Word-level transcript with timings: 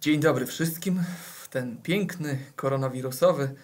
Dzień 0.00 0.20
dobry 0.20 0.46
wszystkim. 0.46 1.02
W 1.42 1.48
ten 1.48 1.82
piękny, 1.82 2.38
koronawirusowy, 2.56 3.54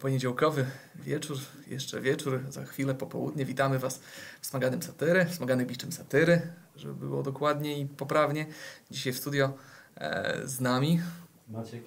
poniedziałkowy 0.00 0.66
wieczór, 0.94 1.36
jeszcze 1.66 2.00
wieczór, 2.00 2.40
za 2.48 2.64
chwilę 2.64 2.94
popołudnie. 2.94 3.44
Witamy 3.44 3.78
Was 3.78 4.00
w 4.40 4.46
Smaganym 4.46 4.82
Satyry, 4.82 5.24
w 5.24 5.34
Smaganym 5.34 5.66
Biczem 5.66 5.92
Satyry, 5.92 6.42
żeby 6.76 7.06
było 7.06 7.22
dokładnie 7.22 7.80
i 7.80 7.86
poprawnie. 7.86 8.46
Dzisiaj 8.90 9.12
w 9.12 9.16
studio 9.16 9.52
e, 9.96 10.40
z 10.44 10.60
nami 10.60 11.00
Maciek. 11.48 11.82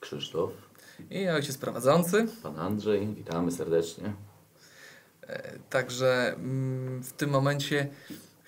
Krzysztof, 0.00 0.50
i 1.10 1.28
ojciec 1.28 1.58
prowadzący. 1.58 2.26
pan 2.42 2.58
Andrzej, 2.58 3.14
witamy 3.14 3.52
serdecznie. 3.52 4.12
E, 5.22 5.58
Także 5.70 6.34
mm, 6.34 7.02
w 7.02 7.12
tym 7.12 7.30
momencie 7.30 7.88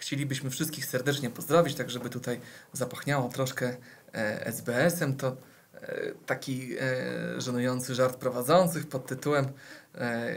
chcielibyśmy 0.01 0.51
wszystkich 0.51 0.87
serdecznie 0.87 1.31
pozdrowić, 1.31 1.75
tak 1.75 1.91
żeby 1.91 2.11
tutaj 2.11 2.41
zapachniało 2.73 3.29
troszkę 3.29 3.67
e, 3.69 3.77
SBS-em. 4.45 5.17
To 5.17 5.37
e, 5.75 6.13
taki 6.27 6.77
e, 6.81 7.41
żenujący 7.41 7.95
żart 7.95 8.17
prowadzących 8.17 8.87
pod 8.87 9.07
tytułem, 9.07 9.47
e, 9.95 10.35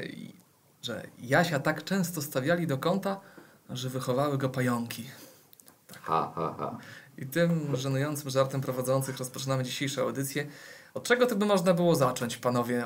że 0.81 1.03
Jasia 1.19 1.59
tak 1.59 1.83
często 1.83 2.21
stawiali 2.21 2.67
do 2.67 2.77
kąta, 2.77 3.19
że 3.69 3.89
wychowały 3.89 4.37
go 4.37 4.49
pająki. 4.49 5.09
Ha, 6.01 6.31
ha, 6.35 6.55
ha. 6.59 6.77
I 7.17 7.25
tym 7.25 7.75
żenującym 7.75 8.29
żartem 8.29 8.61
prowadzących 8.61 9.17
rozpoczynamy 9.17 9.63
dzisiejszą 9.63 10.01
audycję. 10.01 10.47
Od 10.93 11.03
czego 11.03 11.25
to 11.25 11.35
by 11.35 11.45
można 11.45 11.73
było 11.73 11.95
zacząć, 11.95 12.37
panowie? 12.37 12.83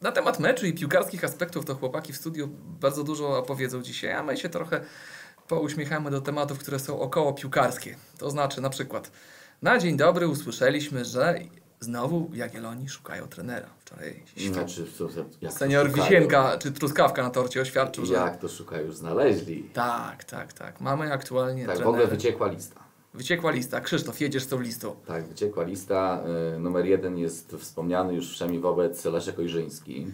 Na 0.00 0.12
temat 0.12 0.40
meczu 0.40 0.66
i 0.66 0.72
piłkarskich 0.72 1.24
aspektów 1.24 1.64
to 1.64 1.74
chłopaki 1.74 2.12
w 2.12 2.16
studiu 2.16 2.48
bardzo 2.80 3.04
dużo 3.04 3.38
opowiedzą 3.38 3.82
dzisiaj, 3.82 4.12
a 4.12 4.22
my 4.22 4.36
się 4.36 4.48
trochę 4.48 4.80
pouśmiechamy 5.48 6.10
do 6.10 6.20
tematów, 6.20 6.58
które 6.58 6.78
są 6.78 7.00
około 7.00 7.32
piłkarskie. 7.32 7.96
To 8.18 8.30
znaczy 8.30 8.60
na 8.60 8.70
przykład 8.70 9.10
na 9.62 9.78
dzień 9.78 9.96
dobry 9.96 10.28
usłyszeliśmy, 10.28 11.04
że 11.04 11.38
znowu 11.80 12.30
Jagielloni 12.34 12.88
szukają 12.88 13.26
trenera. 13.28 13.66
Wczoraj 13.84 14.22
Znaczy, 14.52 14.86
co, 14.98 15.08
jak 15.40 15.52
to 15.52 15.58
senior 15.58 15.86
szukają? 15.86 16.04
Wisienka 16.04 16.58
czy 16.58 16.72
Truskawka 16.72 17.22
na 17.22 17.30
torcie 17.30 17.60
oświadczył, 17.60 18.06
że 18.06 18.14
Jak 18.14 18.36
to 18.36 18.48
szukają, 18.48 18.86
już 18.86 18.96
znaleźli. 18.96 19.62
tak, 19.72 20.24
tak, 20.24 20.52
tak. 20.52 20.80
Mamy 20.80 21.12
aktualnie 21.12 21.66
Tak, 21.66 21.74
w 21.74 21.78
trenera. 21.78 21.90
ogóle 21.90 22.06
wyciekła 22.16 22.46
lista. 22.48 22.80
Wyciekła 23.14 23.50
lista. 23.50 23.80
Krzysztof, 23.80 24.20
jedziesz 24.20 24.42
z 24.42 24.48
tą 24.48 24.60
listą. 24.60 24.96
Tak, 25.06 25.24
wyciekła 25.26 25.64
lista. 25.64 26.22
Y, 26.56 26.58
Numer 26.58 26.86
jeden 26.86 27.18
jest 27.18 27.56
wspomniany 27.58 28.14
już 28.14 28.30
wszemi 28.30 28.58
wobec 28.58 29.04
Leszek 29.04 29.38
Ojrzyński. 29.38 30.06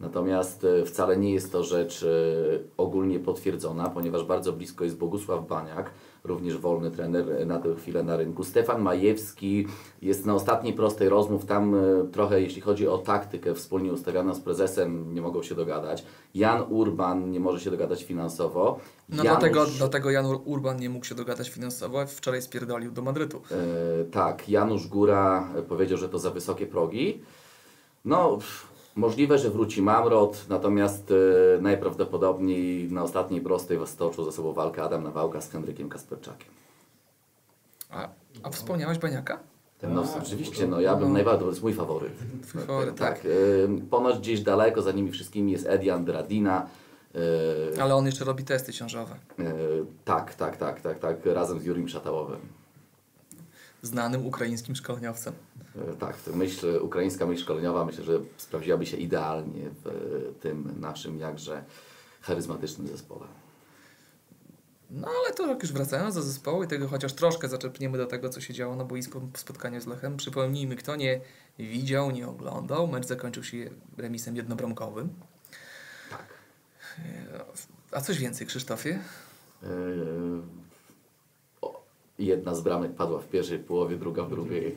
Natomiast 0.00 0.64
y, 0.64 0.84
wcale 0.86 1.16
nie 1.16 1.34
jest 1.34 1.52
to 1.52 1.64
rzecz 1.64 2.02
y, 2.02 2.62
ogólnie 2.76 3.18
potwierdzona, 3.20 3.90
ponieważ 3.90 4.24
bardzo 4.24 4.52
blisko 4.52 4.84
jest 4.84 4.96
Bogusław 4.96 5.46
Baniak, 5.48 5.90
również 6.26 6.58
wolny 6.58 6.90
trener 6.90 7.46
na 7.46 7.58
tę 7.58 7.74
chwilę 7.76 8.02
na 8.02 8.16
rynku. 8.16 8.44
Stefan 8.44 8.82
Majewski 8.82 9.66
jest 10.02 10.26
na 10.26 10.34
ostatniej 10.34 10.72
prostej 10.72 11.08
rozmów. 11.08 11.46
Tam 11.46 11.74
y, 11.74 12.08
trochę, 12.12 12.40
jeśli 12.40 12.60
chodzi 12.60 12.88
o 12.88 12.98
taktykę 12.98 13.54
wspólnie 13.54 13.92
ustawioną 13.92 14.34
z 14.34 14.40
prezesem, 14.40 15.14
nie 15.14 15.22
mogą 15.22 15.42
się 15.42 15.54
dogadać. 15.54 16.04
Jan 16.34 16.62
Urban 16.68 17.30
nie 17.30 17.40
może 17.40 17.60
się 17.60 17.70
dogadać 17.70 18.04
finansowo. 18.04 18.78
No 19.08 19.24
Janusz- 19.24 19.24
dlatego, 19.24 19.66
dlatego 19.78 20.10
Jan 20.10 20.26
Urban 20.44 20.80
nie 20.80 20.90
mógł 20.90 21.04
się 21.04 21.14
dogadać 21.14 21.50
finansowo, 21.50 22.06
wczoraj 22.06 22.42
spierdolił 22.42 22.92
do 22.92 23.02
Madrytu. 23.02 23.42
E, 23.50 24.04
tak, 24.04 24.48
Janusz 24.48 24.88
Góra 24.88 25.48
e, 25.56 25.62
powiedział, 25.62 25.98
że 25.98 26.08
to 26.08 26.18
za 26.18 26.30
wysokie 26.30 26.66
progi. 26.66 27.20
No, 28.04 28.36
pff, 28.36 28.75
możliwe, 28.96 29.38
że 29.38 29.50
wróci 29.50 29.82
Mamrot, 29.82 30.44
natomiast 30.48 31.10
e, 31.10 31.62
najprawdopodobniej 31.62 32.92
na 32.92 33.02
ostatniej 33.02 33.40
prostej 33.40 33.78
stoczył 33.86 34.24
ze 34.24 34.32
sobą 34.32 34.52
walkę 34.52 34.82
Adam 34.82 35.02
Nawałka 35.02 35.40
z 35.40 35.50
Henrykiem 35.50 35.88
Kasperczakiem. 35.88 36.48
A, 37.90 38.08
a 38.42 38.50
wspomniałeś 38.50 38.98
Baniaka? 38.98 39.38
Ten 39.78 39.94
no, 39.94 40.02
Tak, 40.02 40.22
oczywiście, 40.22 40.66
no 40.66 40.80
ja 40.80 40.96
bym 40.96 41.08
no. 41.08 41.14
najbardziej, 41.14 41.44
to 41.44 41.50
jest 41.50 41.62
mój 41.62 41.74
faworyt. 41.74 42.12
Twój 42.42 42.60
faworyt, 42.60 42.96
tak. 42.96 43.14
tak. 43.14 43.26
e, 43.26 43.88
ponoć 43.90 44.18
gdzieś 44.18 44.40
daleko 44.40 44.82
za 44.82 44.92
nimi 44.92 45.10
wszystkimi 45.10 45.52
jest 45.52 45.66
Edian 45.66 46.04
Dradina. 46.04 46.66
E, 47.76 47.82
Ale 47.82 47.94
on 47.94 48.06
jeszcze 48.06 48.24
robi 48.24 48.44
testy 48.44 48.72
ciążowe. 48.72 49.16
tak, 50.04 50.34
tak, 50.34 50.56
tak, 50.56 50.80
tak, 50.80 50.98
tak, 50.98 51.16
razem 51.26 51.60
z 51.60 51.64
Jurim 51.64 51.88
Szatałowym. 51.88 52.40
Znanym 53.86 54.26
ukraińskim 54.26 54.76
szkoleniowcem. 54.76 55.34
E, 55.92 55.96
Tak, 55.96 56.16
myśl, 56.34 56.78
ukraińska 56.82 57.26
myśl 57.26 57.42
szkoleniowa 57.42 57.84
myślę, 57.84 58.04
że 58.04 58.20
sprawdziłaby 58.36 58.86
się 58.86 58.96
idealnie 58.96 59.62
w 59.84 60.34
tym 60.40 60.80
naszym 60.80 61.18
jakże 61.18 61.64
charyzmatycznym 62.20 62.88
zespole. 62.88 63.26
No 64.90 65.08
ale 65.24 65.34
to 65.34 65.46
jak 65.46 65.62
już 65.62 65.72
wracając 65.72 66.14
do 66.14 66.22
zespołu 66.22 66.62
i 66.62 66.66
tego 66.66 66.88
chociaż 66.88 67.12
troszkę 67.12 67.48
zaczerpniemy 67.48 67.98
do 67.98 68.06
tego, 68.06 68.28
co 68.28 68.40
się 68.40 68.54
działo 68.54 68.76
na 68.76 68.84
boisku 68.84 69.20
po 69.32 69.38
spotkaniu 69.38 69.80
z 69.80 69.86
Lechem. 69.86 70.16
Przypomnijmy, 70.16 70.76
kto 70.76 70.96
nie 70.96 71.20
widział, 71.58 72.10
nie 72.10 72.28
oglądał. 72.28 72.86
Mecz 72.88 73.06
zakończył 73.06 73.44
się 73.44 73.70
remisem 73.98 74.36
jednobramkowym. 74.36 75.08
Tak. 76.10 76.26
E, 76.98 77.44
A 77.92 78.00
coś 78.00 78.18
więcej, 78.18 78.46
Krzysztofie? 78.46 78.98
E, 79.62 79.66
Jedna 82.18 82.54
z 82.54 82.60
bramek 82.60 82.92
padła 82.94 83.18
w 83.18 83.28
pierwszej 83.28 83.58
połowie, 83.58 83.96
druga 83.96 84.22
w 84.22 84.30
drugiej. 84.30 84.76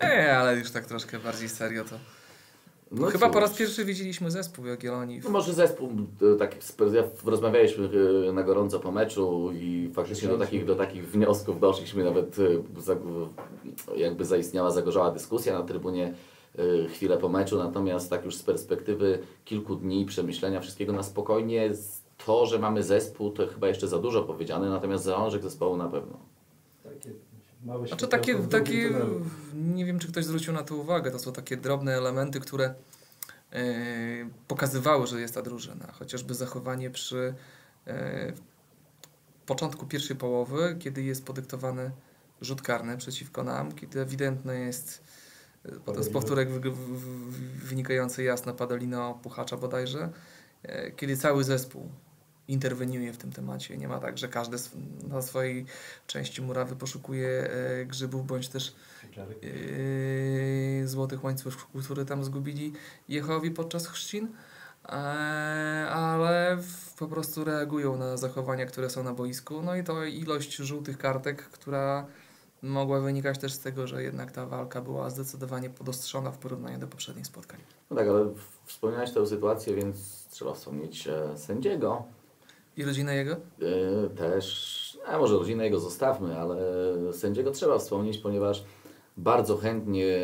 E, 0.00 0.36
ale 0.38 0.56
już 0.58 0.70
tak 0.70 0.86
troszkę 0.86 1.18
bardziej 1.18 1.48
serio 1.48 1.84
to. 1.84 1.96
No 2.92 3.06
Chyba 3.06 3.26
po 3.26 3.32
cóż. 3.32 3.40
raz 3.42 3.54
pierwszy 3.56 3.84
widzieliśmy 3.84 4.30
zespół 4.30 4.66
Jagiellonii. 4.66 5.20
No 5.24 5.30
może 5.30 5.52
zespół, 5.52 5.90
tak, 6.38 6.56
rozmawialiśmy 7.24 7.88
e, 8.28 8.32
na 8.32 8.42
gorąco 8.42 8.80
po 8.80 8.92
meczu 8.92 9.50
i 9.54 9.90
faktycznie 9.94 10.28
do 10.28 10.38
takich, 10.38 10.64
do 10.64 10.76
takich 10.76 11.10
wniosków 11.10 11.60
doszliśmy, 11.60 12.04
nawet 12.04 12.36
e, 12.38 13.98
jakby 13.98 14.24
zaistniała, 14.24 14.70
zagorzała 14.70 15.10
dyskusja 15.10 15.58
na 15.58 15.62
trybunie 15.64 16.14
chwilę 16.92 17.18
po 17.18 17.28
meczu, 17.28 17.58
natomiast 17.58 18.10
tak 18.10 18.24
już 18.24 18.36
z 18.36 18.42
perspektywy 18.42 19.18
kilku 19.44 19.76
dni 19.76 20.06
przemyślenia 20.06 20.60
wszystkiego 20.60 20.92
na 20.92 21.02
spokojnie, 21.02 21.74
z- 21.74 22.01
to, 22.26 22.46
że 22.46 22.58
mamy 22.58 22.82
zespół, 22.82 23.30
to 23.30 23.46
chyba 23.46 23.68
jeszcze 23.68 23.88
za 23.88 23.98
dużo 23.98 24.22
powiedziane, 24.22 24.70
natomiast 24.70 25.04
zalążek 25.04 25.42
zespołu 25.42 25.76
na 25.76 25.88
pewno. 25.88 26.18
Takie 26.84 27.10
małe 27.64 27.86
Znaczy 27.86 28.08
takie, 28.08 28.34
takie, 28.38 28.90
nie 29.54 29.84
wiem 29.84 29.98
czy 29.98 30.08
ktoś 30.08 30.24
zwrócił 30.24 30.52
na 30.52 30.62
to 30.62 30.76
uwagę, 30.76 31.10
to 31.10 31.18
są 31.18 31.32
takie 31.32 31.56
drobne 31.56 31.96
elementy, 31.96 32.40
które 32.40 32.74
e, 33.52 33.64
pokazywały, 34.48 35.06
że 35.06 35.20
jest 35.20 35.34
ta 35.34 35.42
drużyna. 35.42 35.92
Chociażby 35.92 36.34
zachowanie 36.34 36.90
przy 36.90 37.34
e, 37.86 38.32
początku 39.46 39.86
pierwszej 39.86 40.16
połowy, 40.16 40.76
kiedy 40.78 41.02
jest 41.02 41.24
podyktowany 41.24 41.90
rzut 42.40 42.62
karny 42.62 42.96
przeciwko 42.96 43.44
nam, 43.44 43.72
kiedy 43.72 44.00
ewidentne 44.00 44.58
jest 44.58 45.02
e, 45.64 45.72
potem 45.84 46.02
z 46.02 46.08
powtórek 46.08 46.50
wy, 46.50 46.60
wy, 46.60 46.70
wy, 46.70 47.66
wynikający 47.66 48.22
jasno 48.22 48.54
Padolino 48.54 49.20
Puchacza 49.22 49.56
bodajże, 49.56 50.10
kiedy 50.96 51.16
cały 51.16 51.44
zespół 51.44 51.88
interweniuje 52.48 53.12
w 53.12 53.16
tym 53.16 53.32
temacie. 53.32 53.76
Nie 53.76 53.88
ma 53.88 53.98
tak, 53.98 54.18
że 54.18 54.28
każdy 54.28 54.56
sw- 54.56 55.08
na 55.08 55.22
swojej 55.22 55.66
części 56.06 56.42
murawy 56.42 56.76
poszukuje 56.76 57.28
e, 57.28 57.84
grzybów, 57.86 58.26
bądź 58.26 58.48
też 58.48 58.74
e, 60.82 60.86
złotych 60.86 61.24
łańcuchów, 61.24 61.84
które 61.84 62.04
tam 62.04 62.24
zgubili 62.24 62.72
Jehowi 63.08 63.50
podczas 63.50 63.86
chrzcin, 63.86 64.28
e, 64.84 64.90
ale 65.90 66.56
w, 66.56 66.94
po 66.94 67.06
prostu 67.08 67.44
reagują 67.44 67.96
na 67.96 68.16
zachowania, 68.16 68.66
które 68.66 68.90
są 68.90 69.02
na 69.02 69.12
boisku. 69.14 69.62
No 69.62 69.76
i 69.76 69.84
to 69.84 70.04
ilość 70.04 70.56
żółtych 70.56 70.98
kartek, 70.98 71.42
która 71.42 72.06
mogła 72.62 73.00
wynikać 73.00 73.38
też 73.38 73.52
z 73.52 73.58
tego, 73.58 73.86
że 73.86 74.02
jednak 74.02 74.32
ta 74.32 74.46
walka 74.46 74.80
była 74.80 75.10
zdecydowanie 75.10 75.70
podostrzona 75.70 76.30
w 76.30 76.38
porównaniu 76.38 76.78
do 76.78 76.86
poprzednich 76.88 77.26
spotkań. 77.26 77.60
No 77.90 77.96
tak, 77.96 78.08
ale 78.08 78.24
w- 78.24 78.58
wspomniałeś 78.66 79.10
tę 79.10 79.26
sytuację, 79.26 79.74
więc 79.74 80.26
trzeba 80.30 80.54
wspomnieć 80.54 81.08
e, 81.08 81.38
sędziego. 81.38 82.04
I 82.76 82.84
rodzinę 82.84 83.14
jego? 83.14 83.36
Yy, 83.58 84.10
też, 84.16 84.98
a 85.06 85.18
może 85.18 85.34
rodzinę 85.34 85.64
jego 85.64 85.80
zostawmy, 85.80 86.38
ale 86.38 86.56
sędziego 87.12 87.50
trzeba 87.50 87.78
wspomnieć, 87.78 88.18
ponieważ 88.18 88.64
bardzo 89.16 89.56
chętnie 89.56 90.18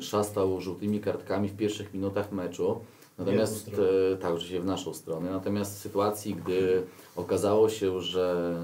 szastał 0.00 0.60
żółtymi 0.60 1.00
kartkami 1.00 1.48
w 1.48 1.56
pierwszych 1.56 1.94
minutach 1.94 2.32
meczu. 2.32 2.80
Natomiast, 3.18 3.70
e, 4.12 4.16
tak, 4.16 4.32
oczywiście 4.32 4.60
w 4.60 4.64
naszą 4.64 4.94
stronę. 4.94 5.30
Natomiast 5.30 5.76
w 5.76 5.78
sytuacji, 5.78 6.34
gdy 6.34 6.82
okazało 7.16 7.68
się, 7.68 8.00
że 8.00 8.54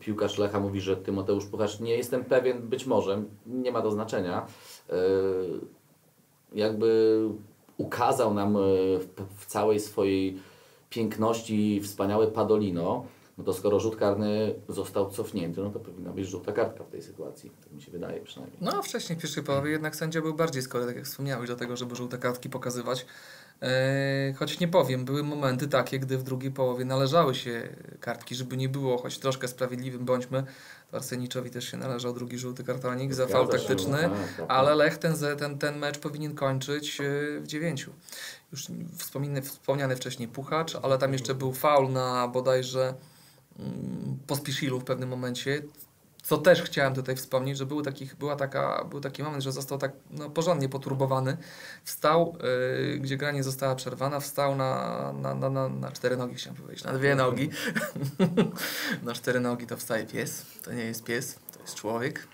piłkarz 0.00 0.38
Lecha 0.38 0.60
mówi, 0.60 0.80
że 0.80 0.96
Tymoteusz 0.96 1.46
Puchacz, 1.46 1.80
nie 1.80 1.96
jestem 1.96 2.24
pewien, 2.24 2.68
być 2.68 2.86
może, 2.86 3.22
nie 3.46 3.72
ma 3.72 3.82
to 3.82 3.90
znaczenia, 3.90 4.46
e, 4.90 4.94
jakby 6.52 7.20
ukazał 7.76 8.34
nam 8.34 8.56
e, 8.56 8.60
w, 8.98 9.08
w 9.36 9.46
całej 9.46 9.80
swojej 9.80 10.38
piękności 10.94 11.80
wspaniałe 11.80 12.26
Padolino, 12.26 13.06
no 13.38 13.44
to 13.44 13.54
skoro 13.54 13.80
rzut 13.80 13.96
karny 13.96 14.54
został 14.68 15.10
cofnięty, 15.10 15.60
no 15.60 15.70
to 15.70 15.80
powinna 15.80 16.12
być 16.12 16.28
żółta 16.28 16.52
kartka 16.52 16.84
w 16.84 16.88
tej 16.88 17.02
sytuacji. 17.02 17.50
Tak 17.64 17.72
mi 17.72 17.82
się 17.82 17.92
wydaje 17.92 18.20
przynajmniej. 18.20 18.58
No, 18.60 18.82
wcześniej 18.82 19.18
w 19.18 19.22
pierwszej 19.22 19.42
połowie 19.42 19.70
jednak 19.70 19.96
sędzia 19.96 20.20
był 20.20 20.34
bardziej 20.34 20.62
skory, 20.62 20.86
tak 20.86 20.96
jak 20.96 21.04
wspomniałeś, 21.04 21.48
do 21.48 21.56
tego, 21.56 21.76
żeby 21.76 21.96
żółte 21.96 22.18
kartki 22.18 22.50
pokazywać. 22.50 23.06
E, 23.62 24.34
choć 24.38 24.60
nie 24.60 24.68
powiem, 24.68 25.04
były 25.04 25.22
momenty 25.22 25.68
takie, 25.68 25.98
gdy 25.98 26.18
w 26.18 26.22
drugiej 26.22 26.50
połowie 26.50 26.84
należały 26.84 27.34
się 27.34 27.68
kartki, 28.00 28.34
żeby 28.34 28.56
nie 28.56 28.68
było, 28.68 28.98
choć 28.98 29.18
troszkę 29.18 29.48
sprawiedliwym 29.48 30.04
bądźmy. 30.04 30.44
To 30.90 30.96
Arseniczowi 30.96 31.50
też 31.50 31.70
się 31.70 31.76
należał 31.76 32.14
drugi 32.14 32.38
żółty 32.38 32.64
kartonik 32.64 33.14
za 33.14 33.26
faul 33.26 33.48
taktyczny, 33.48 33.98
no 34.02 34.08
tak, 34.36 34.46
ale 34.48 34.74
Lech 34.74 34.98
ten, 34.98 35.14
ten, 35.38 35.58
ten 35.58 35.78
mecz 35.78 35.98
powinien 35.98 36.34
kończyć 36.34 37.00
e, 37.00 37.04
w 37.40 37.46
dziewięciu. 37.46 37.92
Już 38.52 38.66
wspomniany, 38.98 39.42
wspomniany 39.42 39.96
wcześniej 39.96 40.28
Puchacz, 40.28 40.76
ale 40.82 40.98
tam 40.98 41.12
jeszcze 41.12 41.34
był 41.34 41.52
faul 41.52 41.92
na 41.92 42.28
bodajże 42.28 42.94
mm, 43.58 44.18
Pospiszilu 44.26 44.80
w 44.80 44.84
pewnym 44.84 45.08
momencie, 45.08 45.62
co 46.24 46.38
też 46.38 46.62
chciałem 46.62 46.94
tutaj 46.94 47.16
wspomnieć, 47.16 47.58
że 47.58 47.66
był, 47.66 47.82
taki, 47.82 48.06
była 48.18 48.36
taka, 48.36 48.84
był 48.84 49.00
taki 49.00 49.22
moment, 49.22 49.42
że 49.42 49.52
został 49.52 49.78
tak 49.78 49.92
no, 50.10 50.30
porządnie 50.30 50.68
poturbowany. 50.68 51.36
Wstał, 51.84 52.36
yy, 52.88 52.98
gdzie 52.98 53.16
gra 53.16 53.32
nie 53.32 53.42
została 53.42 53.74
przerwana, 53.74 54.20
wstał 54.20 54.56
na, 54.56 55.12
na, 55.12 55.34
na, 55.34 55.50
na, 55.50 55.68
na 55.68 55.92
cztery 55.92 56.16
nogi, 56.16 56.34
chciałem 56.34 56.56
powiedzieć, 56.56 56.84
na 56.84 56.92
dwie 56.92 57.14
nogi. 57.14 57.50
na 59.02 59.14
cztery 59.14 59.40
nogi 59.40 59.66
to 59.66 59.76
wstaje 59.76 60.06
pies, 60.06 60.46
to 60.62 60.72
nie 60.72 60.84
jest 60.84 61.04
pies, 61.04 61.38
to 61.52 61.60
jest 61.60 61.74
człowiek. 61.74 62.28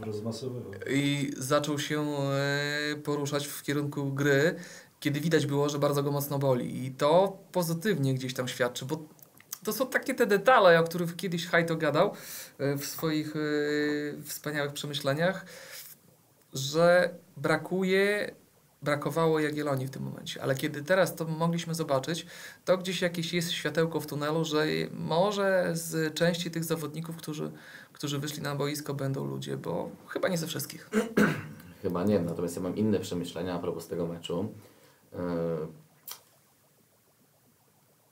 Rozmasowywał. 0.00 0.72
I 0.90 1.32
zaczął 1.36 1.78
się 1.78 2.00
e, 2.02 2.96
poruszać 2.96 3.46
w 3.46 3.62
kierunku 3.62 4.12
gry, 4.12 4.54
kiedy 5.00 5.20
widać 5.20 5.46
było, 5.46 5.68
że 5.68 5.78
bardzo 5.78 6.02
go 6.02 6.10
mocno 6.10 6.38
boli. 6.38 6.86
I 6.86 6.90
to 6.90 7.38
pozytywnie 7.52 8.14
gdzieś 8.14 8.34
tam 8.34 8.48
świadczy, 8.48 8.84
bo 8.84 8.98
to 9.64 9.72
są 9.72 9.86
takie 9.86 10.14
te 10.14 10.26
detale, 10.26 10.80
o 10.80 10.84
których 10.84 11.16
kiedyś 11.16 11.46
Hajto 11.46 11.76
gadał 11.76 12.12
e, 12.58 12.76
w 12.76 12.84
swoich 12.84 13.34
e, 13.36 13.40
wspaniałych 14.22 14.72
przemyśleniach, 14.72 15.46
że 16.52 17.14
brakuje, 17.36 18.34
brakowało 18.82 19.40
Jagiellonii 19.40 19.86
w 19.86 19.90
tym 19.90 20.02
momencie. 20.02 20.42
Ale 20.42 20.54
kiedy 20.54 20.82
teraz 20.82 21.14
to 21.14 21.24
mogliśmy 21.24 21.74
zobaczyć, 21.74 22.26
to 22.64 22.78
gdzieś 22.78 23.02
jakieś 23.02 23.32
jest 23.32 23.52
światełko 23.52 24.00
w 24.00 24.06
tunelu, 24.06 24.44
że 24.44 24.66
może 24.92 25.70
z 25.72 26.14
części 26.14 26.50
tych 26.50 26.64
zawodników, 26.64 27.16
którzy, 27.16 27.50
którzy 27.92 28.18
wyszli 28.18 28.42
na 28.42 28.54
boisko, 28.54 28.94
będą 28.94 29.26
ludzie, 29.26 29.56
bo 29.56 29.90
chyba 30.06 30.28
nie 30.28 30.38
ze 30.38 30.46
wszystkich. 30.46 30.90
Chyba 31.82 32.04
nie, 32.04 32.20
natomiast 32.20 32.56
ja 32.56 32.62
mam 32.62 32.76
inne 32.76 33.00
przemyślenia 33.00 33.54
a 33.54 33.58
propos 33.58 33.88
tego 33.88 34.06
meczu. 34.06 34.52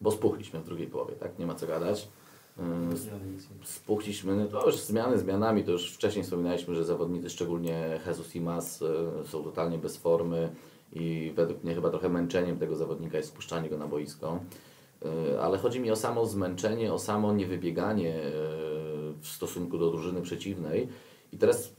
Bo 0.00 0.10
spuchliśmy 0.10 0.60
w 0.60 0.64
drugiej 0.64 0.86
połowie, 0.86 1.14
tak? 1.14 1.38
Nie 1.38 1.46
ma 1.46 1.54
co 1.54 1.66
gadać. 1.66 2.08
Nie- 2.58 2.96
Spuchliśmy, 3.64 4.36
no 4.36 4.46
to 4.46 4.66
już 4.66 4.76
zmiany 4.76 5.18
zmianami, 5.18 5.64
to 5.64 5.70
już 5.72 5.92
wcześniej 5.94 6.24
wspominaliśmy, 6.24 6.74
że 6.74 6.84
zawodnicy, 6.84 7.30
szczególnie 7.30 8.00
Jesus 8.06 8.36
i 8.36 8.40
Mas, 8.40 8.82
y, 8.82 8.86
są 9.28 9.42
totalnie 9.44 9.78
bez 9.78 9.96
formy 9.96 10.52
i 10.92 11.32
według 11.36 11.64
mnie 11.64 11.74
chyba 11.74 11.90
trochę 11.90 12.08
męczeniem 12.08 12.58
tego 12.58 12.76
zawodnika 12.76 13.16
jest 13.16 13.28
spuszczanie 13.28 13.68
go 13.70 13.78
na 13.78 13.86
boisko. 13.86 14.38
Y, 15.34 15.40
Ale 15.40 15.58
chodzi 15.58 15.80
mi 15.80 15.90
o 15.90 15.96
samo 15.96 16.26
zmęczenie, 16.26 16.92
o 16.92 16.98
samo 16.98 17.32
niewybieganie 17.32 18.16
y, 18.16 18.32
w 19.20 19.26
stosunku 19.28 19.78
do 19.78 19.90
drużyny 19.90 20.22
przeciwnej. 20.22 20.88
I 21.32 21.38
teraz 21.38 21.72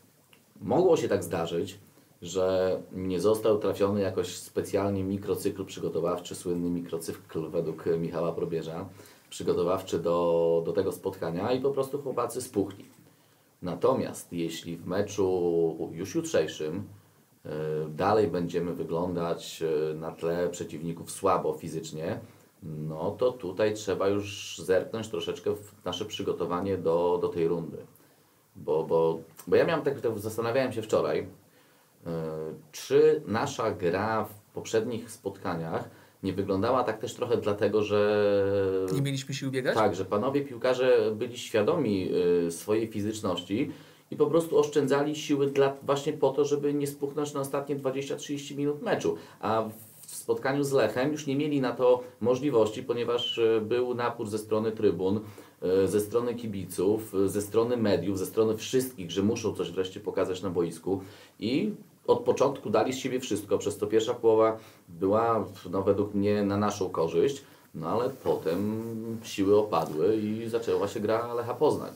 mogło 0.62 0.98
się 0.98 1.08
tak 1.08 1.24
zdarzyć, 1.24 1.80
że 2.22 2.78
nie 2.92 3.20
został 3.20 3.60
trafiony 3.60 4.02
jakoś 4.02 4.36
specjalnie 4.38 5.04
mikrocykl 5.04 5.66
przygotowawczy, 5.66 6.36
słynny 6.36 6.70
mikrocykl 6.70 7.50
według 7.50 7.86
Michała 7.86 8.32
Probierza, 8.32 8.90
przygotowawczy 9.30 10.00
do, 10.00 10.62
do 10.66 10.74
tego 10.74 10.92
spotkania 10.92 11.52
i 11.52 11.62
po 11.62 11.72
prostu 11.72 12.02
chłopacy 12.02 12.42
spuchli. 12.42 12.86
Natomiast 13.62 14.34
jeśli 14.34 14.78
w 14.78 14.88
meczu 14.88 15.90
już 15.92 16.16
jutrzejszym 16.16 16.76
y, 17.46 17.50
dalej 17.90 18.28
będziemy 18.28 18.74
wyglądać 18.74 19.64
y, 19.92 19.96
na 19.96 20.12
tle 20.12 20.50
przeciwników 20.50 21.12
słabo 21.12 21.54
fizycznie, 21.54 22.20
no 22.64 23.12
to 23.12 23.32
tutaj 23.32 23.74
trzeba 23.74 24.08
już 24.08 24.58
zerknąć 24.64 25.08
troszeczkę 25.08 25.56
w 25.56 25.86
nasze 25.86 26.06
przygotowanie 26.06 26.78
do, 26.78 27.20
do 27.22 27.28
tej 27.28 27.48
rundy. 27.48 27.78
Bo, 28.56 28.84
bo, 28.84 29.20
bo 29.48 29.56
ja 29.56 29.66
miałem 29.66 29.86
tak, 29.86 30.02
tak, 30.02 30.20
zastanawiałem 30.20 30.72
się 30.74 30.82
wczoraj, 30.82 31.28
czy 32.72 33.22
nasza 33.28 33.72
gra 33.72 34.26
w 34.26 34.54
poprzednich 34.54 35.12
spotkaniach 35.12 35.90
nie 36.24 36.34
wyglądała 36.34 36.84
tak 36.84 37.00
też 37.00 37.14
trochę 37.14 37.38
dlatego, 37.38 37.84
że 37.84 38.32
Nie 38.94 39.02
mieliśmy 39.02 39.34
sił 39.34 39.52
biegać? 39.52 39.76
tak, 39.76 39.96
że 39.96 40.06
panowie 40.06 40.42
piłkarze 40.42 41.12
byli 41.16 41.38
świadomi 41.38 42.10
y, 42.48 42.52
swojej 42.52 42.88
fizyczności 42.88 43.72
i 44.12 44.16
po 44.16 44.26
prostu 44.26 44.60
oszczędzali 44.60 45.16
siły 45.16 45.48
dla, 45.48 45.74
właśnie 45.84 46.14
po 46.14 46.30
to, 46.30 46.46
żeby 46.46 46.74
nie 46.74 46.88
spuchnąć 46.88 47.34
na 47.34 47.40
ostatnie 47.40 47.76
20-30 47.76 48.56
minut 48.58 48.82
meczu. 48.82 49.18
A 49.40 49.64
w 50.08 50.16
spotkaniu 50.16 50.64
z 50.64 50.72
Lechem 50.72 51.12
już 51.12 51.28
nie 51.28 51.36
mieli 51.36 51.62
na 51.62 51.72
to 51.72 52.04
możliwości, 52.22 52.84
ponieważ 52.84 53.38
y, 53.38 53.62
był 53.66 53.94
napór 53.94 54.30
ze 54.30 54.38
strony 54.38 54.72
trybun, 54.72 55.20
ze 55.86 56.00
strony 56.00 56.36
kibiców, 56.36 57.16
y, 57.16 57.30
ze 57.30 57.42
strony 57.42 57.78
mediów, 57.78 58.20
ze 58.20 58.26
strony 58.26 58.58
wszystkich, 58.58 59.12
że 59.12 59.24
muszą 59.24 59.54
coś 59.54 59.72
wreszcie 59.72 60.00
pokazać 60.00 60.42
na 60.42 60.50
boisku 60.50 61.02
i 61.40 61.72
od 62.08 62.20
początku 62.20 62.70
dali 62.70 62.94
z 62.94 62.98
siebie 62.98 63.20
wszystko, 63.20 63.58
przez 63.58 63.78
to 63.78 63.88
pierwsza 63.88 64.14
połowa 64.14 64.58
była 64.90 65.46
no, 65.72 65.84
według 65.84 66.14
mnie 66.14 66.44
na 66.44 66.58
naszą 66.58 66.90
korzyść. 66.90 67.42
No 67.76 67.88
ale 67.88 68.10
potem 68.10 68.84
siły 69.24 69.58
opadły 69.58 70.18
i 70.18 70.50
zaczęła 70.50 70.88
się 70.88 71.00
gra 71.00 71.34
Lecha 71.34 71.54
Poznań. 71.54 71.92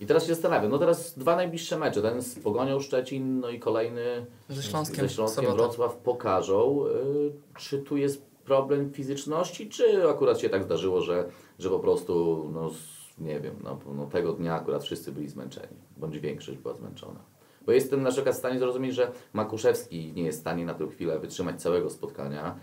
I 0.00 0.06
teraz 0.06 0.26
się 0.26 0.34
zastanawiam, 0.34 0.70
no 0.70 0.78
teraz 0.78 1.18
dwa 1.18 1.36
najbliższe 1.36 1.78
mecze, 1.78 2.02
ten 2.02 2.22
z 2.22 2.38
Pogonią 2.38 2.80
Szczecin, 2.80 3.40
no 3.40 3.50
i 3.50 3.58
kolejny 3.58 4.26
Ze 4.48 4.62
Śląskiem, 4.62 5.08
ze 5.08 5.14
Śląskiem. 5.14 5.52
Wrocław 5.52 5.96
pokażą, 5.96 6.84
y, 6.86 7.58
czy 7.58 7.78
tu 7.78 7.96
jest 7.96 8.29
problem 8.50 8.92
fizyczności, 8.92 9.68
czy 9.68 10.08
akurat 10.08 10.40
się 10.40 10.48
tak 10.48 10.64
zdarzyło, 10.64 11.00
że, 11.00 11.28
że 11.58 11.70
po 11.70 11.78
prostu, 11.78 12.46
no 12.52 12.70
nie 13.18 13.40
wiem, 13.40 13.54
no, 13.64 13.78
no 13.94 14.06
tego 14.06 14.32
dnia 14.32 14.54
akurat 14.54 14.84
wszyscy 14.84 15.12
byli 15.12 15.28
zmęczeni, 15.28 15.76
bądź 15.96 16.18
większość 16.18 16.58
była 16.58 16.74
zmęczona. 16.74 17.20
Bo 17.66 17.72
jestem 17.72 18.02
na 18.02 18.10
przykład 18.10 18.34
w 18.34 18.38
stanie 18.38 18.58
zrozumieć, 18.58 18.94
że 18.94 19.12
Makuszewski 19.32 20.12
nie 20.12 20.22
jest 20.22 20.38
w 20.38 20.40
stanie 20.40 20.64
na 20.64 20.74
tę 20.74 20.88
chwilę 20.88 21.18
wytrzymać 21.18 21.62
całego 21.62 21.90
spotkania, 21.90 22.56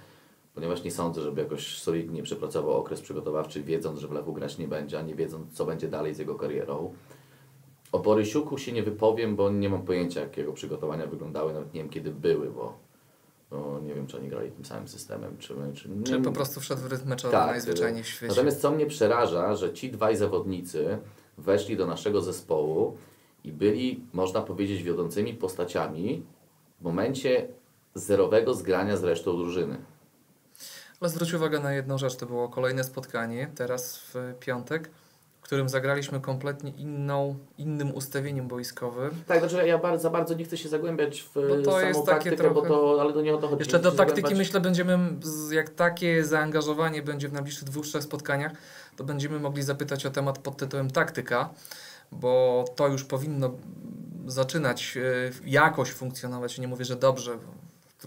ponieważ 0.55 0.83
nie 0.83 0.91
sądzę, 0.91 1.21
żeby 1.21 1.41
jakoś 1.41 1.81
solidnie 1.81 2.23
przepracował 2.23 2.73
okres 2.73 3.01
przygotowawczy, 3.01 3.63
wiedząc, 3.63 3.99
że 3.99 4.07
w 4.07 4.11
Lechu 4.11 4.33
grać 4.33 4.57
nie 4.57 4.67
będzie, 4.67 4.99
a 4.99 5.01
nie 5.01 5.15
wiedząc, 5.15 5.53
co 5.53 5.65
będzie 5.65 5.87
dalej 5.87 6.13
z 6.13 6.19
jego 6.19 6.35
karierą. 6.35 6.93
O 7.91 7.99
Borysiuku 7.99 8.57
się 8.57 8.71
nie 8.71 8.83
wypowiem, 8.83 9.35
bo 9.35 9.51
nie 9.51 9.69
mam 9.69 9.81
pojęcia, 9.81 10.21
jak 10.21 10.37
jego 10.37 10.53
przygotowania 10.53 11.07
wyglądały, 11.07 11.53
nawet 11.53 11.73
nie 11.73 11.81
wiem, 11.81 11.89
kiedy 11.89 12.11
były, 12.11 12.49
bo 12.49 12.86
no, 13.51 13.79
nie 13.79 13.93
wiem, 13.93 14.07
czy 14.07 14.17
oni 14.17 14.29
grali 14.29 14.51
tym 14.51 14.65
samym 14.65 14.87
systemem, 14.87 15.37
czy... 15.37 15.55
czy 15.75 15.89
nie, 15.89 16.03
Czy 16.03 16.21
po 16.21 16.31
prostu 16.31 16.59
wszedł 16.59 16.81
w 16.81 16.85
rytm 16.85 17.09
meczowy 17.09 17.31
Tak, 17.31 17.47
najzwyczajniej 17.47 18.03
w 18.03 18.07
świecie? 18.07 18.27
Natomiast 18.27 18.61
co 18.61 18.71
mnie 18.71 18.85
przeraża, 18.85 19.55
że 19.55 19.73
ci 19.73 19.91
dwaj 19.91 20.17
zawodnicy 20.17 20.97
weszli 21.37 21.77
do 21.77 21.85
naszego 21.85 22.21
zespołu 22.21 22.97
i 23.43 23.51
byli, 23.51 24.03
można 24.13 24.41
powiedzieć, 24.41 24.83
wiodącymi 24.83 25.33
postaciami 25.33 26.25
w 26.79 26.83
momencie 26.83 27.47
zerowego 27.95 28.53
zgrania 28.53 28.97
z 28.97 29.03
resztą 29.03 29.37
drużyny. 29.37 29.77
Ale 31.01 31.09
zwróć 31.09 31.33
uwagę 31.33 31.59
na 31.59 31.73
jedną 31.73 31.97
rzecz, 31.97 32.15
to 32.15 32.25
było 32.25 32.49
kolejne 32.49 32.83
spotkanie, 32.83 33.51
teraz 33.55 33.97
w 33.97 34.33
piątek, 34.39 34.89
którym 35.47 35.69
zagraliśmy 35.69 36.19
kompletnie 36.19 36.71
inną, 36.71 37.35
innym 37.57 37.95
ustawieniem 37.95 38.47
boiskowym. 38.47 39.11
Tak, 39.27 39.39
znaczy 39.39 39.67
ja 39.67 39.77
bardzo, 39.77 40.03
za 40.03 40.09
bardzo 40.09 40.33
nie 40.33 40.43
chcę 40.45 40.57
się 40.57 40.69
zagłębiać 40.69 41.21
w 41.21 41.33
Bo 41.33 41.63
to 41.63 41.71
samą 41.71 41.87
jest 41.87 42.05
takie 42.05 42.29
taktykę, 42.29 42.49
bo 42.53 42.61
trochę- 42.61 42.67
to, 42.67 43.01
ale 43.01 43.13
do 43.13 43.21
nie 43.21 43.35
o 43.35 43.37
to 43.37 43.47
chodzi. 43.47 43.59
Jeszcze 43.59 43.79
do 43.79 43.91
taktyki 43.91 44.21
zagłębiać- 44.21 44.37
myślę 44.37 44.59
będziemy, 44.59 44.99
jak 45.51 45.69
takie 45.69 46.23
zaangażowanie 46.23 47.01
będzie 47.03 47.27
w 47.29 47.33
najbliższych 47.33 47.63
dwóch, 47.63 47.85
trzech 47.85 48.03
spotkaniach, 48.03 48.51
to 48.95 49.03
będziemy 49.03 49.39
mogli 49.39 49.63
zapytać 49.63 50.05
o 50.05 50.09
temat 50.09 50.39
pod 50.39 50.57
tytułem 50.57 50.91
taktyka, 50.91 51.49
bo 52.11 52.65
to 52.75 52.87
już 52.87 53.03
powinno 53.03 53.51
zaczynać 54.25 54.97
e, 54.97 55.31
jakoś 55.49 55.91
funkcjonować. 55.91 56.59
Nie 56.59 56.67
mówię, 56.67 56.85
że 56.85 56.95
dobrze, 56.95 57.35
bo 57.37 57.56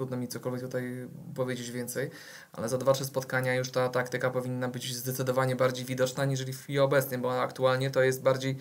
trudno 0.01 0.17
mi 0.17 0.29
cokolwiek 0.29 0.63
tutaj 0.63 1.09
powiedzieć 1.35 1.71
więcej, 1.71 2.11
ale 2.53 2.69
za 2.69 2.79
dwa, 2.79 2.93
trzy 2.93 3.05
spotkania 3.05 3.55
już 3.55 3.71
ta 3.71 3.89
taktyka 3.89 4.31
powinna 4.31 4.69
być 4.69 4.95
zdecydowanie 4.95 5.57
bardziej 5.57 5.85
widoczna 5.85 6.25
niż 6.25 6.45
w 6.45 6.63
chwili 6.63 6.79
obecnej, 6.79 7.21
bo 7.21 7.41
aktualnie 7.41 7.91
to 7.91 8.03
jest 8.03 8.23
bardziej 8.23 8.57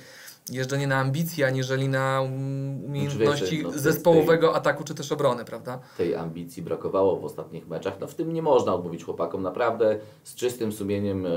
jeżdżenie 0.52 0.88
na 0.88 0.98
ambicje, 0.98 1.48
aniżeli 1.48 1.90
na 1.90 2.22
um, 2.22 2.86
umiejętności 2.86 3.64
no, 3.64 3.72
tej- 3.72 3.80
zespołowego 3.80 4.56
ataku 4.56 4.84
czy 4.84 4.96
też 4.96 5.12
obrony, 5.12 5.46
prawda? 5.46 5.80
tej 5.98 6.16
ambicji 6.16 6.64
brakowało 6.64 7.20
w 7.20 7.26
ostatnich 7.26 7.68
meczach. 7.68 8.00
No 8.00 8.08
w 8.08 8.16
tym 8.16 8.34
nie 8.34 8.42
można 8.42 8.74
odmówić 8.74 9.04
chłopakom. 9.04 9.42
Naprawdę 9.42 10.00
z 10.24 10.36
czystym 10.36 10.72
sumieniem 10.72 11.26
e, 11.26 11.30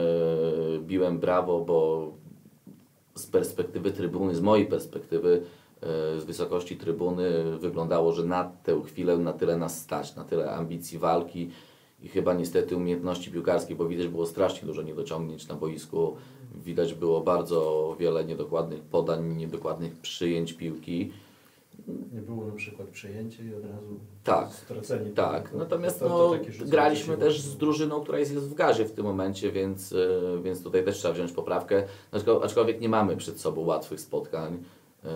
biłem 0.80 1.18
brawo, 1.18 1.60
bo 1.64 2.08
z 3.14 3.26
perspektywy 3.26 3.92
trybuny, 3.92 4.34
z 4.34 4.40
mojej 4.40 4.66
perspektywy, 4.66 5.42
z 6.18 6.24
wysokości 6.24 6.76
trybuny 6.76 7.58
wyglądało, 7.58 8.12
że 8.12 8.24
na 8.24 8.44
tę 8.44 8.82
chwilę 8.86 9.18
na 9.18 9.32
tyle 9.32 9.56
nas 9.56 9.80
stać, 9.80 10.16
na 10.16 10.24
tyle 10.24 10.50
ambicji 10.54 10.98
walki 10.98 11.50
i 12.02 12.08
chyba 12.08 12.34
niestety 12.34 12.76
umiejętności 12.76 13.30
piłkarskiej, 13.30 13.76
bo 13.76 13.88
widać 13.88 14.08
było 14.08 14.26
strasznie 14.26 14.66
dużo 14.66 14.82
niedociągnięć 14.82 15.48
na 15.48 15.54
boisku. 15.54 16.16
Widać 16.64 16.94
było 16.94 17.20
bardzo 17.20 17.96
wiele 17.98 18.24
niedokładnych 18.24 18.82
podań, 18.82 19.36
niedokładnych 19.36 19.96
przyjęć 19.96 20.52
piłki. 20.52 21.12
Nie 22.12 22.20
było 22.20 22.46
na 22.46 22.52
przykład 22.52 22.88
przejęcie 22.88 23.44
i 23.44 23.54
od 23.54 23.64
razu 23.64 24.00
Tak. 24.24 24.50
stracenie. 24.52 25.10
Tak, 25.10 25.44
tego. 25.48 25.58
natomiast 25.58 26.00
To- 26.00 26.08
to 26.08 26.38
no, 26.60 26.66
graliśmy 26.66 27.16
też 27.16 27.40
z 27.40 27.56
drużyną, 27.56 28.00
która 28.00 28.18
jest, 28.18 28.32
jest 28.34 28.48
w 28.48 28.54
gazie 28.54 28.84
w 28.84 28.92
tym 28.92 29.04
momencie, 29.04 29.52
więc, 29.52 29.92
e, 29.92 30.42
więc 30.42 30.62
tutaj 30.62 30.84
też 30.84 30.98
trzeba 30.98 31.14
wziąć 31.14 31.32
poprawkę. 31.32 31.84
Aczko- 32.12 32.44
Aczkolwiek 32.44 32.80
nie 32.80 32.88
mamy 32.88 33.16
przed 33.16 33.40
sobą 33.40 33.60
łatwych 33.60 34.00
spotkań. 34.00 34.62
E, 35.04 35.08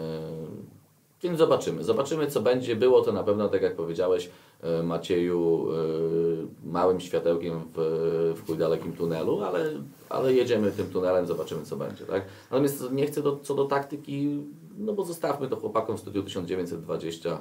Więc 1.22 1.38
zobaczymy. 1.38 1.84
Zobaczymy, 1.84 2.26
co 2.26 2.40
będzie. 2.40 2.76
Było 2.76 3.02
to 3.02 3.12
na 3.12 3.22
pewno, 3.22 3.48
tak 3.48 3.62
jak 3.62 3.76
powiedziałeś, 3.76 4.30
e, 4.62 4.82
Macieju, 4.82 5.68
e, 5.70 6.68
małym 6.68 7.00
światełkiem 7.00 7.60
w, 7.76 8.42
w 8.46 8.56
dalekim 8.56 8.92
tunelu, 8.92 9.40
ale, 9.44 9.72
ale 10.08 10.32
jedziemy 10.32 10.72
tym 10.72 10.86
tunelem, 10.86 11.26
zobaczymy, 11.26 11.64
co 11.64 11.76
będzie. 11.76 12.04
Tak? 12.04 12.24
Natomiast 12.50 12.92
nie 12.92 13.06
chcę 13.06 13.22
do, 13.22 13.36
co 13.36 13.54
do 13.54 13.64
taktyki, 13.64 14.44
no 14.78 14.92
bo 14.92 15.04
zostawmy 15.04 15.48
to 15.48 15.56
chłopakom 15.56 15.96
w 15.96 16.00
studiu 16.00 16.22
1920 16.22 17.40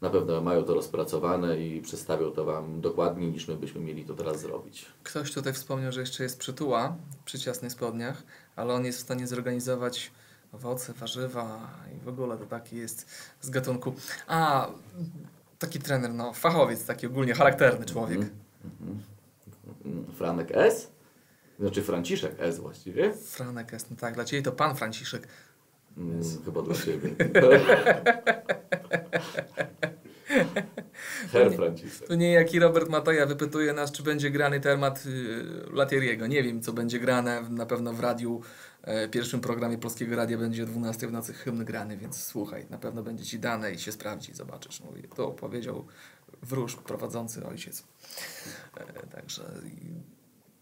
na 0.00 0.10
pewno 0.10 0.40
mają 0.40 0.62
to 0.62 0.74
rozpracowane 0.74 1.60
i 1.60 1.80
przedstawią 1.80 2.30
to 2.30 2.44
Wam 2.44 2.80
dokładniej 2.80 3.30
niż 3.30 3.48
my 3.48 3.56
byśmy 3.56 3.80
mieli 3.80 4.04
to 4.04 4.14
teraz 4.14 4.40
zrobić. 4.40 4.86
Ktoś 5.02 5.32
tutaj 5.32 5.52
wspomniał, 5.52 5.92
że 5.92 6.00
jeszcze 6.00 6.22
jest 6.22 6.38
przytuła 6.38 6.96
przy 7.24 7.38
ciasnych 7.38 7.72
spodniach, 7.72 8.22
ale 8.56 8.74
on 8.74 8.84
jest 8.84 8.98
w 8.98 9.02
stanie 9.02 9.26
zorganizować 9.26 10.10
owoce, 10.52 10.92
warzywa 10.92 11.70
i 11.96 12.04
w 12.04 12.08
ogóle 12.08 12.38
to 12.38 12.46
taki 12.46 12.76
jest 12.76 13.06
z 13.40 13.50
gatunku. 13.50 13.94
A, 14.26 14.68
taki 15.58 15.78
trener, 15.78 16.14
no, 16.14 16.32
fachowiec, 16.32 16.84
taki 16.84 17.06
ogólnie 17.06 17.34
charakterny 17.34 17.86
człowiek. 17.86 18.18
Mhm. 18.18 19.02
Mhm. 19.86 20.14
Franek 20.14 20.48
S? 20.52 20.90
Znaczy 21.60 21.82
Franciszek 21.82 22.32
S 22.38 22.58
właściwie? 22.58 23.14
Franek 23.14 23.72
jest, 23.72 23.90
no 23.90 23.96
tak, 23.96 24.14
dla 24.14 24.24
Ciebie 24.24 24.42
to 24.42 24.52
Pan 24.52 24.76
Franciszek. 24.76 25.28
Mm, 25.98 26.22
chyba 26.44 26.62
dla 26.62 26.74
Ciebie. 26.74 27.10
Herr 31.32 31.52
Franciszek. 31.52 32.08
To 32.08 32.14
nie 32.14 32.32
jaki 32.32 32.58
Robert 32.58 32.88
Matoja 32.88 33.26
wypytuje 33.26 33.72
nas, 33.72 33.92
czy 33.92 34.02
będzie 34.02 34.30
grany 34.30 34.60
temat 34.60 35.06
y, 35.06 35.44
Latieriego. 35.72 36.26
Nie 36.26 36.42
wiem, 36.42 36.62
co 36.62 36.72
będzie 36.72 36.98
grane. 37.00 37.42
Na 37.50 37.66
pewno 37.66 37.92
w 37.92 38.00
radiu, 38.00 38.42
pierwszym 39.10 39.40
programie 39.40 39.78
Polskiego 39.78 40.16
Radia 40.16 40.38
będzie 40.38 40.62
o 40.62 40.66
12 40.66 41.08
w 41.08 41.12
nocy 41.12 41.32
hymn 41.32 41.64
grany, 41.64 41.96
więc 41.96 42.22
słuchaj, 42.22 42.66
na 42.70 42.78
pewno 42.78 43.02
będzie 43.02 43.24
Ci 43.24 43.38
dane 43.38 43.72
i 43.72 43.78
się 43.78 43.92
sprawdzi, 43.92 44.34
zobaczysz. 44.34 44.80
Mówi, 44.80 45.02
to 45.16 45.30
powiedział 45.30 45.86
wróż 46.42 46.76
prowadzący 46.76 47.46
ojciec. 47.46 47.84
E, 48.76 49.06
Także 49.06 49.44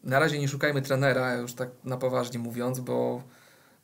na 0.05 0.19
razie 0.19 0.39
nie 0.39 0.49
szukajmy 0.49 0.83
trenera, 0.83 1.35
już 1.35 1.55
tak 1.55 1.69
na 1.85 1.97
poważnie 1.97 2.39
mówiąc, 2.39 2.81
bo 2.81 3.23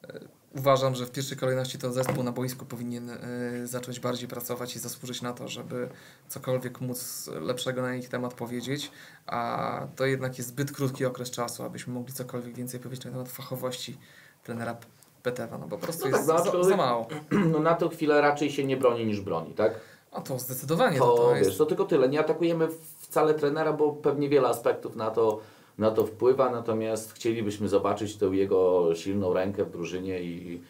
e, 0.05 0.21
uważam, 0.55 0.95
że 0.95 1.07
w 1.07 1.11
pierwszej 1.11 1.39
kolejności 1.39 1.79
to 1.79 1.93
zespół 1.93 2.23
na 2.23 2.33
boisku 2.33 2.67
powinien 2.67 3.11
e, 3.11 3.19
zacząć 3.67 4.01
bardziej 4.01 4.29
pracować 4.29 4.77
i 4.77 4.79
zasłużyć 4.79 5.23
na 5.23 5.33
to, 5.33 5.49
żeby 5.49 5.89
cokolwiek 6.29 6.81
móc 6.81 7.31
lepszego 7.41 7.83
na 7.83 7.95
ich 7.95 8.09
temat 8.09 8.35
powiedzieć, 8.35 8.91
a 9.27 9.81
to 9.97 10.07
jednak 10.07 10.39
jest 10.39 10.51
zbyt 10.51 10.73
krótki 10.73 11.05
okres 11.05 11.31
czasu, 11.31 11.63
abyśmy 11.63 11.93
mogli 11.93 12.13
cokolwiek 12.13 12.55
więcej 12.55 12.81
powiedzieć 12.81 13.05
na 13.05 13.11
temat 13.11 13.29
fachowości 13.29 13.99
trenera 14.45 14.77
Petewa, 15.23 15.59
no 15.59 15.69
po 15.69 15.79
prostu 15.79 16.05
No 16.05 16.11
tak, 16.11 16.21
jest 16.21 16.45
no 16.45 16.63
za, 16.63 16.69
za 16.69 16.77
mało. 16.77 17.07
No 17.53 17.59
na 17.59 17.75
tą 17.75 17.89
chwilę 17.89 18.21
raczej 18.21 18.51
się 18.51 18.65
nie 18.65 18.77
broni 18.77 19.07
niż 19.07 19.21
broni, 19.21 19.55
tak? 19.55 19.81
A 20.13 20.21
to 20.21 20.39
zdecydowanie 20.39 20.99
To, 20.99 21.05
to, 21.05 21.17
to 21.17 21.35
wiesz, 21.35 21.47
jest... 21.47 21.59
to 21.59 21.67
tylko 21.67 21.85
tyle. 21.85 22.09
Nie 22.09 22.21
atakujemy 22.21 22.69
wcale 22.99 23.35
trenera, 23.35 23.73
bo 23.73 23.93
pewnie 23.93 24.29
wiele 24.29 24.49
aspektów 24.49 24.97
na 24.97 25.11
to, 25.11 25.41
na 25.79 25.91
to 25.91 26.07
wpływa, 26.07 26.51
natomiast 26.51 27.13
chcielibyśmy 27.13 27.69
zobaczyć 27.69 28.17
tę 28.17 28.27
jego 28.27 28.89
silną 28.95 29.33
rękę 29.33 29.65
w 29.65 29.71
drużynie 29.71 30.23
i, 30.23 30.63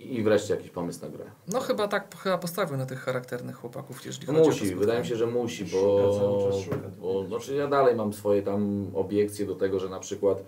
i 0.00 0.22
wreszcie 0.22 0.54
jakiś 0.54 0.70
pomysł 0.70 1.02
na 1.02 1.08
grę. 1.08 1.24
No 1.48 1.60
chyba 1.60 1.88
tak 1.88 2.16
chyba 2.18 2.38
postawił 2.38 2.76
na 2.76 2.86
tych 2.86 3.00
charakternych 3.00 3.56
chłopaków, 3.56 4.06
jeżeli 4.06 4.26
chodzi 4.26 4.38
Musi, 4.40 4.74
wydaje 4.74 5.00
mi 5.00 5.06
się, 5.06 5.16
że 5.16 5.26
musi, 5.26 5.64
bo, 5.64 6.18
cały 6.18 6.52
czas 6.52 6.60
szuka. 6.64 6.76
bo 7.00 7.24
znaczy 7.24 7.54
ja 7.54 7.66
dalej 7.66 7.96
mam 7.96 8.12
swoje 8.12 8.42
tam 8.42 8.86
obiekcje 8.94 9.46
do 9.46 9.54
tego, 9.54 9.78
że 9.80 9.88
na 9.88 10.00
przykład 10.00 10.42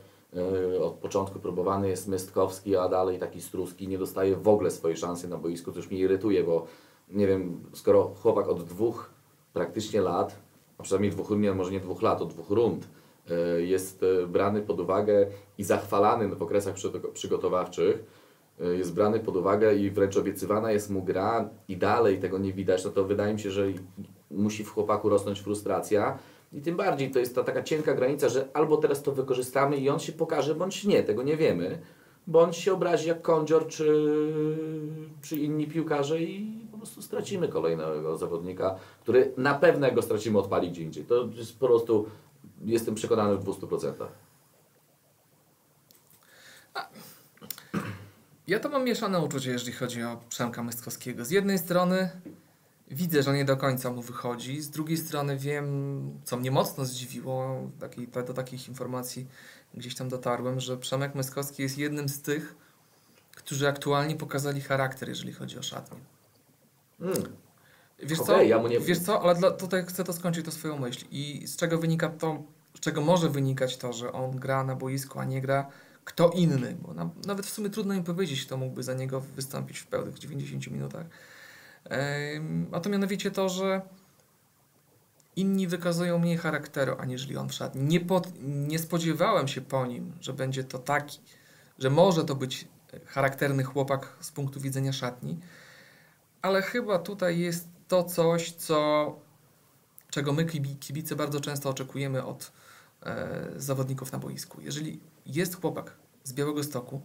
od 0.82 0.94
początku 0.94 1.38
próbowany 1.38 1.88
jest 1.88 2.08
Mystkowski, 2.08 2.76
a 2.76 2.88
dalej 2.88 3.18
taki 3.18 3.40
Struski 3.42 3.88
nie 3.88 3.98
dostaje 3.98 4.36
w 4.36 4.48
ogóle 4.48 4.70
swojej 4.70 4.96
szansy 4.96 5.28
na 5.28 5.36
boisku, 5.36 5.72
co 5.72 5.76
już 5.78 5.90
mnie 5.90 5.98
irytuje, 5.98 6.44
bo 6.44 6.66
nie 7.08 7.26
wiem, 7.26 7.60
skoro 7.72 8.04
chłopak 8.22 8.48
od 8.48 8.64
dwóch 8.64 9.10
praktycznie 9.52 10.00
lat, 10.00 10.36
a 10.78 10.82
przynajmniej 10.82 11.10
dwóch, 11.12 11.30
nie, 11.30 11.52
może 11.52 11.70
nie 11.70 11.80
dwóch 11.80 12.02
lat, 12.02 12.22
od 12.22 12.28
dwóch 12.28 12.50
rund 12.50 12.88
e, 13.30 13.62
jest 13.62 14.02
e, 14.02 14.26
brany 14.26 14.62
pod 14.62 14.80
uwagę 14.80 15.26
i 15.58 15.64
zachwalany 15.64 16.28
w 16.28 16.42
okresach 16.42 16.74
przy- 16.74 17.00
przygotowawczych, 17.12 18.04
e, 18.60 18.64
jest 18.66 18.94
brany 18.94 19.20
pod 19.20 19.36
uwagę 19.36 19.74
i 19.74 19.90
wręcz 19.90 20.16
obiecywana 20.16 20.72
jest 20.72 20.90
mu 20.90 21.02
gra 21.02 21.48
i 21.68 21.76
dalej 21.76 22.18
tego 22.20 22.38
nie 22.38 22.52
widać, 22.52 22.84
no 22.84 22.90
to 22.90 23.04
wydaje 23.04 23.34
mi 23.34 23.40
się, 23.40 23.50
że 23.50 23.66
musi 24.30 24.64
w 24.64 24.70
chłopaku 24.70 25.08
rosnąć 25.08 25.40
frustracja. 25.40 26.18
I 26.54 26.61
tym 26.61 26.76
bardziej 26.76 27.11
to 27.11 27.18
jest 27.18 27.34
ta 27.34 27.44
taka 27.44 27.62
cienka 27.62 27.94
granica, 27.94 28.28
że 28.28 28.49
albo 28.52 28.76
teraz 28.76 29.02
to 29.02 29.12
wykorzystamy 29.12 29.76
i 29.76 29.88
on 29.88 29.99
się 29.99 30.12
pokaże, 30.12 30.54
bądź 30.54 30.84
nie, 30.84 31.02
tego 31.02 31.23
nie 31.23 31.37
wiemy. 31.37 31.78
Bądź 32.26 32.56
się 32.56 32.73
obrazi 32.73 33.08
jak 33.08 33.23
Kądzior 33.23 33.66
czy, 33.68 34.08
czy 35.23 35.37
inni 35.37 35.66
piłkarze 35.66 36.20
i 36.20 36.61
po 36.73 36.76
prostu 36.76 37.02
stracimy 37.02 37.49
kolejnego 37.49 38.16
zawodnika, 38.16 38.78
który 39.02 39.32
na 39.37 39.54
pewno 39.54 39.92
go 39.92 40.02
stracimy 40.02 40.38
odpali 40.38 40.70
gdzie 40.70 40.82
indziej. 40.82 41.04
To 41.04 41.28
jest 41.34 41.58
po 41.58 41.66
prostu, 41.66 42.06
jestem 42.64 42.94
przekonany 42.94 43.37
w 43.37 43.44
200%. 43.44 43.92
Ja 48.46 48.61
to 48.61 48.68
mam 48.68 48.84
mieszane 48.84 49.20
uczucie, 49.20 49.50
jeżeli 49.50 49.73
chodzi 49.73 50.02
o 50.02 50.20
Przemka 50.28 50.62
Mystkowskiego. 50.62 51.25
Z 51.25 51.30
jednej 51.30 51.58
strony 51.58 52.11
widzę, 52.90 53.22
że 53.22 53.32
nie 53.34 53.44
do 53.44 53.56
końca 53.56 53.90
mu 53.90 54.02
wychodzi, 54.02 54.60
z 54.60 54.70
drugiej 54.70 54.96
strony 54.98 55.38
wiem, 55.38 56.20
co 56.24 56.36
mnie 56.36 56.50
mocno 56.50 56.84
zdziwiło, 56.84 57.70
taki, 57.80 58.08
do 58.08 58.34
takich 58.34 58.68
informacji 58.68 59.26
gdzieś 59.74 59.94
tam 59.94 60.08
dotarłem, 60.08 60.60
że 60.60 60.76
Przemek 60.76 61.14
Mystkowski 61.14 61.62
jest 61.62 61.78
jednym 61.78 62.08
z 62.08 62.22
tych, 62.22 62.54
którzy 63.36 63.68
aktualnie 63.68 64.16
pokazali 64.16 64.60
charakter, 64.60 65.08
jeżeli 65.08 65.32
chodzi 65.32 65.58
o 65.58 65.62
szatnię. 65.62 65.98
Mm. 67.00 67.14
Wiesz 67.98 68.20
Okej, 68.20 68.36
co? 68.36 68.42
ja 68.42 68.58
mu 68.58 68.68
nie- 68.68 68.80
Wiesz 68.80 68.98
co, 68.98 69.22
ale 69.22 69.34
dla, 69.34 69.50
tutaj 69.50 69.84
chcę 69.86 70.04
to 70.04 70.12
skończyć 70.12 70.44
to 70.44 70.52
swoją 70.52 70.78
myśl. 70.78 71.04
I 71.10 71.46
z 71.46 71.56
czego 71.56 71.78
wynika 71.78 72.08
to, 72.08 72.42
z 72.76 72.80
czego 72.80 73.00
może 73.00 73.30
wynikać 73.30 73.76
to, 73.76 73.92
że 73.92 74.12
on 74.12 74.36
gra 74.36 74.64
na 74.64 74.76
boisku, 74.76 75.18
a 75.20 75.24
nie 75.24 75.40
gra 75.40 75.66
kto 76.04 76.30
inny, 76.30 76.76
bo 76.82 76.94
na, 76.94 77.10
nawet 77.26 77.46
w 77.46 77.50
sumie 77.50 77.70
trudno 77.70 77.94
mi 77.94 78.02
powiedzieć, 78.02 78.46
kto 78.46 78.56
mógłby 78.56 78.82
za 78.82 78.94
niego 78.94 79.20
wystąpić 79.20 79.78
w 79.78 79.86
pełnych 79.86 80.18
90 80.18 80.66
minutach. 80.70 81.06
A 82.72 82.80
to 82.80 82.90
mianowicie 82.90 83.30
to, 83.30 83.48
że 83.48 83.82
inni 85.36 85.68
wykazują 85.68 86.18
mniej 86.18 86.36
charakteru, 86.36 86.96
aniżeli 86.98 87.36
on 87.36 87.48
w 87.48 87.52
szatni. 87.52 87.82
Nie, 87.84 88.00
nie 88.42 88.78
spodziewałem 88.78 89.48
się 89.48 89.60
po 89.60 89.86
nim, 89.86 90.12
że 90.20 90.32
będzie 90.32 90.64
to 90.64 90.78
taki, 90.78 91.20
że 91.78 91.90
może 91.90 92.24
to 92.24 92.34
być 92.34 92.68
charakterny 93.06 93.64
chłopak 93.64 94.16
z 94.20 94.30
punktu 94.30 94.60
widzenia 94.60 94.92
szatni, 94.92 95.38
ale 96.42 96.62
chyba 96.62 96.98
tutaj 96.98 97.38
jest 97.38 97.68
to 97.88 98.04
coś, 98.04 98.52
co, 98.52 99.18
czego 100.10 100.32
my 100.32 100.44
kibi- 100.44 100.78
kibice 100.78 101.16
bardzo 101.16 101.40
często 101.40 101.70
oczekujemy 101.70 102.24
od 102.24 102.52
e, 103.02 103.46
zawodników 103.56 104.12
na 104.12 104.18
boisku. 104.18 104.60
Jeżeli 104.60 105.00
jest 105.26 105.60
chłopak 105.60 105.96
z 106.24 106.32
Białego 106.32 106.64
Stoku, 106.64 107.00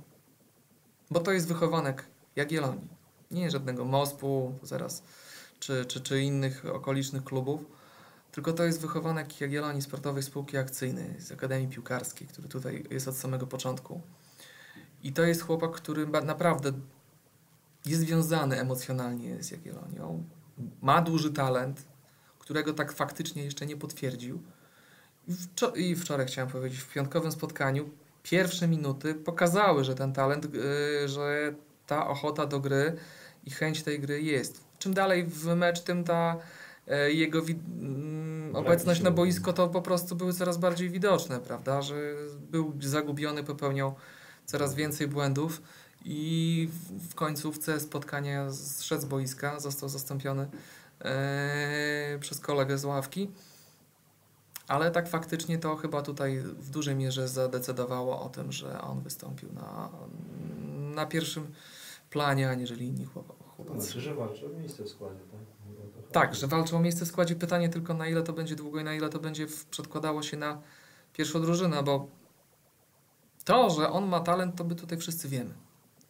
bo 1.11 1.19
to 1.19 1.31
jest 1.31 1.47
wychowanek 1.47 2.05
Jagiellonii, 2.35 2.87
nie 3.31 3.51
żadnego 3.51 3.85
Mospu, 3.85 4.59
zaraz, 4.63 5.03
czy, 5.59 5.85
czy, 5.85 6.01
czy 6.01 6.21
innych 6.21 6.65
okolicznych 6.65 7.23
klubów, 7.23 7.61
tylko 8.31 8.53
to 8.53 8.63
jest 8.63 8.81
wychowanek 8.81 9.41
Jagiellonii 9.41 9.81
Sportowej 9.81 10.23
Spółki 10.23 10.57
Akcyjnej 10.57 11.21
z 11.21 11.31
Akademii 11.31 11.67
Piłkarskiej, 11.67 12.27
który 12.27 12.47
tutaj 12.47 12.85
jest 12.89 13.07
od 13.07 13.17
samego 13.17 13.47
początku. 13.47 14.01
I 15.03 15.13
to 15.13 15.23
jest 15.23 15.41
chłopak, 15.41 15.71
który 15.71 16.07
naprawdę 16.07 16.71
jest 17.85 18.01
związany 18.01 18.59
emocjonalnie 18.59 19.43
z 19.43 19.51
Jagiellonią, 19.51 20.23
ma 20.81 21.01
duży 21.01 21.33
talent, 21.33 21.85
którego 22.39 22.73
tak 22.73 22.93
faktycznie 22.93 23.43
jeszcze 23.43 23.65
nie 23.65 23.77
potwierdził. 23.77 24.43
I 25.27 25.33
wczo- 25.33 25.77
I 25.77 25.95
wczoraj 25.95 26.27
chciałem 26.27 26.51
powiedzieć, 26.51 26.79
w 26.79 26.93
piątkowym 26.93 27.31
spotkaniu 27.31 27.89
pierwsze 28.23 28.67
minuty 28.67 29.15
pokazały, 29.15 29.83
że 29.83 29.95
ten 29.95 30.13
talent, 30.13 30.53
yy, 30.53 31.07
że 31.07 31.55
ta 31.87 32.07
ochota 32.07 32.45
do 32.45 32.59
gry 32.59 32.97
i 33.49 33.51
chęć 33.51 33.83
tej 33.83 33.99
gry 33.99 34.21
jest. 34.21 34.63
Czym 34.79 34.93
dalej 34.93 35.25
w 35.25 35.45
mecz, 35.45 35.81
tym 35.81 36.03
ta 36.03 36.37
e, 36.87 37.11
jego 37.11 37.39
mm, 37.39 38.55
obecność 38.55 39.01
na 39.01 39.11
boisko 39.11 39.53
to 39.53 39.67
po 39.67 39.81
prostu 39.81 40.15
były 40.15 40.33
coraz 40.33 40.57
bardziej 40.57 40.89
widoczne, 40.89 41.39
prawda? 41.39 41.81
Że 41.81 41.95
był 42.51 42.73
zagubiony, 42.81 43.43
popełniał 43.43 43.95
coraz 44.45 44.75
więcej 44.75 45.07
błędów 45.07 45.61
i 46.05 46.69
w- 47.09 47.15
końcówce 47.15 47.79
spotkania 47.79 48.51
zszedł 48.51 49.01
z 49.01 49.05
boiska, 49.05 49.59
został 49.59 49.89
zastąpiony 49.89 50.47
e, 51.01 52.17
przez 52.19 52.39
kolegę 52.39 52.77
z 52.77 52.85
ławki. 52.85 53.31
Ale 54.67 54.91
tak 54.91 55.09
faktycznie 55.09 55.57
to 55.57 55.75
chyba 55.75 56.01
tutaj 56.01 56.39
w 56.39 56.69
dużej 56.69 56.95
mierze 56.95 57.27
zadecydowało 57.27 58.21
o 58.21 58.29
tym, 58.29 58.51
że 58.51 58.81
on 58.81 59.01
wystąpił 59.01 59.53
na, 59.53 59.89
na 60.95 61.05
pierwszym 61.05 61.47
planie, 62.09 62.49
aniżeli 62.49 62.85
inni 62.87 63.05
chłop- 63.07 63.33
chłopacy. 63.63 63.85
Znaczy, 63.85 64.01
że 64.01 64.15
walczy 64.15 64.45
o 64.45 64.49
miejsce 64.49 64.83
w 64.83 64.89
składzie, 64.89 65.19
tak? 65.31 65.39
Tak, 66.11 66.35
że 66.35 66.47
walczą 66.47 66.77
o 66.77 66.79
miejsce 66.79 67.05
w 67.05 67.07
składzie. 67.07 67.35
Pytanie 67.35 67.69
tylko 67.69 67.93
na 67.93 68.07
ile 68.07 68.23
to 68.23 68.33
będzie 68.33 68.55
długo 68.55 68.79
i 68.79 68.83
na 68.83 68.93
ile 68.93 69.09
to 69.09 69.19
będzie 69.19 69.47
przedkładało 69.71 70.23
się 70.23 70.37
na 70.37 70.61
pierwszą 71.13 71.41
drużynę, 71.41 71.83
bo 71.83 72.07
to, 73.45 73.69
że 73.69 73.89
on 73.89 74.07
ma 74.07 74.19
talent, 74.19 74.55
to 74.55 74.63
my 74.63 74.75
tutaj 74.75 74.97
wszyscy 74.97 75.29
wiemy, 75.29 75.53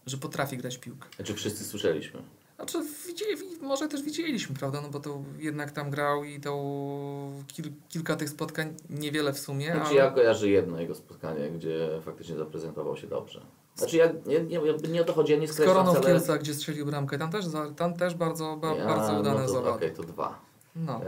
że 0.06 0.18
potrafi 0.18 0.58
grać 0.58 0.78
piłkę. 0.78 1.08
Znaczy 1.16 1.34
wszyscy 1.34 1.64
słyszeliśmy. 1.66 2.22
Znaczy, 2.56 2.78
widzieli, 3.08 3.38
może 3.62 3.88
też 3.88 4.04
widzieliśmy, 4.04 4.56
prawda? 4.56 4.82
No 4.82 4.90
bo 4.90 5.00
to 5.00 5.24
jednak 5.38 5.72
tam 5.72 5.90
grał 5.90 6.24
i 6.24 6.40
to 6.40 6.52
kil, 7.48 7.72
kilka 7.90 8.16
tych 8.16 8.30
spotkań, 8.30 8.76
niewiele 8.90 9.34
w 9.34 9.40
sumie, 9.40 9.72
Znaczy 9.72 9.86
ale 9.86 9.96
ja 9.96 10.12
kojarzę 10.12 10.50
jedno 10.50 10.82
jego 10.82 10.96
spotkanie, 10.96 11.50
gdzie 11.50 11.90
faktycznie 12.06 12.36
zaprezentował 12.36 12.98
się 12.98 13.08
dobrze. 13.08 13.42
Znaczy 13.80 13.98
ja, 13.98 14.12
nie, 14.26 14.44
nie, 14.44 14.60
nie 14.90 15.02
o 15.02 15.06
to 15.06 15.14
chodzi, 15.14 15.34
ja 15.34 15.40
nie 15.40 15.48
skreślam 15.48 15.76
Koroną 15.76 15.92
w 15.94 15.98
wcale... 15.98 16.14
Kielcach, 16.14 16.40
gdzie 16.40 16.54
strzelił 16.54 16.86
bramkę, 16.86 17.18
tam 17.18 17.32
też, 17.32 17.46
tam 17.76 17.94
też 17.94 18.16
bardzo, 18.16 18.58
ba, 18.58 18.76
Ja, 18.76 18.86
bardzo 18.86 19.20
udane 19.20 19.40
no 19.40 19.48
to, 19.48 19.54
zawody. 19.54 19.70
Okej, 19.70 19.92
to 19.92 20.04
dwa 20.04 20.50
No, 20.76 21.02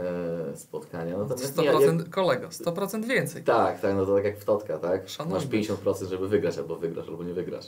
e, 0.52 0.56
spotkania. 0.56 1.18
Natomiast 1.18 1.56
100% 1.56 1.60
nie, 1.62 1.98
ja, 1.98 2.10
kolego, 2.10 2.48
100% 2.48 3.06
więcej. 3.06 3.44
Tak, 3.44 3.80
tak, 3.80 3.94
no 3.94 4.06
to 4.06 4.14
tak 4.14 4.24
jak 4.24 4.38
w 4.38 4.44
Totka, 4.44 4.78
tak? 4.78 5.08
Szanowny. 5.08 5.34
Masz 5.34 5.46
50% 5.48 6.08
żeby 6.08 6.28
wygrać, 6.28 6.58
albo 6.58 6.76
wygrasz, 6.76 7.08
albo 7.08 7.24
nie 7.24 7.34
wygrasz. 7.34 7.66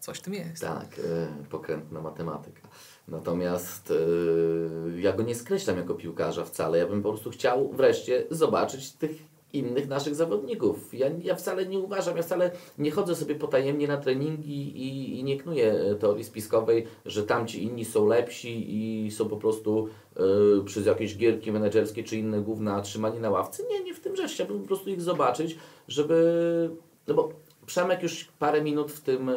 Coś 0.00 0.18
w 0.18 0.22
tym 0.22 0.34
jest. 0.34 0.62
Tak, 0.62 0.98
e, 0.98 1.48
pokrętna 1.50 2.00
matematyka. 2.00 2.60
Natomiast 3.08 3.90
e, 3.90 5.00
ja 5.00 5.12
go 5.12 5.22
nie 5.22 5.34
skreślam 5.34 5.76
jako 5.76 5.94
piłkarza 5.94 6.44
wcale. 6.44 6.78
Ja 6.78 6.86
bym 6.86 7.02
po 7.02 7.08
prostu 7.08 7.30
chciał 7.30 7.68
wreszcie 7.72 8.24
zobaczyć 8.30 8.92
tych 8.92 9.10
innych 9.52 9.88
naszych 9.88 10.14
zawodników. 10.14 10.94
Ja, 10.94 11.06
ja 11.22 11.34
wcale 11.34 11.66
nie 11.66 11.78
uważam, 11.78 12.16
ja 12.16 12.22
wcale 12.22 12.50
nie 12.78 12.90
chodzę 12.90 13.16
sobie 13.16 13.34
potajemnie 13.34 13.88
na 13.88 13.96
treningi 13.96 14.82
i, 14.82 15.20
i 15.20 15.24
nie 15.24 15.36
knuję 15.36 15.72
e, 15.72 15.94
teorii 15.94 16.24
spiskowej, 16.24 16.86
że 17.06 17.22
tamci 17.22 17.64
inni 17.64 17.84
są 17.84 18.06
lepsi 18.06 18.66
i 18.68 19.10
są 19.10 19.28
po 19.28 19.36
prostu 19.36 19.88
e, 20.16 20.64
przez 20.64 20.86
jakieś 20.86 21.16
gierki 21.16 21.52
menedżerskie 21.52 22.04
czy 22.04 22.16
inne 22.16 22.40
główne 22.40 22.82
trzymani 22.82 23.20
na 23.20 23.30
ławce. 23.30 23.62
Nie, 23.70 23.84
nie 23.84 23.94
w 23.94 24.00
tym 24.00 24.16
rzecz. 24.16 24.32
Chciałbym 24.32 24.60
po 24.60 24.66
prostu 24.66 24.90
ich 24.90 25.00
zobaczyć, 25.00 25.58
żeby... 25.88 26.70
No 27.06 27.14
bo 27.14 27.32
Przemek 27.68 28.02
już 28.02 28.24
parę 28.24 28.62
minut 28.62 28.92
w, 28.92 29.00
tym, 29.00 29.28
e, 29.28 29.34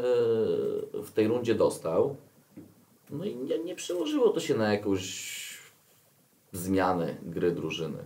w 1.03 1.11
tej 1.13 1.27
rundzie 1.27 1.55
dostał. 1.55 2.15
No 3.09 3.25
i 3.25 3.35
nie, 3.35 3.59
nie 3.59 3.75
przełożyło 3.75 4.29
to 4.29 4.39
się 4.39 4.55
na 4.55 4.73
jakąś 4.73 5.41
zmianę 6.51 7.17
gry 7.23 7.51
drużyny. 7.51 8.03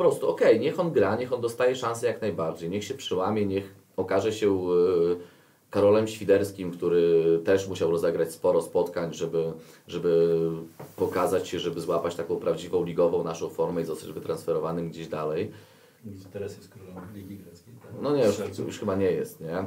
Po 0.00 0.04
prostu, 0.04 0.28
okej, 0.28 0.60
niech 0.60 0.80
on 0.80 0.92
gra, 0.92 1.16
niech 1.16 1.32
on 1.32 1.40
dostaje 1.40 1.76
szansę 1.76 2.06
jak 2.06 2.20
najbardziej, 2.20 2.70
niech 2.70 2.84
się 2.84 2.94
przyłamie, 2.94 3.46
niech 3.46 3.74
okaże 3.96 4.32
się 4.32 4.48
e, 4.50 4.66
Karolem 5.70 6.08
Świderskim, 6.08 6.70
który 6.70 7.38
też 7.44 7.68
musiał 7.68 7.90
rozegrać 7.90 8.32
sporo 8.32 8.62
spotkań, 8.62 9.14
żeby, 9.14 9.52
żeby 9.88 10.38
pokazać 10.96 11.48
się, 11.48 11.58
żeby 11.58 11.80
złapać 11.80 12.14
taką 12.14 12.36
prawdziwą 12.36 12.84
ligową 12.84 13.24
naszą 13.24 13.48
formę 13.48 13.82
i 13.82 13.84
zostać 13.84 14.12
wytransferowanym 14.12 14.90
gdzieś 14.90 15.08
dalej. 15.08 15.50
Teraz 16.32 16.56
jest 16.56 16.68
królem 16.68 17.14
Ligi 17.14 17.36
Greckiej. 17.36 17.74
Tak? 17.82 17.92
No 18.02 18.16
nie, 18.16 18.24
już, 18.24 18.58
już 18.58 18.78
chyba 18.78 18.96
nie 18.96 19.10
jest, 19.10 19.40
nie? 19.40 19.64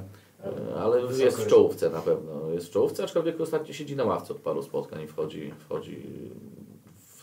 Ale 0.75 0.81
Ale 0.81 1.17
jest 1.17 1.43
w 1.43 1.47
czołówce 1.47 1.89
na 1.89 2.01
pewno. 2.01 2.49
Jest 2.51 2.67
w 2.67 2.71
czołówce, 2.71 3.03
aczkolwiek 3.03 3.41
ostatnio 3.41 3.73
siedzi 3.73 3.95
na 3.95 4.03
ławce 4.03 4.33
od 4.33 4.39
paru 4.39 4.63
spotkań 4.63 5.01
i 5.01 5.07
wchodzi, 5.07 5.53
wchodzi 5.59 6.01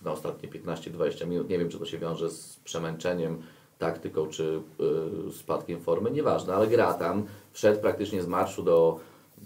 na 0.03 0.13
ostatnie 0.13 0.49
15-20 0.49 1.27
minut. 1.27 1.49
Nie 1.49 1.59
wiem, 1.59 1.69
czy 1.69 1.79
to 1.79 1.87
się 1.87 1.99
wiąże 1.99 2.31
z 2.31 2.57
przemęczeniem, 2.65 3.43
taktyką, 3.79 4.27
czy 4.29 4.61
y, 5.29 5.33
spadkiem 5.33 5.81
formy, 5.81 6.11
nieważne, 6.11 6.55
ale 6.55 6.67
gra 6.67 6.95
tam. 6.95 7.27
Wszedł 7.53 7.81
praktycznie 7.81 8.23
z 8.23 8.27
marszu 8.27 8.63
do 8.63 9.01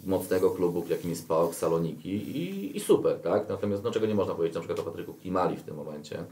mocnego 0.04 0.50
klubu, 0.50 0.84
jakim 0.88 1.10
jest 1.10 1.28
PAOK 1.28 1.54
Saloniki 1.54 2.10
i, 2.10 2.76
i 2.76 2.80
super, 2.80 3.20
tak? 3.20 3.48
Natomiast 3.48 3.84
no, 3.84 3.90
czego 3.90 4.06
nie 4.06 4.14
można 4.14 4.34
powiedzieć 4.34 4.54
na 4.54 4.60
przykład 4.60 4.78
o 4.78 4.82
Patryku 4.82 5.14
Klimali 5.14 5.56
w 5.56 5.62
tym 5.62 5.76
momencie, 5.76 6.24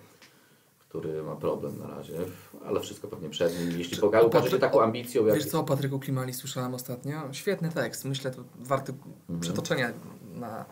który 0.89 1.23
ma 1.23 1.37
problem 1.37 1.79
na 1.79 1.87
razie, 1.87 2.19
ale 2.67 2.81
wszystko 2.81 3.09
pewnie 3.09 3.29
przed 3.29 3.61
nim. 3.61 3.79
Jeśli 3.79 3.97
pokaże 3.99 4.51
się 4.51 4.59
taką 4.59 4.83
ambicją, 4.83 5.27
jak 5.27 5.35
Wiesz 5.37 5.47
co 5.47 5.61
o 5.61 5.65
Patryku 5.65 5.99
Klimali 5.99 6.35
słyszałem 6.35 6.75
ostatnio? 6.75 7.33
Świetny 7.33 7.69
tekst, 7.69 8.05
myślę, 8.05 8.31
to 8.31 8.45
warty 8.59 8.93
Mhm. 8.93 9.41
przytoczenia 9.41 9.93
na, 10.35 10.65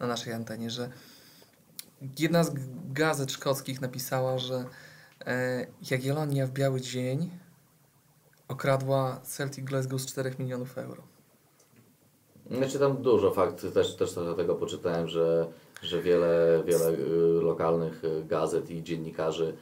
na 0.00 0.06
naszej 0.06 0.32
antenie, 0.32 0.70
że 0.70 0.90
jedna 2.18 2.44
z 2.44 2.52
gazet 2.92 3.32
szkockich 3.32 3.80
napisała, 3.80 4.38
że 4.38 4.64
e, 5.26 5.66
Jagiellonia 5.90 6.46
w 6.46 6.50
biały 6.50 6.80
dzień 6.80 7.30
okradła 8.48 9.20
Celtic 9.24 9.64
Glasgow 9.64 10.00
z 10.00 10.06
4 10.06 10.34
milionów 10.38 10.78
euro. 10.78 11.02
Znaczy 12.50 12.78
tam 12.78 13.02
dużo 13.02 13.30
fakt, 13.30 13.74
też, 13.74 13.96
też 13.96 14.14
tego 14.36 14.54
poczytałem, 14.54 15.08
że, 15.08 15.46
że 15.82 16.02
wiele, 16.02 16.62
wiele 16.66 16.88
y, 16.88 16.98
lokalnych 17.42 18.04
y, 18.04 18.24
gazet 18.24 18.70
i 18.70 18.82
dziennikarzy 18.82 19.56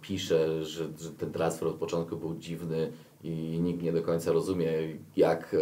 pisze, 0.00 0.64
że, 0.64 0.84
że 0.98 1.10
ten 1.18 1.32
transfer 1.32 1.68
od 1.68 1.74
początku 1.74 2.16
był 2.16 2.34
dziwny 2.34 2.92
i 3.22 3.30
nikt 3.60 3.82
nie 3.82 3.92
do 3.92 4.02
końca 4.02 4.32
rozumie, 4.32 4.72
jak 5.16 5.54
y, 5.54 5.58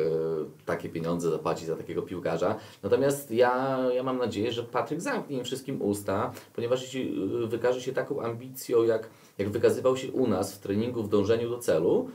takie 0.66 0.88
pieniądze 0.88 1.30
zapłacić 1.30 1.66
za 1.66 1.76
takiego 1.76 2.02
piłkarza. 2.02 2.56
Natomiast 2.82 3.30
ja, 3.30 3.78
ja 3.94 4.02
mam 4.02 4.18
nadzieję, 4.18 4.52
że 4.52 4.62
Patryk 4.62 5.00
zamknie 5.00 5.38
im 5.38 5.44
wszystkim 5.44 5.82
usta, 5.82 6.32
ponieważ 6.54 6.82
jeśli 6.82 7.24
y, 7.44 7.46
wykaże 7.46 7.80
się 7.80 7.92
taką 7.92 8.20
ambicją, 8.20 8.82
jak, 8.82 9.10
jak 9.38 9.48
wykazywał 9.48 9.96
się 9.96 10.12
u 10.12 10.26
nas 10.26 10.54
w 10.54 10.58
treningu 10.58 11.02
w 11.02 11.08
dążeniu 11.08 11.50
do 11.50 11.58
celu, 11.58 12.10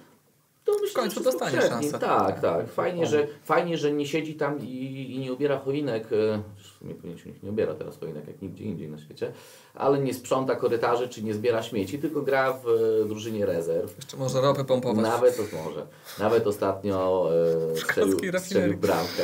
to 0.65 0.71
myślę, 0.81 1.01
końcu 1.01 1.15
że 1.15 1.21
wszystko 1.21 1.45
dostanie 1.45 1.69
szansę. 1.69 1.99
Tak, 1.99 2.39
tak. 2.39 2.69
Fajnie, 2.69 3.05
że, 3.05 3.27
fajnie, 3.43 3.77
że 3.77 3.91
nie 3.91 4.05
siedzi 4.05 4.35
tam 4.35 4.59
i, 4.59 5.15
i 5.15 5.19
nie 5.19 5.33
ubiera 5.33 5.59
choinek. 5.59 6.07
Sumie 6.81 6.95
pewnie 6.95 7.17
się 7.17 7.29
nikt 7.29 7.43
nie 7.43 7.49
ubiera 7.49 7.73
teraz 7.73 7.97
choinek 7.97 8.27
jak 8.27 8.41
nigdzie 8.41 8.63
indziej 8.63 8.89
na 8.89 8.97
świecie, 8.97 9.31
ale 9.73 9.99
nie 9.99 10.13
sprząta 10.13 10.55
korytarzy 10.55 11.09
czy 11.09 11.23
nie 11.23 11.33
zbiera 11.33 11.63
śmieci, 11.63 11.99
tylko 11.99 12.21
gra 12.21 12.53
w 12.53 12.67
e, 12.67 13.07
drużynie 13.07 13.45
rezerw. 13.45 13.95
Jeszcze 13.97 14.17
może 14.17 14.41
ropę 14.41 14.65
pompować. 14.65 15.03
Nawet 15.03 15.37
to 15.37 15.57
może. 15.63 15.87
Nawet 16.19 16.47
ostatnio 16.47 17.29
e, 17.73 17.77
strzelił, 18.39 18.77
bramkę, 18.77 19.23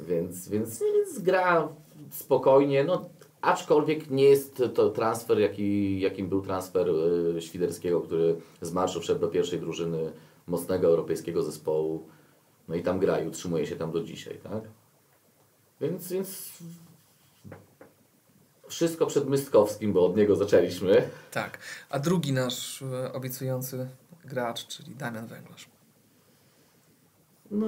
więc, 0.00 0.48
więc, 0.48 0.80
więc 0.80 1.18
gra 1.18 1.68
spokojnie. 2.10 2.84
No, 2.84 3.08
aczkolwiek 3.40 4.10
nie 4.10 4.24
jest 4.24 4.62
to 4.74 4.90
transfer, 4.90 5.38
jaki, 5.38 6.00
jakim 6.00 6.28
był 6.28 6.42
transfer 6.42 6.88
e, 7.36 7.40
Świderskiego, 7.40 8.00
który 8.00 8.36
z 8.60 8.72
marszu 8.72 9.00
wszedł 9.00 9.20
do 9.20 9.28
pierwszej 9.28 9.60
drużyny 9.60 10.12
mocnego 10.46 10.86
europejskiego 10.86 11.42
zespołu. 11.42 12.06
No 12.68 12.74
i 12.74 12.82
tam 12.82 12.98
gra 12.98 13.20
i 13.20 13.28
utrzymuje 13.28 13.66
się 13.66 13.76
tam 13.76 13.92
do 13.92 14.00
dzisiaj, 14.00 14.38
tak? 14.42 14.62
Więc, 15.80 16.12
więc 16.12 16.52
wszystko 18.68 19.06
przed 19.06 19.28
Mystkowskim, 19.28 19.92
bo 19.92 20.06
od 20.06 20.16
niego 20.16 20.36
zaczęliśmy. 20.36 21.08
Tak. 21.30 21.58
A 21.90 21.98
drugi 21.98 22.32
nasz 22.32 22.82
e, 22.82 23.12
obiecujący 23.12 23.88
gracz, 24.24 24.66
czyli 24.66 24.94
Damian 24.94 25.26
Węglarz. 25.26 25.68
No, 27.50 27.66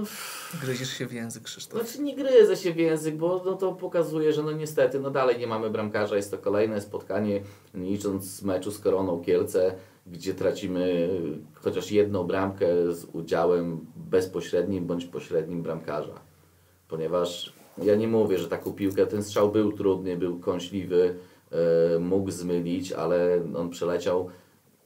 Gryzisz 0.60 0.90
się 0.90 1.06
w 1.06 1.12
język, 1.12 1.42
Krzysztof. 1.42 1.82
Znaczy 1.82 2.02
nie 2.02 2.16
gryzę 2.16 2.56
się 2.56 2.72
w 2.72 2.76
język, 2.76 3.16
bo 3.16 3.42
no 3.44 3.54
to 3.54 3.72
pokazuje, 3.72 4.32
że 4.32 4.42
no 4.42 4.52
niestety, 4.52 5.00
no 5.00 5.10
dalej 5.10 5.38
nie 5.38 5.46
mamy 5.46 5.70
bramkarza. 5.70 6.16
Jest 6.16 6.30
to 6.30 6.38
kolejne 6.38 6.80
spotkanie, 6.80 7.42
nie 7.74 7.90
licząc 7.90 8.42
meczu 8.42 8.70
z 8.70 8.78
Koroną 8.78 9.20
Kielce, 9.20 9.74
gdzie 10.06 10.34
tracimy 10.34 11.08
chociaż 11.54 11.90
jedną 11.90 12.24
bramkę 12.24 12.92
z 12.92 13.04
udziałem 13.04 13.86
bezpośrednim 13.96 14.86
bądź 14.86 15.04
pośrednim 15.04 15.62
bramkarza. 15.62 16.20
Ponieważ 16.88 17.57
ja 17.82 17.96
nie 17.96 18.08
mówię, 18.08 18.38
że 18.38 18.48
taką 18.48 18.72
piłkę, 18.72 19.06
ten 19.06 19.22
strzał 19.22 19.52
był 19.52 19.72
trudny, 19.72 20.16
był 20.16 20.38
kąśliwy, 20.38 21.14
e, 21.50 21.98
mógł 21.98 22.30
zmylić, 22.30 22.92
ale 22.92 23.42
on 23.56 23.70
przeleciał 23.70 24.28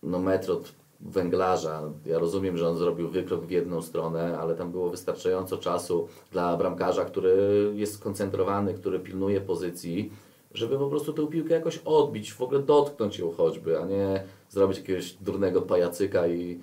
no, 0.02 0.18
metr 0.18 0.52
od 0.52 0.72
węglarza. 1.00 1.82
Ja 2.06 2.18
rozumiem, 2.18 2.56
że 2.56 2.68
on 2.68 2.76
zrobił 2.76 3.08
wykrok 3.08 3.44
w 3.44 3.50
jedną 3.50 3.82
stronę, 3.82 4.38
ale 4.38 4.54
tam 4.54 4.70
było 4.70 4.90
wystarczająco 4.90 5.58
czasu 5.58 6.08
dla 6.32 6.56
bramkarza, 6.56 7.04
który 7.04 7.36
jest 7.74 7.94
skoncentrowany, 7.94 8.74
który 8.74 9.00
pilnuje 9.00 9.40
pozycji, 9.40 10.12
żeby 10.54 10.78
po 10.78 10.88
prostu 10.88 11.12
tę 11.12 11.26
piłkę 11.26 11.54
jakoś 11.54 11.78
odbić, 11.78 12.32
w 12.32 12.42
ogóle 12.42 12.62
dotknąć 12.62 13.18
ją 13.18 13.32
choćby, 13.32 13.80
a 13.80 13.86
nie 13.86 14.22
zrobić 14.50 14.78
jakiegoś 14.78 15.12
durnego 15.12 15.62
pajacyka 15.62 16.28
i, 16.28 16.60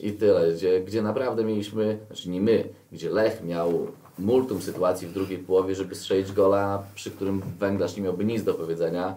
i 0.00 0.12
tyle, 0.12 0.52
gdzie, 0.52 0.80
gdzie 0.80 1.02
naprawdę 1.02 1.44
mieliśmy, 1.44 1.98
znaczy 2.06 2.30
nie 2.30 2.40
my, 2.40 2.68
gdzie 2.92 3.10
Lech 3.10 3.44
miał 3.44 3.86
multum 4.18 4.62
sytuacji 4.62 5.08
w 5.08 5.12
drugiej 5.12 5.38
połowie, 5.38 5.74
żeby 5.74 5.94
strzelić 5.94 6.32
gola, 6.32 6.82
przy 6.94 7.10
którym 7.10 7.42
węglarz 7.58 7.96
nie 7.96 8.02
miałby 8.02 8.24
nic 8.24 8.44
do 8.44 8.54
powiedzenia, 8.54 9.14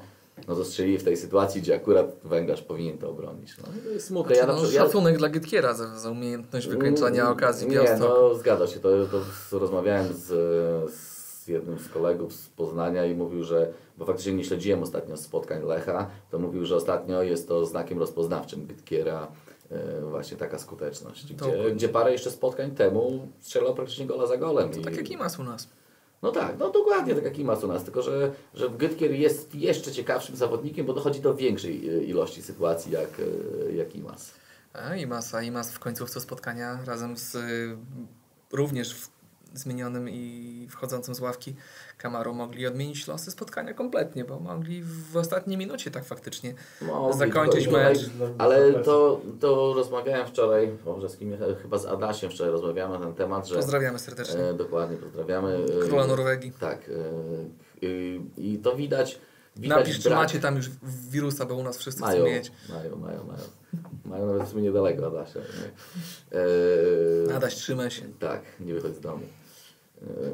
no 0.48 0.56
to 0.56 0.66
strzelili 0.66 0.98
w 0.98 1.04
tej 1.04 1.18
sytuacji, 1.18 1.62
gdzie 1.62 1.76
akurat 1.76 2.06
węglarz 2.24 2.62
powinien 2.62 2.98
to 2.98 3.10
obronić. 3.10 3.58
No, 3.58 3.64
to 3.84 3.90
jest 3.90 4.08
smutne. 4.08 4.36
Znaczy, 4.36 4.40
Ja, 4.42 4.48
no, 4.48 4.54
na 4.54 4.60
przykład- 4.68 4.74
ja, 4.84 4.88
szacunek 4.88 5.18
dla 5.18 5.30
Gytkiera 5.30 5.74
za, 5.74 6.00
za 6.00 6.12
umiejętność 6.12 6.68
wykończenia 6.68 7.22
Mm, 7.22 7.34
okazji 7.34 7.68
w 7.68 7.70
Nie, 7.70 7.76
Białymstoku. 7.76 8.14
no 8.22 8.36
zgadza 8.36 8.68
się. 8.68 8.80
To, 8.80 8.90
to 9.52 9.60
rozmawiałem 9.60 10.14
z, 10.14 10.26
z 10.94 11.48
jednym 11.48 11.80
z 11.80 11.90
kolegów 11.90 12.34
z 12.34 12.48
Poznania 12.50 13.06
i 13.06 13.16
mówił, 13.16 13.44
że, 13.44 13.68
bo 13.98 14.06
faktycznie 14.06 14.34
nie 14.34 14.44
śledziłem 14.44 14.84
ostatnio 14.84 15.18
spotkań 15.18 15.64
Lecha, 15.64 16.08
to 16.32 16.40
mówił, 16.40 16.66
że 16.66 16.76
ostatnio 16.76 17.24
jest 17.24 17.48
to 17.48 17.66
znakiem 17.66 18.00
rozpoznawczym 18.00 18.66
Gytkiera 18.66 19.28
właśnie 20.10 20.38
taka 20.38 20.60
skuteczność. 20.60 21.34
Gdzie, 21.34 21.72
gdzie 21.76 21.90
parę 21.90 22.12
jeszcze 22.12 22.32
spotkań 22.32 22.72
temu 22.72 23.28
strzelał 23.40 23.76
praktycznie 23.76 24.06
gola 24.06 24.28
za 24.28 24.38
golem. 24.38 24.70
To 24.70 24.80
I- 24.80 24.84
tak 24.84 24.96
jak 24.96 25.10
Imas 25.12 25.40
u 25.40 25.44
nas. 25.44 25.68
No 26.22 26.32
tak, 26.32 26.58
no 26.60 26.70
dokładnie 26.70 27.16
tak 27.16 27.24
jak 27.24 27.40
Imas 27.40 27.64
u 27.64 27.68
nas, 27.68 27.84
tylko 27.84 28.02
że, 28.02 28.32
że 28.54 28.70
Gytkier 28.70 29.12
jest 29.12 29.56
jeszcze 29.56 29.92
ciekawszym 29.92 30.36
zawodnikiem, 30.36 30.86
bo 30.86 30.94
dochodzi 30.94 31.22
do 31.22 31.36
większej 31.36 31.90
e, 31.90 32.04
ilości 32.04 32.42
sytuacji 32.42 32.92
jak, 32.92 33.10
e, 33.70 33.72
jak 33.72 33.96
Imas. 33.96 34.32
A 34.74 34.96
Imas, 34.96 35.34
a 35.34 35.42
Imas 35.42 35.72
w 35.72 35.80
końcówce 35.80 36.22
spotkania 36.22 36.80
razem 36.86 37.18
z 37.18 37.38
również 38.52 38.96
w, 38.96 39.10
zmienionym 39.54 40.10
i 40.10 40.68
wchodzącym 40.70 41.16
z 41.16 41.20
ławki 41.20 41.56
Kamaru 41.98 42.34
mogli 42.34 42.68
odmienić 42.68 43.08
losy 43.08 43.32
spotkania 43.32 43.74
kompletnie, 43.74 44.26
bo 44.26 44.40
mogli 44.40 44.84
w 44.84 45.18
ostatniej 45.18 45.58
minucie 45.58 45.92
tak 45.92 46.06
faktycznie 46.06 46.54
Mogli, 46.82 47.20
zakończyć 47.20 47.64
tylko- 47.64 47.78
mecz. 47.78 48.00
Ale 48.38 48.74
to, 48.74 49.22
to 49.40 49.74
rozmawiałem 49.74 50.28
wczoraj, 50.28 50.78
może 50.86 51.10
z 51.10 51.18
kim, 51.18 51.38
chyba 51.62 51.78
z 51.78 51.86
Adasiem 51.86 52.32
wczoraj 52.32 52.52
rozmawiałem 52.52 52.92
na 52.92 53.06
ten 53.06 53.16
temat, 53.16 53.48
że... 53.48 53.56
Pozdrawiamy 53.56 54.00
serdecznie. 54.00 54.40
E, 54.40 54.54
dokładnie, 54.54 54.98
pozdrawiamy. 54.98 55.66
e, 55.84 55.88
Króla 55.88 56.08
Norwegii. 56.08 56.52
Tak. 56.60 56.80
E, 56.90 57.86
i- 57.86 58.22
I 58.38 58.58
to 58.58 58.76
widać. 58.76 59.20
widać 59.56 59.80
Napisz, 59.80 60.00
czy 60.00 60.10
macie 60.10 60.40
tam 60.40 60.56
już 60.56 60.70
wirusa, 61.10 61.46
bo 61.46 61.56
u 61.56 61.64
nas 61.64 61.78
wszyscy 61.78 62.02
Mają, 62.02 62.24
chcą 62.26 62.34
mieć. 62.34 62.52
mają, 62.70 62.96
mają, 62.96 63.24
mają. 63.24 63.40
Mają 64.06 64.26
nawet 64.26 64.44
w 64.44 64.50
sumie 64.52 64.62
niedaleko 64.64 65.08
Adasia. 65.08 65.40
Nie? 65.40 66.40
E, 67.32 67.36
Adaś, 67.36 67.56
trzymaj 67.56 67.92
się. 67.92 68.02
Tak, 68.20 68.42
nie 68.60 68.74
wychodź 68.74 68.96
z 68.96 69.00
domu. 69.00 69.24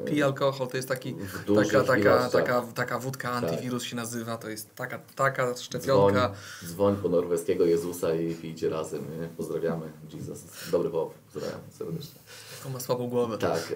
Pij 0.05 0.23
alkohol, 0.23 0.67
to 0.67 0.77
jest 0.77 0.89
taki, 0.89 1.15
taka, 1.55 1.83
taka, 1.83 1.97
ilościach. 1.97 2.31
taka, 2.31 2.61
taka 2.75 2.99
wódka 2.99 3.27
Tak. 3.27 3.43
antywirus 3.43 3.83
się 3.83 3.95
nazywa, 3.95 4.37
to 4.37 4.49
jest 4.49 4.75
taka, 4.75 4.99
taka 5.15 5.57
szczepionka. 5.57 6.29
Dzwoń, 6.29 6.69
dzwoń 6.69 6.95
po 6.95 7.09
norweskiego 7.09 7.65
Jezusa 7.65 8.13
i 8.13 8.35
pijcie 8.35 8.69
razem. 8.69 9.03
Pozdrawiamy. 9.37 9.85
Jesus. 10.13 10.43
Dobry 10.71 10.89
Bob. 10.89 11.13
Pozdrawiam 11.33 11.59
serdecznie. 11.71 12.19
To 12.63 12.69
ma 12.69 12.79
słabą 12.79 13.07
głowę. 13.09 13.37
Tak, 13.37 13.73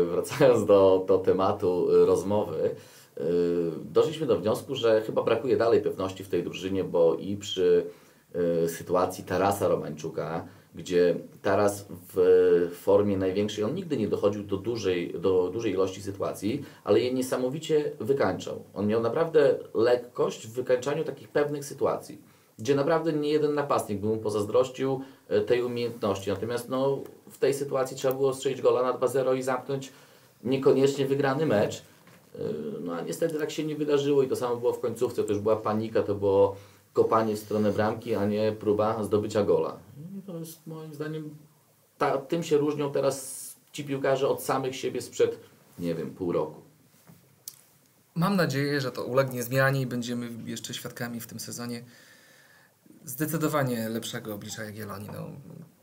e, 0.00 0.04
wracając 0.04 0.66
do, 0.66 1.04
do 1.08 1.18
tematu 1.18 1.88
e, 2.02 2.06
rozmowy, 2.06 2.74
e, 3.16 3.22
doszliśmy 3.84 4.26
do 4.26 4.38
wniosku, 4.38 4.74
że 4.74 5.02
chyba 5.02 5.22
brakuje 5.22 5.56
dalej 5.56 5.80
pewności 5.82 6.24
w 6.24 6.28
tej 6.28 6.42
drużynie, 6.44 6.84
bo 6.84 7.14
i 7.14 7.36
przy 7.36 7.86
e, 8.64 8.68
sytuacji 8.68 9.24
Tarasa 9.24 9.68
Romańczuka, 9.68 10.46
gdzie 10.74 11.14
Taras 11.42 11.86
w 12.14 12.70
formie 12.74 13.16
największej, 13.16 13.64
on 13.64 13.74
nigdy 13.74 13.96
nie 13.96 14.08
dochodził 14.08 14.42
do 14.42 14.56
dużej, 14.56 15.14
do 15.20 15.50
dużej 15.52 15.72
ilości 15.72 16.02
sytuacji, 16.02 16.64
ale 16.84 17.00
je 17.00 17.14
niesamowicie 17.14 17.92
wykańczał. 18.00 18.62
On 18.74 18.86
miał 18.86 19.00
naprawdę 19.00 19.58
lekkość 19.74 20.46
w 20.46 20.52
wykańczaniu 20.52 21.04
takich 21.04 21.28
pewnych 21.28 21.64
sytuacji, 21.64 22.18
gdzie 22.58 22.74
naprawdę 22.74 23.12
nie 23.12 23.30
jeden 23.30 23.54
napastnik 23.54 24.00
by 24.00 24.06
mu 24.06 24.16
pozazdrościł 24.16 25.00
e, 25.28 25.40
tej 25.40 25.62
umiejętności. 25.62 26.30
Natomiast 26.30 26.68
no, 26.68 26.98
w 27.30 27.38
tej 27.38 27.54
sytuacji 27.54 27.96
trzeba 27.96 28.14
było 28.14 28.34
strzelić 28.34 28.62
gola 28.62 28.82
na 28.82 28.98
2-0 28.98 29.36
i 29.36 29.42
zamknąć 29.42 29.92
niekoniecznie 30.44 31.06
wygrany 31.06 31.46
mecz. 31.46 31.82
E, 32.34 32.38
No 32.80 32.94
a 32.94 33.00
niestety 33.00 33.38
tak 33.38 33.50
się 33.50 33.64
nie 33.64 33.76
wydarzyło 33.76 34.22
i 34.22 34.28
to 34.28 34.36
samo 34.36 34.56
było 34.56 34.72
w 34.72 34.80
końcówce. 34.80 35.24
To 35.24 35.32
już 35.32 35.42
była 35.42 35.56
panika, 35.56 36.02
to 36.02 36.14
było 36.14 36.56
kopanie 36.92 37.36
w 37.36 37.38
stronę 37.38 37.72
bramki, 37.72 38.14
a 38.14 38.26
nie 38.26 38.52
próba 38.52 39.02
zdobycia 39.02 39.44
gola. 39.44 39.76
I 40.18 40.22
to 40.22 40.38
jest 40.38 40.66
moim 40.66 40.94
zdaniem, 40.94 41.36
ta, 41.98 42.18
tym 42.18 42.42
się 42.42 42.58
różnią 42.58 42.92
teraz 42.92 43.48
ci 43.72 43.84
piłkarze 43.84 44.28
od 44.28 44.42
samych 44.42 44.76
siebie 44.76 45.02
sprzed, 45.02 45.38
nie 45.78 45.94
wiem, 45.94 46.10
pół 46.10 46.32
roku. 46.32 46.60
Mam 48.14 48.36
nadzieję, 48.36 48.80
że 48.80 48.92
to 48.92 49.04
ulegnie 49.04 49.42
zmianie 49.42 49.80
i 49.80 49.86
będziemy 49.86 50.30
jeszcze 50.44 50.74
świadkami 50.74 51.20
w 51.20 51.26
tym 51.26 51.40
sezonie 51.40 51.84
zdecydowanie 53.04 53.88
lepszego 53.88 54.34
oblicza 54.34 54.64
Jagiellonii. 54.64 55.08
No, 55.12 55.30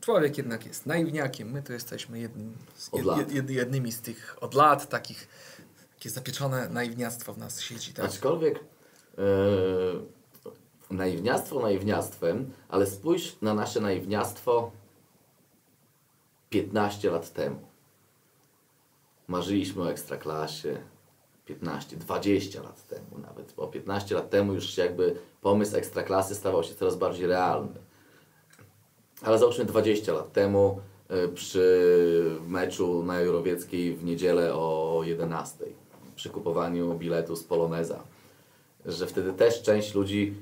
człowiek 0.00 0.38
jednak 0.38 0.66
jest 0.66 0.86
naiwniakiem, 0.86 1.50
my 1.50 1.62
to 1.62 1.72
jesteśmy 1.72 2.18
jednym 2.18 2.56
z, 2.74 2.90
jed, 3.18 3.32
jed, 3.32 3.50
jednymi 3.50 3.92
z 3.92 4.00
tych 4.00 4.36
od 4.40 4.54
lat 4.54 4.88
takich, 4.88 5.28
takie 5.94 6.10
zapieczone 6.10 6.68
naiwniactwo 6.68 7.32
w 7.32 7.38
nas 7.38 7.60
siedzi. 7.60 7.92
Tak? 7.92 8.04
Aczkolwiek 8.04 8.60
e, 9.18 9.22
naiwniactwo 10.90 11.60
naiwniactwem, 11.60 12.50
ale 12.68 12.86
spójrz 12.86 13.36
na 13.42 13.54
nasze 13.54 13.80
naiwniactwo 13.80 14.70
15 16.50 17.10
lat 17.10 17.32
temu. 17.32 17.58
Marzyliśmy 19.28 19.82
o 19.82 19.90
ekstraklasie 19.90 20.78
15, 21.44 21.96
20 21.96 22.62
lat 22.62 22.86
temu 22.86 23.18
nawet, 23.22 23.52
bo 23.56 23.66
15 23.66 24.14
lat 24.14 24.30
temu 24.30 24.54
już 24.54 24.76
jakby 24.76 25.16
pomysł 25.40 25.76
ekstraklasy 25.76 26.34
stawał 26.34 26.64
się 26.64 26.74
coraz 26.74 26.96
bardziej 26.96 27.26
realny. 27.26 27.80
Ale 29.22 29.38
załóżmy 29.38 29.64
20 29.64 30.12
lat 30.12 30.32
temu 30.32 30.80
y, 31.24 31.28
przy 31.28 32.38
meczu 32.46 33.02
na 33.02 33.20
Jurowieckiej 33.20 33.96
w 33.96 34.04
niedzielę 34.04 34.54
o 34.54 35.00
11 35.04 35.64
przy 36.16 36.30
kupowaniu 36.30 36.94
biletu 36.94 37.36
z 37.36 37.44
Poloneza, 37.44 38.02
że 38.86 39.06
wtedy 39.06 39.32
też 39.32 39.62
część 39.62 39.94
ludzi 39.94 40.34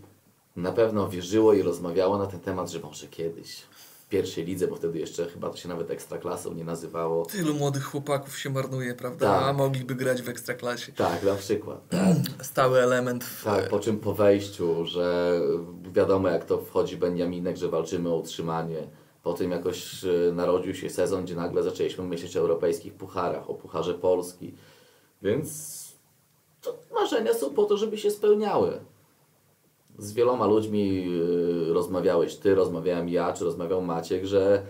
na 0.57 0.73
pewno 0.73 1.09
wierzyło 1.09 1.55
i 1.55 1.63
rozmawiało 1.63 2.19
na 2.19 2.27
ten 2.27 2.41
temat, 2.41 2.71
że 2.71 2.81
może 2.81 3.07
kiedyś 3.07 3.57
w 3.61 4.09
pierwszej 4.09 4.45
lidze, 4.45 4.69
bo 4.69 4.77
wtedy 4.77 4.99
jeszcze 4.99 5.27
chyba 5.27 5.51
to 5.51 5.57
się 5.57 5.69
nawet 5.69 5.91
ekstraklasą 5.91 6.55
nie 6.55 6.65
nazywało. 6.65 7.27
Tylu 7.27 7.55
młodych 7.55 7.85
chłopaków 7.85 8.39
się 8.39 8.51
marnuje, 8.51 8.95
prawda? 8.95 9.27
Tak. 9.27 9.43
A 9.49 9.53
mogliby 9.53 9.95
grać 9.95 10.23
w 10.23 10.29
ekstraklasie. 10.29 10.93
Tak, 10.93 11.23
na 11.23 11.35
przykład. 11.35 11.89
Tak. 11.89 12.17
Stały 12.47 12.81
element 12.81 13.25
w, 13.25 13.45
Tak, 13.45 13.69
po 13.69 13.81
czym 13.81 13.99
po 13.99 14.15
wejściu, 14.15 14.87
że 14.87 15.41
wiadomo 15.93 16.29
jak 16.29 16.45
to 16.45 16.59
wchodzi 16.59 16.97
Beniaminek, 16.97 17.57
że 17.57 17.69
walczymy 17.69 18.09
o 18.09 18.17
utrzymanie. 18.17 18.87
Po 19.23 19.33
tym 19.33 19.51
jakoś 19.51 20.05
e, 20.05 20.33
narodził 20.33 20.75
się 20.75 20.91
sezon, 20.91 21.25
gdzie 21.25 21.37
nagle 21.37 21.63
zaczęliśmy 21.63 22.05
myśleć 22.05 22.37
o 22.37 22.41
europejskich 22.41 22.95
pucharach, 22.95 23.51
o 23.51 23.55
pucharze 23.55 23.95
Polski. 23.95 24.55
Więc 25.23 25.79
to 26.61 26.79
marzenia 26.95 27.35
są 27.35 27.51
po 27.55 27.65
to, 27.65 27.77
żeby 27.77 27.99
się 27.99 28.11
spełniały. 28.11 28.81
Z 29.99 30.13
wieloma 30.13 30.47
ludźmi 30.47 31.09
e, 31.71 31.73
rozmawiałeś 31.73 32.37
ty, 32.37 32.55
rozmawiałem 32.55 33.09
ja, 33.09 33.33
czy 33.33 33.45
rozmawiał 33.45 33.83
Maciek, 33.83 34.25
że 34.25 34.63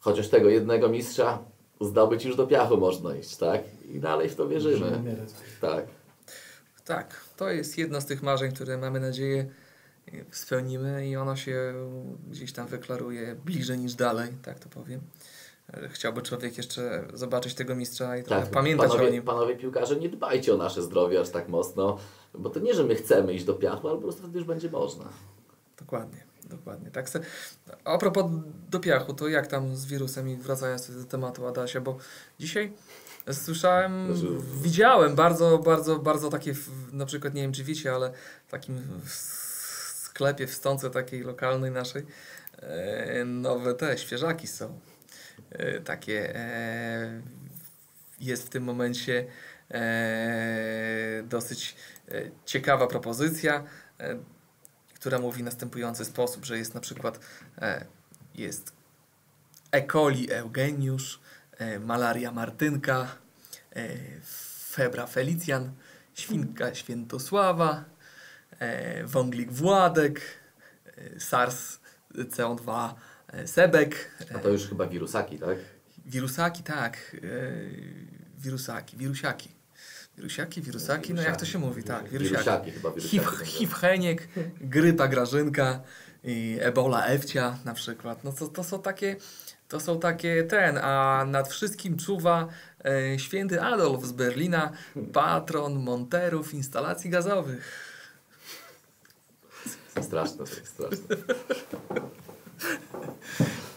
chociaż 0.00 0.28
tego 0.28 0.48
jednego 0.48 0.88
mistrza 0.88 1.38
zdobyć 1.80 2.24
już 2.24 2.36
do 2.36 2.46
piachu 2.46 2.76
można 2.76 3.16
iść, 3.16 3.36
tak? 3.36 3.60
I 3.84 4.00
dalej 4.00 4.28
w 4.28 4.36
to 4.36 4.48
wierzymy. 4.48 5.16
Tak. 5.60 5.86
Tak, 6.84 7.20
to 7.36 7.50
jest 7.50 7.78
jedno 7.78 8.00
z 8.00 8.06
tych 8.06 8.22
marzeń, 8.22 8.52
które 8.52 8.78
mamy 8.78 9.00
nadzieję 9.00 9.46
spełnimy 10.30 11.08
i 11.08 11.16
ono 11.16 11.36
się 11.36 11.74
gdzieś 12.30 12.52
tam 12.52 12.66
wyklaruje 12.66 13.34
bliżej 13.44 13.78
niż 13.78 13.94
dalej, 13.94 14.28
tak 14.42 14.58
to 14.58 14.68
powiem. 14.68 15.00
E, 15.72 15.88
Chciałby 15.88 16.22
człowiek 16.22 16.56
jeszcze 16.56 17.04
zobaczyć 17.14 17.54
tego 17.54 17.74
mistrza 17.74 18.16
i 18.16 18.22
trochę 18.22 18.46
pamiętać 18.46 18.88
Tak, 18.88 18.96
panowie, 18.96 19.10
o 19.10 19.12
nim. 19.12 19.22
Panowie 19.22 19.56
piłkarze, 19.56 19.96
nie 19.96 20.08
dbajcie 20.08 20.54
o 20.54 20.56
nasze 20.56 20.82
zdrowie 20.82 21.20
aż 21.20 21.30
tak 21.30 21.48
mocno, 21.48 21.98
bo 22.34 22.50
to 22.50 22.60
nie, 22.60 22.74
że 22.74 22.84
my 22.84 22.94
chcemy 22.94 23.34
iść 23.34 23.44
do 23.44 23.54
piachu, 23.54 23.88
ale 23.88 23.96
po 23.96 24.02
prostu 24.02 24.22
wtedy 24.22 24.38
już 24.38 24.46
będzie 24.46 24.70
można. 24.70 25.04
Dokładnie, 25.78 26.24
dokładnie. 26.44 26.90
Tak 26.90 27.08
se... 27.08 27.20
A 27.84 27.98
propos 27.98 28.24
do 28.70 28.80
piachu, 28.80 29.14
to 29.14 29.28
jak 29.28 29.46
tam 29.46 29.76
z 29.76 29.86
wirusem 29.86 30.28
i 30.28 30.36
wracając 30.36 31.02
do 31.02 31.04
tematu 31.04 31.46
Adasia, 31.46 31.80
bo 31.80 31.96
dzisiaj 32.38 32.72
słyszałem, 33.32 34.16
Znaczy- 34.16 34.36
widziałem 34.62 35.14
bardzo, 35.14 35.58
bardzo, 35.58 35.98
bardzo 35.98 36.28
takie, 36.28 36.54
na 36.92 37.06
przykład 37.06 37.34
nie 37.34 37.42
wiem 37.42 37.52
czy 37.52 37.64
wiecie, 37.64 37.94
ale 37.94 38.12
w 38.46 38.50
takim 38.50 38.82
sklepie 40.20 40.46
w 40.46 40.54
stące 40.54 40.90
takiej 40.90 41.22
lokalnej 41.22 41.70
naszej 41.70 42.06
e, 42.56 43.24
nowe 43.24 43.74
te 43.74 43.98
świeżaki 43.98 44.46
są. 44.46 44.80
E, 45.50 45.80
takie 45.80 46.36
e, 46.36 47.22
jest 48.20 48.46
w 48.46 48.48
tym 48.48 48.62
momencie 48.62 49.26
dosyć 51.24 51.76
ciekawa 52.44 52.86
propozycja, 52.86 53.64
e, 54.00 54.16
która 54.94 55.18
mówi 55.18 55.42
w 55.42 55.44
następujący 55.44 56.04
sposób, 56.04 56.44
że 56.44 56.58
jest 56.58 56.74
na 56.74 56.80
przykład 56.80 57.20
e, 57.58 57.84
jest 58.34 58.72
E. 59.72 59.86
coli 59.86 60.32
Eugeniusz, 60.32 61.20
e, 61.58 61.78
malaria 61.80 62.32
Martynka, 62.32 63.16
e, 63.76 63.88
febra 64.70 65.06
Felicjan, 65.06 65.72
świnka 66.14 66.74
Świętosława, 66.74 67.84
e, 68.58 69.04
wąglik 69.04 69.52
Władek, 69.52 70.20
e, 70.86 71.20
SARS 71.20 71.80
CO2 72.14 72.94
e, 73.28 73.46
Sebek, 73.46 74.10
A 74.34 74.38
to 74.38 74.48
już 74.48 74.68
chyba 74.68 74.86
wirusaki, 74.86 75.38
tak? 75.38 75.58
wirusaki, 76.06 76.62
tak, 76.62 76.96
e, 76.96 77.18
wirusaki, 78.38 78.96
wirusiaki. 78.96 79.59
Wirusiaki, 80.20 80.62
wirusaki, 80.62 81.14
no 81.14 81.22
jak 81.22 81.36
to 81.36 81.44
się 81.44 81.58
mówi, 81.58 81.82
tak, 81.82 82.08
wirusiaki. 82.08 82.34
Wirusiaki 82.34 82.70
chyba, 82.70 82.90
wirusiaki. 82.90 83.46
HIV, 83.46 83.74
Heniek, 83.74 84.28
grypa 84.60 85.08
Grażynka, 85.08 85.80
i 86.24 86.58
Ebola 86.60 87.06
Ewcia 87.06 87.58
na 87.64 87.74
przykład. 87.74 88.24
No 88.24 88.32
to, 88.32 88.48
to 88.48 88.64
są 88.64 88.82
takie, 88.82 89.16
to 89.68 89.80
są 89.80 90.00
takie 90.00 90.44
ten, 90.44 90.78
a 90.78 91.24
nad 91.24 91.48
wszystkim 91.48 91.96
czuwa 91.96 92.48
e, 92.84 93.18
święty 93.18 93.62
Adolf 93.62 94.04
z 94.04 94.12
Berlina, 94.12 94.72
patron 95.12 95.78
monterów 95.78 96.54
instalacji 96.54 97.10
gazowych. 97.10 97.90
Straszne 100.02 100.36
to 100.36 100.54
jest, 100.54 100.66
straszne. 100.66 101.16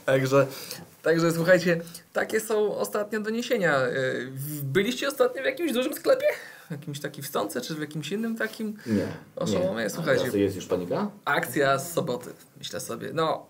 Także 0.06 0.47
Także 1.03 1.31
słuchajcie, 1.31 1.81
takie 2.13 2.39
są 2.39 2.75
ostatnio 2.75 3.19
doniesienia. 3.19 3.77
E, 3.77 3.91
Byliście 4.63 5.07
ostatnio 5.07 5.41
w 5.41 5.45
jakimś 5.45 5.73
dużym 5.73 5.93
sklepie? 5.93 6.25
W 6.67 6.71
jakimś 6.71 6.99
takim 6.99 7.23
w 7.23 7.27
Stonce, 7.27 7.61
czy 7.61 7.75
w 7.75 7.79
jakimś 7.79 8.11
innym 8.11 8.37
takim? 8.37 8.77
Nie. 8.85 9.07
Oszołomie, 9.35 9.83
nie. 9.83 9.89
słuchajcie. 9.89 10.25
A 10.27 10.31
to 10.31 10.37
jest 10.37 10.55
już 10.55 10.65
panika? 10.65 11.11
Akcja 11.25 11.79
z 11.79 11.93
soboty. 11.93 12.29
Myślę 12.57 12.79
sobie, 12.79 13.09
no, 13.13 13.45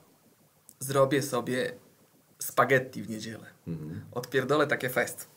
zrobię 0.79 1.21
sobie 1.21 1.71
spaghetti 2.39 3.03
w 3.03 3.09
niedzielę. 3.09 3.45
Mhm. 3.67 4.01
Odpierdolę 4.11 4.67
takie 4.67 4.89
fest. 4.89 5.27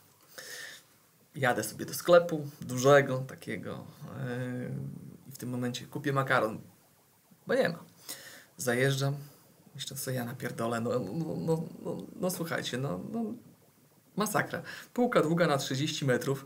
Jadę 1.35 1.63
sobie 1.63 1.85
do 1.85 1.93
sklepu, 1.93 2.47
dużego, 2.61 3.17
takiego. 3.17 3.83
yy, 4.29 4.71
I 5.27 5.31
w 5.31 5.37
tym 5.37 5.49
momencie 5.49 5.85
kupię 5.85 6.13
makaron, 6.13 6.61
bo 7.47 7.55
nie 7.55 7.69
ma. 7.69 7.79
Zajeżdżam. 8.57 9.15
Myślę, 9.77 9.97
co 9.97 10.11
ja 10.11 10.25
napierdolę. 10.25 10.81
No, 10.81 10.89
no, 10.99 11.35
no, 11.37 11.63
no, 11.85 11.97
no 12.19 12.31
słuchajcie, 12.31 12.77
no, 12.77 12.99
no 13.11 13.23
masakra. 14.15 14.61
Półka 14.93 15.21
długa 15.21 15.47
na 15.47 15.57
30 15.57 16.05
metrów. 16.05 16.45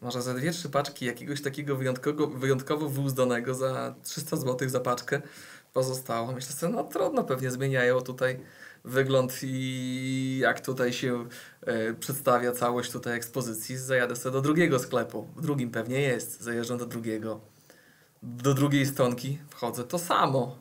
Może 0.00 0.22
za 0.22 0.34
dwie, 0.34 0.50
trzy 0.50 0.68
paczki 0.68 1.04
jakiegoś 1.04 1.42
takiego 1.42 1.76
wyjątkowo, 1.76 2.26
wyjątkowo 2.26 2.88
wyuzdonego 2.88 3.54
za 3.54 3.94
300 4.02 4.36
zł 4.36 4.68
za 4.68 4.80
paczkę 4.80 5.22
pozostało. 5.72 6.32
Myślę 6.32 6.52
sobie, 6.52 6.72
no 6.72 6.84
trudno, 6.84 7.24
pewnie 7.24 7.50
zmieniają 7.50 8.00
tutaj 8.00 8.40
wygląd 8.84 9.40
i 9.42 10.38
jak 10.42 10.60
tutaj 10.60 10.92
się 10.92 11.28
e, 11.60 11.94
przedstawia 11.94 12.52
całość 12.52 12.90
tutaj 12.90 13.16
ekspozycji. 13.16 13.76
Zajadę 13.76 14.16
sobie 14.16 14.32
do 14.32 14.40
drugiego 14.40 14.78
sklepu. 14.78 15.28
W 15.36 15.40
drugim 15.40 15.70
pewnie 15.70 16.00
jest. 16.00 16.40
Zajeżdżam 16.40 16.78
do 16.78 16.86
drugiego. 16.86 17.40
Do 18.22 18.54
drugiej 18.54 18.86
stonki 18.86 19.38
wchodzę. 19.50 19.84
To 19.84 19.98
samo. 19.98 20.58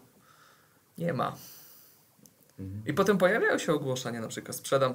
Nie 0.97 1.13
ma. 1.13 1.35
Mhm. 2.59 2.81
I 2.85 2.93
potem 2.93 3.17
pojawiają 3.17 3.57
się 3.57 3.73
ogłoszenia, 3.73 4.21
na 4.21 4.27
przykład 4.27 4.57
sprzedam 4.57 4.93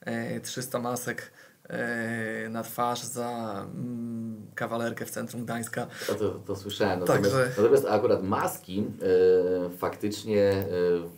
e, 0.00 0.40
300 0.40 0.78
masek 0.78 1.32
e, 1.68 2.48
na 2.48 2.62
twarz 2.62 3.02
za 3.02 3.60
mm, 3.74 4.46
kawalerkę 4.54 5.06
w 5.06 5.10
centrum 5.10 5.44
Gdańska. 5.44 5.86
To, 6.06 6.14
to, 6.14 6.30
to 6.30 6.56
słyszałem. 6.56 7.00
Natomiast, 7.00 7.24
Także- 7.24 7.48
natomiast 7.62 7.84
akurat 7.84 8.22
maski 8.22 8.78
e, 8.80 9.76
faktycznie 9.78 10.42
e, 10.42 10.64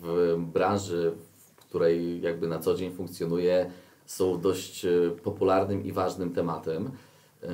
w 0.02 0.36
branży, 0.38 1.12
w 1.56 1.56
której 1.56 2.20
jakby 2.20 2.48
na 2.48 2.58
co 2.58 2.74
dzień 2.74 2.94
funkcjonuje, 2.94 3.70
są 4.06 4.40
dość 4.40 4.84
e, 4.84 4.90
popularnym 5.22 5.84
i 5.84 5.92
ważnym 5.92 6.32
tematem. 6.34 6.90
E, 7.42 7.48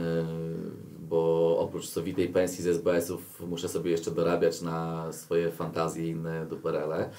bo 0.98 1.56
oprócz 1.58 1.88
sowitej 1.88 2.28
pensji 2.28 2.64
z 2.64 2.66
SBS-ów 2.66 3.40
muszę 3.40 3.68
sobie 3.68 3.90
jeszcze 3.90 4.10
dorabiać 4.10 4.62
na 4.62 5.12
swoje 5.12 5.50
fantazje 5.50 6.06
i 6.06 6.10
inne 6.10 6.46
duperele. 6.46 7.10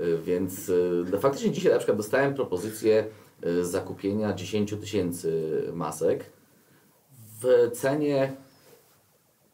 E, 0.00 0.18
Więc 0.18 0.70
e, 1.14 1.18
faktycznie 1.18 1.50
dzisiaj 1.50 1.72
na 1.72 1.78
przykład 1.78 1.96
dostałem 1.96 2.34
propozycję 2.34 3.04
e, 3.42 3.64
zakupienia 3.64 4.32
10 4.32 4.74
tysięcy 4.80 5.62
masek 5.72 6.24
w 7.42 7.70
cenie 7.72 8.32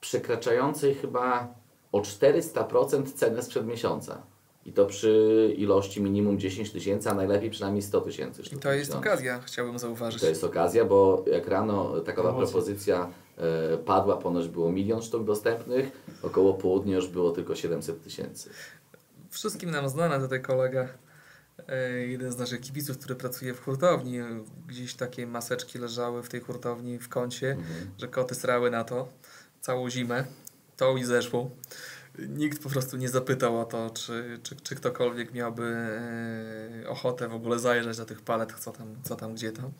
przekraczającej 0.00 0.94
chyba 0.94 1.54
o 1.92 2.00
400% 2.00 3.12
cenę 3.12 3.42
sprzed 3.42 3.66
miesiąca. 3.66 4.22
I 4.66 4.72
to 4.72 4.86
przy 4.86 5.54
ilości 5.56 6.02
minimum 6.02 6.38
10 6.38 6.70
tysięcy, 6.70 7.10
a 7.10 7.14
najlepiej 7.14 7.50
przynajmniej 7.50 7.82
100 7.82 8.00
tysięcy. 8.00 8.42
I 8.42 8.44
sztuk 8.44 8.58
to 8.58 8.72
jest 8.72 8.94
okazja, 8.94 9.40
chciałbym 9.40 9.78
zauważyć. 9.78 10.20
To 10.20 10.28
jest 10.28 10.44
okazja, 10.44 10.84
bo 10.84 11.24
jak 11.32 11.48
rano 11.48 12.00
takowa 12.00 12.32
propozycja 12.32 13.10
e, 13.36 13.76
padła, 13.78 14.16
ponoć 14.16 14.48
było 14.48 14.72
milion 14.72 15.02
sztuk 15.02 15.24
dostępnych, 15.24 16.04
około 16.22 16.54
południa 16.54 16.96
już 16.96 17.08
było 17.08 17.30
tylko 17.30 17.54
700 17.54 18.02
tysięcy. 18.04 18.50
Wszystkim 19.36 19.70
nam 19.70 19.88
znany 19.88 20.20
tutaj 20.20 20.42
kolega, 20.42 20.88
e, 21.68 21.90
jeden 21.90 22.32
z 22.32 22.36
naszych 22.38 22.60
kibiców, 22.60 22.98
który 22.98 23.14
pracuje 23.14 23.54
w 23.54 23.60
hurtowni. 23.64 24.18
Gdzieś 24.66 24.94
takie 24.94 25.26
maseczki 25.26 25.78
leżały 25.78 26.22
w 26.22 26.28
tej 26.28 26.40
hurtowni 26.40 26.98
w 26.98 27.08
kącie, 27.08 27.50
Mhm. 27.50 27.90
że 27.98 28.08
koty 28.08 28.34
srały 28.34 28.70
na 28.70 28.84
to 28.84 29.08
całą 29.60 29.90
zimę, 29.90 30.24
tą 30.76 30.96
i 30.96 31.04
zeszłą. 31.04 31.50
Nikt 32.18 32.62
po 32.62 32.68
prostu 32.68 32.96
nie 32.96 33.08
zapytał 33.08 33.60
o 33.60 33.64
to, 33.64 33.90
czy, 33.90 34.40
czy, 34.42 34.56
czy 34.56 34.74
ktokolwiek 34.76 35.32
miałby 35.32 35.64
e, 36.84 36.88
ochotę 36.88 37.28
w 37.28 37.34
ogóle 37.34 37.58
zajrzeć 37.58 37.96
do 37.96 38.04
tych 38.06 38.20
palet, 38.22 38.52
co 38.58 38.72
tam, 38.72 38.96
co 39.02 39.16
tam, 39.16 39.34
gdzie 39.34 39.52
tam. 39.52 39.72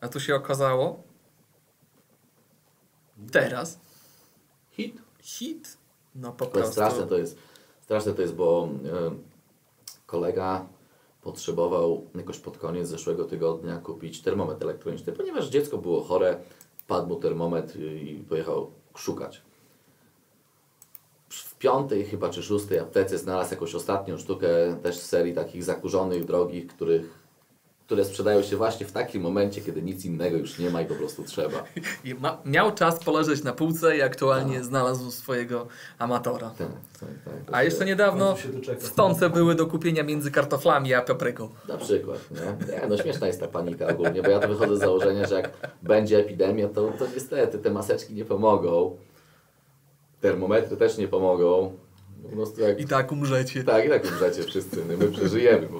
A 0.00 0.08
tu 0.08 0.20
się 0.20 0.34
okazało, 0.34 1.02
teraz 3.32 3.78
Hit. 4.70 4.96
hit, 5.20 5.76
no 6.14 6.32
po 6.32 6.58
jest 6.58 6.74
prostu. 6.76 7.06
to 7.06 7.18
jest, 7.18 7.36
straszne 7.86 8.12
to 8.12 8.22
jest, 8.22 8.34
bo 8.34 8.68
e, 8.84 9.10
kolega 10.06 10.66
potrzebował 11.22 12.06
jakoś 12.14 12.38
pod 12.38 12.58
koniec 12.58 12.88
zeszłego 12.88 13.24
tygodnia 13.24 13.78
kupić 13.78 14.22
termometr 14.22 14.64
elektroniczny, 14.64 15.12
ponieważ 15.12 15.48
dziecko 15.48 15.78
było 15.78 16.02
chore, 16.02 16.38
padł 16.86 17.08
mu 17.08 17.16
termometr 17.16 17.78
i 17.78 18.24
pojechał 18.28 18.70
szukać. 18.96 19.42
W 21.28 21.58
piątej 21.58 22.04
chyba 22.04 22.30
czy 22.30 22.42
szóstej 22.42 22.78
aptece 22.78 23.18
znalazł 23.18 23.50
jakąś 23.50 23.74
ostatnią 23.74 24.18
sztukę 24.18 24.48
też 24.82 24.98
serii 24.98 25.34
takich 25.34 25.64
zakurzonych, 25.64 26.24
drogich, 26.24 26.66
których, 26.66 27.25
które 27.86 28.04
sprzedają 28.04 28.42
się 28.42 28.56
właśnie 28.56 28.86
w 28.86 28.92
takim 28.92 29.22
momencie, 29.22 29.60
kiedy 29.60 29.82
nic 29.82 30.04
innego 30.04 30.36
już 30.36 30.58
nie 30.58 30.70
ma 30.70 30.82
i 30.82 30.86
po 30.86 30.94
prostu 30.94 31.24
trzeba. 31.24 31.64
I 32.04 32.14
ma, 32.14 32.38
miał 32.44 32.74
czas 32.74 33.04
poleżeć 33.04 33.42
na 33.44 33.52
półce 33.52 33.96
i 33.96 34.02
aktualnie 34.02 34.54
Tak. 34.54 34.64
znalazł 34.64 35.10
swojego 35.10 35.66
amatora. 35.98 36.50
Tak, 36.58 36.68
tak, 37.00 37.08
tak. 37.24 37.54
A 37.54 37.62
jeszcze 37.62 37.84
niedawno 37.84 38.26
końcu 38.26 38.42
się 38.42 38.48
doczekał. 38.48 38.88
stące 38.88 39.30
były 39.30 39.54
do 39.54 39.66
kupienia 39.66 40.02
między 40.02 40.30
kartoflami 40.30 40.94
a 40.94 41.02
papryką. 41.02 41.48
Na 41.68 41.76
przykład, 41.76 42.18
nie? 42.30 42.66
Nie, 42.72 42.86
no 42.88 42.96
śmieszna 42.96 43.26
jest 43.26 43.40
ta 43.40 43.48
panika 43.48 43.86
ogólnie, 43.86 44.22
bo 44.22 44.30
ja 44.30 44.38
to 44.40 44.48
wychodzę 44.48 44.76
z 44.76 44.80
założenia, 44.80 45.26
że 45.26 45.34
jak 45.34 45.50
będzie 45.82 46.18
epidemia, 46.18 46.68
to, 46.68 46.92
to 46.98 47.06
niestety 47.14 47.58
te 47.58 47.70
maseczki 47.70 48.14
nie 48.14 48.24
pomogą. 48.24 48.96
Termometry 50.20 50.76
też 50.76 50.98
nie 50.98 51.08
pomogą. 51.08 51.72
Jak... 52.58 52.80
I 52.80 52.86
tak 52.86 53.12
umrzecie, 53.12 53.64
Tak, 53.64 53.86
i 53.86 53.88
tak 53.88 54.04
umrzecie 54.04 54.42
wszyscy, 54.42 54.76
no, 54.88 54.96
my 54.96 55.12
przeżyjemy, 55.12 55.66
bo 55.66 55.78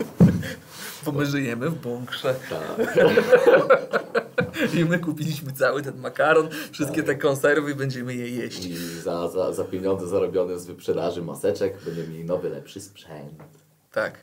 bo 1.04 1.12
my 1.12 1.26
żyjemy 1.26 1.70
w 1.70 1.74
bunkrze. 1.74 2.34
tak. 2.50 2.96
I 4.74 4.84
my 4.84 4.98
kupiliśmy 4.98 5.52
cały 5.52 5.82
ten 5.82 5.96
makaron, 5.98 6.48
wszystkie 6.72 7.02
te 7.02 7.14
konserwy 7.14 7.70
i 7.70 7.74
będziemy 7.74 8.14
je 8.14 8.28
jeść. 8.28 8.64
I 8.66 8.76
za, 8.76 9.28
za, 9.28 9.52
za 9.52 9.64
pieniądze 9.64 10.06
zarobione 10.06 10.58
z 10.58 10.66
wyprzedaży 10.66 11.22
maseczek 11.22 11.76
będziemy 11.84 12.08
mieli 12.08 12.24
nowy, 12.24 12.48
lepszy 12.50 12.80
sprzęt. 12.80 13.42
Tak. 13.92 14.14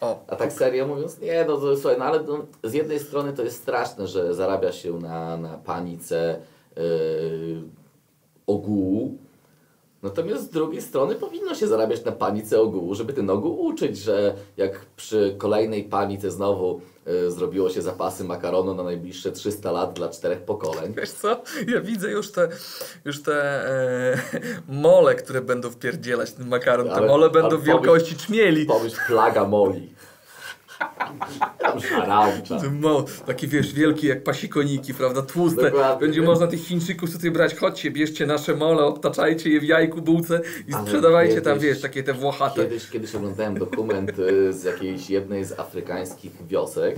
O, 0.00 0.24
A 0.28 0.36
tak 0.36 0.52
serio 0.52 0.86
mówiąc, 0.86 1.18
nie, 1.20 1.44
no 1.48 1.56
to, 1.56 1.76
słuchaj, 1.76 1.98
no 1.98 2.04
ale 2.04 2.22
no, 2.22 2.46
z 2.64 2.72
jednej 2.72 2.98
strony 3.00 3.32
to 3.32 3.42
jest 3.42 3.56
straszne, 3.56 4.06
że 4.06 4.34
zarabia 4.34 4.72
się 4.72 4.92
na, 4.98 5.36
na 5.36 5.58
panice 5.58 6.40
yy, 6.76 6.82
ogółu, 8.46 9.18
natomiast 10.02 10.42
z 10.44 10.48
drugiej 10.48 10.82
strony 10.82 11.14
powinno 11.14 11.54
się 11.54 11.66
zarabiać 11.66 12.04
na 12.04 12.12
panice 12.12 12.60
ogółu, 12.60 12.94
żeby 12.94 13.12
ten 13.12 13.30
ogół 13.30 13.60
uczyć, 13.66 13.98
że 13.98 14.34
jak 14.56 14.80
przy 14.96 15.34
kolejnej 15.38 15.84
panice 15.84 16.30
znowu 16.30 16.80
yy, 17.06 17.30
zrobiło 17.30 17.70
się 17.70 17.82
zapasy 17.82 18.24
makaronu 18.24 18.74
na 18.74 18.82
najbliższe 18.82 19.32
300 19.32 19.72
lat 19.72 19.92
dla 19.92 20.08
czterech 20.08 20.40
pokoleń, 20.42 20.92
wiesz 20.96 21.10
co? 21.10 21.42
Ja 21.68 21.80
widzę 21.80 22.10
już 22.10 22.32
te, 22.32 22.48
już 23.04 23.22
te 23.22 23.68
e, 23.70 24.18
mole, 24.68 25.14
które 25.14 25.40
będą 25.40 25.70
wpierdzielać 25.70 26.32
ten 26.32 26.48
makaron. 26.48 26.86
Te 26.86 26.92
Ale- 26.94 27.06
mole 27.08 27.30
będą 27.30 27.58
wielkości 27.58 28.16
czmieli. 28.16 28.66
pomyśl 28.66 28.96
plaga 29.06 29.44
moli. 29.48 29.92
Tam 31.58 31.80
szarańcza. 31.80 32.60
Ten 32.60 32.80
Mo, 32.80 33.04
taki 33.26 33.48
wiesz, 33.48 33.72
wielki 33.72 34.06
jak 34.06 34.22
pasikoniki, 34.24 34.94
prawda, 34.94 35.22
tłuste. 35.22 35.62
Dokładnie. 35.70 36.06
Będzie 36.06 36.22
można 36.22 36.46
tych 36.46 36.60
Chińczyków 36.60 37.12
tutaj 37.12 37.30
brać, 37.30 37.54
chodźcie, 37.54 37.90
bierzcie 37.90 38.26
nasze 38.26 38.56
mole, 38.56 38.82
obtaczajcie 38.84 39.50
je 39.50 39.60
w 39.60 39.64
jajku, 39.64 40.02
bułce 40.02 40.40
i 40.68 40.74
Ale 40.74 40.82
sprzedawajcie 40.86 41.40
tam, 41.42 41.54
kiedyś- 41.54 41.68
wiesz, 41.68 41.80
takie 41.80 42.02
te 42.02 42.12
włochate. 42.14 42.62
Kiedyś, 42.62 42.90
kiedyś 42.90 43.14
oglądałem 43.14 43.58
dokument 43.58 44.18
y, 44.18 44.52
z 44.52 44.64
jakiejś 44.64 45.10
jednej 45.10 45.44
z 45.44 45.52
afrykańskich 45.52 46.46
wiosek, 46.46 46.96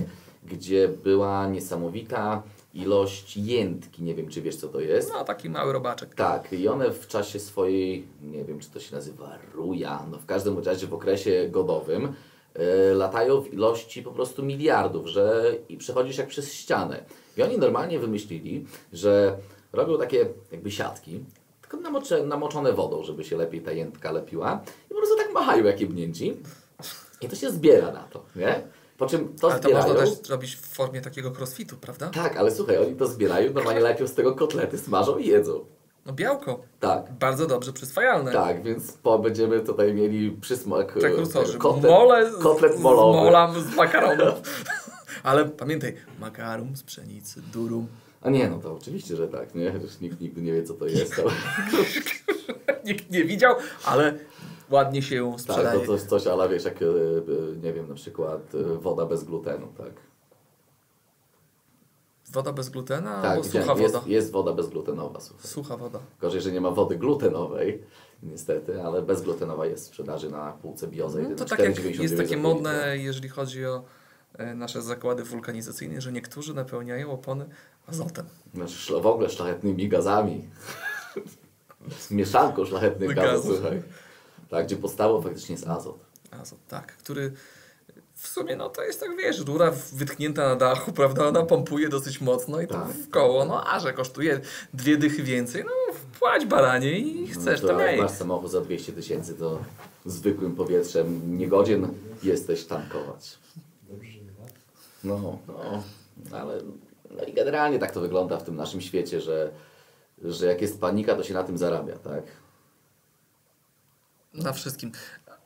gdzie 0.51 0.87
była 0.87 1.47
niesamowita 1.47 2.43
ilość 2.73 3.37
jętki. 3.37 4.03
Nie 4.03 4.15
wiem, 4.15 4.27
czy 4.29 4.41
wiesz, 4.41 4.55
co 4.55 4.67
to 4.67 4.79
jest. 4.79 5.11
No, 5.13 5.23
taki 5.23 5.49
mały 5.49 5.73
robaczek. 5.73 6.15
Tak, 6.15 6.53
i 6.53 6.67
one 6.67 6.91
w 6.91 7.07
czasie 7.07 7.39
swojej, 7.39 8.07
nie 8.21 8.45
wiem, 8.45 8.59
czy 8.59 8.69
to 8.71 8.79
się 8.79 8.95
nazywa 8.95 9.37
ruja, 9.53 9.99
no 10.11 10.17
w 10.17 10.25
każdym 10.25 10.59
razie 10.59 10.87
w 10.87 10.93
okresie 10.93 11.47
godowym 11.51 12.13
latają 12.95 13.41
w 13.41 13.53
ilości 13.53 14.03
po 14.03 14.11
prostu 14.11 14.43
miliardów, 14.43 15.07
że 15.07 15.55
i 15.69 15.77
przechodzisz 15.77 16.17
jak 16.17 16.27
przez 16.27 16.53
ścianę. 16.53 17.03
I 17.37 17.43
oni 17.43 17.57
normalnie 17.57 17.99
wymyślili, 17.99 18.65
że 18.93 19.37
robią 19.73 19.97
takie 19.97 20.25
jakby 20.51 20.71
siatki, 20.71 21.23
tylko 21.61 21.77
namocze, 21.77 22.23
namoczone 22.25 22.73
wodą, 22.73 23.03
żeby 23.03 23.23
się 23.23 23.37
lepiej 23.37 23.61
ta 23.61 23.71
jętka 23.71 24.11
lepiła 24.11 24.63
i 24.85 24.89
po 24.89 24.95
prostu 24.95 25.17
tak 25.17 25.33
machają 25.33 25.63
jak 25.63 25.81
jebnięci 25.81 26.37
i 27.21 27.27
to 27.27 27.35
się 27.35 27.51
zbiera 27.51 27.91
na 27.91 28.03
to, 28.03 28.25
nie? 28.35 28.61
Po 28.97 29.07
czym 29.07 29.35
to 29.35 29.51
Ale 29.51 29.59
to 29.59 29.69
zbierają... 29.69 29.93
można 29.93 30.05
też 30.05 30.25
zrobić 30.25 30.55
w 30.55 30.67
formie 30.67 31.01
takiego 31.01 31.31
crossfitu, 31.31 31.77
prawda? 31.77 32.09
Tak, 32.09 32.37
ale 32.37 32.51
słuchaj, 32.51 32.77
oni 32.77 32.95
to 32.95 33.07
zbierają, 33.07 33.53
normalnie 33.53 33.81
lepią 33.81 34.07
z 34.07 34.13
tego 34.13 34.35
kotlety, 34.35 34.77
smażą 34.77 35.17
i 35.17 35.27
jedzą. 35.27 35.65
No 36.05 36.13
białko. 36.13 36.61
Tak. 36.79 37.13
Bardzo 37.19 37.47
dobrze 37.47 37.73
przyswajalne. 37.73 38.31
Tak, 38.31 38.63
więc 38.63 38.91
po 38.93 39.19
będziemy 39.19 39.59
tutaj 39.59 39.93
mieli 39.93 40.31
przysmak 40.31 40.93
Prekursorzy. 40.93 41.57
kotlet, 41.57 41.91
Mole 41.91 42.31
z, 42.31 42.35
kotlet 42.37 42.75
z 42.77 42.79
molowy. 42.79 43.17
molam 43.17 43.61
z 43.61 43.75
makaronu. 43.75 44.23
Ale 45.23 45.45
pamiętaj, 45.45 45.95
makarum 46.19 46.75
z 46.75 46.83
pszenicy, 46.83 47.41
durum. 47.53 47.87
A 48.21 48.29
nie, 48.29 48.49
no 48.49 48.59
to 48.59 48.73
oczywiście, 48.73 49.15
że 49.15 49.27
tak, 49.27 49.55
nie? 49.55 49.63
Już 49.83 49.99
nikt 49.99 50.21
nigdy 50.21 50.41
nie 50.41 50.53
wie, 50.53 50.63
co 50.63 50.73
to 50.73 50.85
jest, 50.87 51.19
ale 51.19 51.31
Nikt 52.85 53.11
nie 53.11 53.23
widział, 53.25 53.55
ale 53.85 54.13
ładnie 54.69 55.01
się 55.01 55.31
tak, 55.31 55.41
sprzedaje. 55.41 55.79
to 55.79 55.85
coś, 55.85 56.01
coś, 56.01 56.27
ale 56.27 56.49
wiesz, 56.49 56.65
jak, 56.65 56.81
e, 56.81 56.85
e, 56.85 56.89
nie 57.63 57.73
wiem, 57.73 57.87
na 57.89 57.95
przykład 57.95 58.51
woda 58.81 59.05
bez 59.05 59.23
glutenu, 59.23 59.67
tak? 59.77 59.91
Woda 62.31 62.53
bez 62.53 62.69
glutena 62.69 63.21
Tak, 63.21 63.31
albo 63.31 63.43
sucha 63.43 63.73
jest, 63.73 63.93
woda? 63.95 64.07
jest 64.07 64.31
woda 64.31 64.53
bezglutenowa, 64.53 65.19
słuchaj. 65.19 65.47
Sucha 65.47 65.77
woda. 65.77 65.99
Gorzej, 66.21 66.41
że 66.41 66.51
nie 66.51 66.61
ma 66.61 66.71
wody 66.71 66.95
glutenowej, 66.97 67.83
niestety, 68.23 68.83
ale 68.83 69.01
bezglutenowa 69.01 69.65
jest 69.65 69.83
w 69.83 69.87
sprzedaży 69.87 70.29
na 70.29 70.51
półce 70.51 70.87
Bioza. 70.87 71.19
No, 71.19 71.35
to 71.35 71.45
tak 71.45 71.59
jak 71.59 71.99
jest 71.99 72.17
takie 72.17 72.37
modne, 72.37 72.97
jeżeli 72.97 73.29
chodzi 73.29 73.65
o 73.65 73.83
e, 74.37 74.55
nasze 74.55 74.81
zakłady 74.81 75.23
wulkanizacyjne, 75.23 76.01
że 76.01 76.11
niektórzy 76.11 76.53
napełniają 76.53 77.11
opony 77.11 77.45
azotem. 77.87 78.25
Znaczy, 78.53 79.01
w 79.01 79.05
ogóle 79.05 79.29
szlachetnymi 79.29 79.89
gazami. 79.89 80.49
Mieszanką 82.11 82.65
szlachetnych 82.65 83.15
gazów, 83.15 83.61
Gazów. 83.61 83.83
Tak, 84.49 84.65
gdzie 84.65 84.75
podstawą 84.77 85.21
faktycznie 85.21 85.53
jest 85.55 85.67
azot. 85.67 85.99
Azot, 86.31 86.59
tak, 86.67 86.97
który 86.97 87.33
w 88.23 88.27
sumie 88.27 88.55
no 88.55 88.69
to 88.69 88.83
jest 88.83 88.99
tak, 88.99 89.17
wiesz, 89.17 89.39
rura 89.39 89.71
wytknięta 89.93 90.49
na 90.49 90.55
dachu, 90.55 90.91
prawda, 90.91 91.27
ona 91.27 91.43
pompuje 91.43 91.89
dosyć 91.89 92.21
mocno 92.21 92.61
i 92.61 92.67
to 92.67 92.73
Tak. 92.73 92.87
w 92.87 93.09
koło, 93.09 93.45
no 93.45 93.67
a 93.73 93.79
że 93.79 93.93
kosztuje 93.93 94.39
dwie 94.73 94.97
dychy 94.97 95.23
więcej, 95.23 95.63
no 95.63 95.71
płać 96.19 96.45
baranie 96.45 96.99
i 96.99 97.27
chcesz, 97.27 97.61
no 97.61 97.67
to, 97.67 97.73
to 97.73 97.79
miej. 97.79 98.01
masz 98.01 98.11
samochód 98.11 98.51
za 98.51 98.61
200 98.61 98.93
tysięcy, 98.93 99.33
to 99.33 99.59
zwykłym 100.05 100.55
powietrzem 100.55 101.37
niegodzien 101.37 101.87
jesteś 102.23 102.65
tankować. 102.65 103.37
No, 105.03 105.37
no, 105.47 105.83
ale 106.31 106.61
no 107.11 107.23
i 107.23 107.33
generalnie 107.33 107.79
tak 107.79 107.91
to 107.91 108.01
wygląda 108.01 108.37
w 108.37 108.43
tym 108.43 108.55
naszym 108.55 108.81
świecie, 108.81 109.21
że, 109.21 109.51
że 110.23 110.45
jak 110.45 110.61
jest 110.61 110.81
panika, 110.81 111.15
to 111.15 111.23
się 111.23 111.33
na 111.33 111.43
tym 111.43 111.57
zarabia, 111.57 111.95
tak? 111.97 112.23
Na 114.33 114.53
wszystkim. 114.53 114.91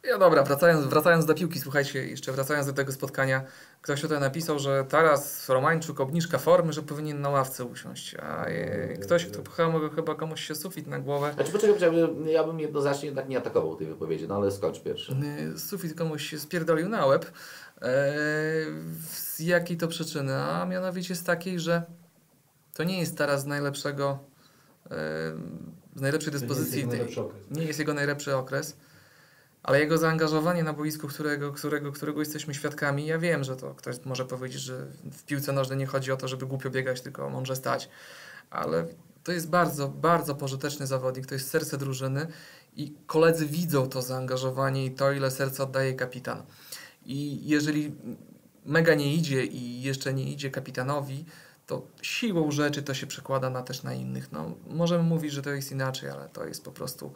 Ja 0.03 0.17
dobra, 0.17 0.43
wracając, 0.43 0.85
wracając 0.85 1.25
do 1.25 1.33
piłki, 1.33 1.59
słuchajcie, 1.59 2.07
jeszcze 2.07 2.31
wracając 2.31 2.67
do 2.67 2.73
tego 2.73 2.91
spotkania, 2.91 3.43
ktoś 3.81 4.01
tutaj 4.01 4.19
napisał, 4.19 4.59
że 4.59 4.85
teraz 4.89 5.49
Romańczuk 5.49 5.99
obniżka 5.99 6.37
formy, 6.37 6.73
że 6.73 6.81
powinien 6.83 7.21
na 7.21 7.29
ławce 7.29 7.65
usiąść, 7.65 8.15
a 8.15 8.45
e, 8.45 8.87
ktoś, 8.97 9.25
kto 9.25 9.41
pchał 9.41 9.71
chyba 9.95 10.15
komuś 10.15 10.41
się 10.47 10.55
sufit 10.55 10.87
na 10.87 10.99
głowę, 10.99 11.33
Znaczy, 11.33 11.51
poczekaj, 11.51 11.73
poczekaj, 11.75 11.99
ja 12.31 12.43
bym 12.43 12.59
jednoznacznie 12.59 13.05
jednak 13.05 13.29
nie 13.29 13.37
atakował 13.37 13.75
tej 13.75 13.87
wypowiedzi, 13.87 14.27
no 14.27 14.35
ale 14.35 14.51
skończ 14.51 14.79
pierwszy. 14.81 15.15
y, 15.55 15.59
sufit 15.59 15.97
komuś 15.97 16.29
się 16.29 16.39
spierdolił 16.39 16.89
na 16.89 17.05
łeb. 17.05 17.25
E, 17.25 17.31
z 19.11 19.39
jakiej 19.39 19.77
to 19.77 19.87
przyczyny? 19.87 20.35
A 20.35 20.65
mianowicie 20.65 21.15
z 21.15 21.23
takiej, 21.23 21.59
że 21.59 21.83
to 22.73 22.83
nie 22.83 22.99
jest 22.99 23.17
teraz 23.17 23.45
najlepszego, 23.45 24.19
e, 24.85 24.89
z 25.95 26.01
najlepszej 26.01 26.33
To 26.33 26.37
nie 26.39 26.45
jest 26.45 26.47
dyspozycji, 26.47 26.79
jego 26.79 26.89
tej- 26.91 26.99
najlepszy 26.99 27.21
okres. 27.21 27.41
nie 27.51 27.63
jest 27.65 27.79
jego 27.79 27.93
najlepszy 27.93 28.35
okres, 28.35 28.77
ale 29.67 29.79
jego 29.79 29.97
zaangażowanie 29.97 30.63
na 30.63 30.73
boisku, 30.73 31.07
którego, 31.07 31.53
którego, 31.53 31.91
którego 31.91 32.19
jesteśmy 32.19 32.53
świadkami, 32.53 33.05
ja 33.05 33.19
wiem, 33.19 33.43
że 33.43 33.55
to 33.55 33.75
ktoś 33.75 33.95
może 34.05 34.25
powiedzieć, 34.25 34.61
że 34.61 34.85
w 35.11 35.23
piłce 35.23 35.51
nożnej 35.51 35.77
nie 35.77 35.85
chodzi 35.85 36.11
o 36.11 36.17
to, 36.17 36.27
żeby 36.27 36.45
głupio 36.45 36.69
biegać, 36.69 37.01
tylko 37.01 37.29
mądrze 37.29 37.55
stać, 37.55 37.89
ale 38.49 38.87
to 39.23 39.31
jest 39.31 39.49
bardzo, 39.49 39.87
bardzo 39.87 40.35
pożyteczny 40.35 40.87
zawodnik, 40.87 41.25
to 41.25 41.35
jest 41.35 41.49
serce 41.49 41.77
drużyny 41.77 42.27
i 42.75 42.95
koledzy 43.07 43.45
widzą 43.45 43.89
to 43.89 44.01
zaangażowanie 44.01 44.85
i 44.85 44.91
to, 44.91 45.11
ile 45.11 45.31
serca 45.31 45.63
oddaje 45.63 45.93
kapitan. 45.93 46.43
I 47.05 47.47
jeżeli 47.49 47.95
mega 48.65 48.93
nie 48.93 49.13
idzie 49.13 49.45
i 49.45 49.81
jeszcze 49.81 50.13
nie 50.13 50.31
idzie 50.31 50.51
kapitanowi, 50.51 51.25
to 51.65 51.87
siłą 52.01 52.51
rzeczy 52.51 52.83
to 52.83 52.93
się 52.93 53.07
przekłada 53.07 53.49
na 53.49 53.61
też 53.61 53.83
na 53.83 53.93
innych. 53.93 54.31
No, 54.31 54.51
możemy 54.67 55.03
mówić, 55.03 55.31
że 55.31 55.41
to 55.41 55.49
jest 55.49 55.71
inaczej, 55.71 56.09
ale 56.09 56.29
to 56.29 56.45
jest 56.45 56.63
po 56.63 56.71
prostu 56.71 57.13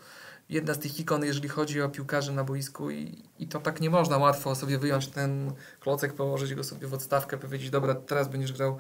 jedna 0.52 0.74
z 0.74 0.80
tych 0.80 1.00
ikon, 1.00 1.26
jeżeli 1.26 1.50
chodzi 1.50 1.82
o 1.82 1.90
piłkarzy 1.90 2.32
na 2.32 2.44
boisku 2.44 2.92
i, 2.92 3.24
i 3.40 3.48
to 3.48 3.60
tak 3.60 3.82
nie 3.82 3.90
można 3.90 4.18
łatwo 4.18 4.56
sobie 4.56 4.78
wyjąć 4.78 5.08
ten 5.08 5.52
klocek, 5.80 6.14
położyć 6.14 6.56
go 6.56 6.64
sobie 6.64 6.88
w 6.88 6.94
odstawkę, 6.94 7.38
powiedzieć, 7.38 7.70
dobra, 7.70 7.96
teraz 7.96 8.28
będziesz 8.28 8.54
grał 8.54 8.78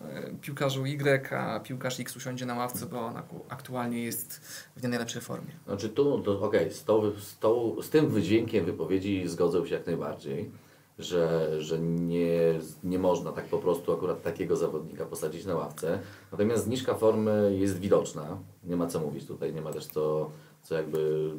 e, 0.00 0.30
piłkarzu 0.40 0.86
Y, 0.86 1.36
a 1.38 1.60
piłkarz 1.60 2.00
X 2.00 2.16
usiądzie 2.16 2.46
na 2.46 2.54
ławce, 2.54 2.86
bo 2.86 3.00
on 3.00 3.14
aktualnie 3.48 4.04
jest 4.04 4.40
w 4.76 4.82
nie 4.82 4.88
najlepszej 4.88 5.22
formie. 5.22 5.50
Znaczy 5.66 5.88
tu, 5.88 6.18
to 6.20 6.40
okej, 6.40 6.72
z, 6.72 6.84
tą- 6.84 7.12
z, 7.20 7.38
tą- 7.38 7.82
z 7.82 7.90
tym 7.90 8.08
wydźwiękiem 8.08 8.64
wypowiedzi 8.64 9.28
zgodzę 9.28 9.66
się 9.66 9.74
jak 9.74 9.86
najbardziej, 9.86 10.50
że, 10.98 11.50
że 11.62 11.78
nie, 11.78 12.60
nie 12.84 12.98
można 12.98 13.32
tak 13.32 13.44
po 13.44 13.58
prostu 13.58 13.92
akurat 13.92 14.22
takiego 14.22 14.56
zawodnika 14.56 15.04
posadzić 15.04 15.44
na 15.44 15.54
ławce. 15.54 15.98
Natomiast 16.32 16.64
zniżka 16.64 16.94
formy 16.94 17.56
jest 17.58 17.78
widoczna, 17.78 18.38
nie 18.64 18.76
ma 18.76 18.86
co 18.86 19.00
mówić 19.00 19.26
tutaj, 19.26 19.54
nie 19.54 19.60
ma 19.60 19.72
też 19.72 19.86
co, 19.86 20.30
co 20.64 20.74
jakby 20.74 21.30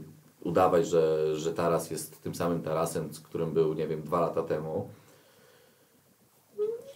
udawać, 0.44 0.88
że, 0.88 1.36
że 1.36 1.54
Taras 1.54 1.92
jest 1.92 2.22
tym 2.22 2.36
samym 2.36 2.62
Tarasem, 2.62 3.14
z 3.14 3.20
którym 3.20 3.54
był, 3.54 3.74
nie 3.74 3.88
wiem, 3.88 4.02
dwa 4.02 4.20
lata 4.20 4.44
temu. 4.44 4.90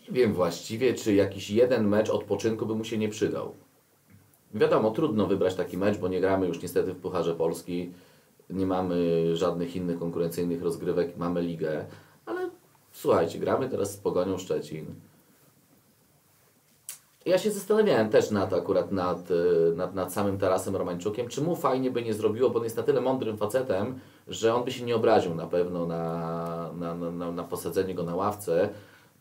Nie 0.07 0.15
wiem 0.15 0.33
właściwie, 0.33 0.93
czy 0.93 1.13
jakiś 1.13 1.49
jeden 1.49 1.87
mecz 1.87 2.09
odpoczynku 2.09 2.65
by 2.65 2.75
mu 2.75 2.83
się 2.83 2.97
nie 2.97 3.09
przydał. 3.09 3.53
Wiadomo, 4.53 4.91
trudno 4.91 5.27
wybrać 5.27 5.55
taki 5.55 5.77
mecz, 5.77 5.97
bo 5.97 6.07
nie 6.07 6.21
gramy 6.21 6.47
już 6.47 6.61
niestety 6.61 6.93
w 6.93 6.99
Pucharze 6.99 7.35
Polski, 7.35 7.91
nie 8.49 8.65
mamy 8.65 8.95
żadnych 9.35 9.75
innych 9.75 9.99
konkurencyjnych 9.99 10.63
rozgrywek, 10.63 11.17
mamy 11.17 11.41
ligę, 11.41 11.85
ale 12.25 12.49
słuchajcie, 12.91 13.39
gramy 13.39 13.69
teraz 13.69 13.93
z 13.93 13.97
Pogonią 13.97 14.37
Szczecin. 14.37 14.85
Ja 17.25 17.37
się 17.37 17.51
zastanawiałem 17.51 18.09
też 18.09 18.31
nad 18.31 18.53
akurat 18.53 18.91
nad, 18.91 19.31
y, 19.31 19.73
nad, 19.75 19.95
nad 19.95 20.13
samym 20.13 20.37
Tarasem 20.37 20.75
Romańczukiem, 20.75 21.27
czy 21.27 21.41
mu 21.41 21.55
fajnie 21.55 21.91
by 21.91 22.01
nie 22.01 22.13
zrobiło, 22.13 22.49
bo 22.49 22.57
on 22.57 22.63
jest 22.63 22.77
na 22.77 22.83
tyle 22.83 23.01
mądrym 23.01 23.37
facetem, 23.37 23.99
że 24.27 24.55
on 24.55 24.63
by 24.63 24.71
się 24.71 24.85
nie 24.85 24.95
obraził 24.95 25.35
na 25.35 25.47
pewno 25.47 25.85
na, 25.85 26.71
na, 26.79 26.95
na, 26.95 27.31
na, 27.31 27.43
posadzenie 27.43 27.95
go 27.95 28.03
na 28.03 28.15
ławce, 28.15 28.69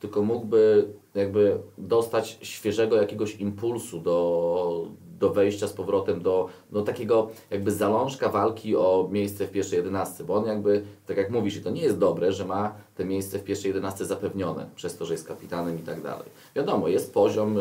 tylko 0.00 0.22
mógłby 0.22 0.88
jakby 1.14 1.58
dostać 1.78 2.38
świeżego 2.42 2.96
jakiegoś 2.96 3.36
impulsu 3.36 4.00
do, 4.00 4.86
do 5.18 5.30
wejścia 5.30 5.68
z 5.68 5.72
powrotem 5.72 6.22
do, 6.22 6.48
do 6.72 6.82
takiego 6.82 7.28
jakby 7.50 7.72
zalążka 7.72 8.28
walki 8.28 8.76
o 8.76 9.08
miejsce 9.10 9.46
w 9.46 9.50
pierwszej 9.50 9.76
jedenastce, 9.76 10.24
bo 10.24 10.34
on 10.34 10.46
jakby, 10.46 10.82
tak 11.06 11.16
jak 11.16 11.30
mówisz, 11.30 11.56
i 11.56 11.60
to 11.62 11.70
nie 11.70 11.82
jest 11.82 11.98
dobre, 11.98 12.32
że 12.32 12.44
ma 12.44 12.74
te 12.96 13.04
miejsce 13.04 13.38
w 13.38 13.44
pierwszej 13.44 13.68
jedenastce 13.68 14.04
zapewnione, 14.04 14.68
przez 14.76 14.96
to, 14.96 15.06
że 15.06 15.14
jest 15.14 15.28
kapitanem 15.28 15.78
i 15.78 15.82
tak 15.82 16.02
dalej. 16.02 16.28
Wiadomo, 16.56 16.88
jest 16.88 17.14
poziom, 17.14 17.58
y, 17.58 17.60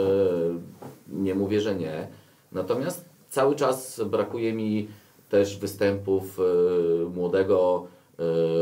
nie 1.07 1.35
mówię, 1.35 1.61
że 1.61 1.75
nie, 1.75 2.07
natomiast 2.51 3.05
cały 3.29 3.55
czas 3.55 4.01
brakuje 4.05 4.53
mi 4.53 4.87
też 5.29 5.57
występów 5.57 6.39
y, 6.39 7.09
młodego 7.09 7.87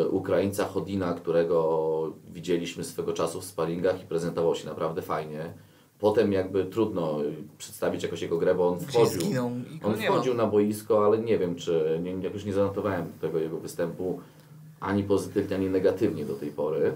y, 0.04 0.10
Ukraińca 0.10 0.66
Chodina, 0.66 1.14
którego 1.14 2.14
widzieliśmy 2.34 2.84
swego 2.84 3.14
czasu 3.14 3.42
w 3.42 3.46
sparingach 3.46 4.04
i 4.04 4.06
prezentował 4.06 4.56
się 4.56 4.68
naprawdę 4.68 5.02
fajnie. 5.02 5.54
Potem 6.00 6.34
jakby 6.34 6.66
trudno 6.66 7.24
y, 7.24 7.34
przedstawić 7.58 8.04
jakoś 8.04 8.22
jego 8.22 8.38
grę, 8.38 8.56
bo 8.56 8.68
on 8.68 8.80
wchodził, 8.80 9.22
on 9.84 9.98
wchodził 9.98 10.34
na 10.34 10.48
boisko, 10.48 11.06
ale 11.06 11.18
nie 11.18 11.38
wiem, 11.38 11.56
czy 11.56 12.00
nie, 12.04 12.12
jakoś 12.12 12.46
nie 12.46 12.54
zanotowałem 12.54 13.06
tego 13.22 13.40
jego 13.40 13.58
występu 13.58 14.20
ani 14.80 15.04
pozytywnie, 15.04 15.56
ani 15.56 15.70
negatywnie 15.70 16.26
do 16.26 16.36
tej 16.36 16.52
pory. 16.52 16.94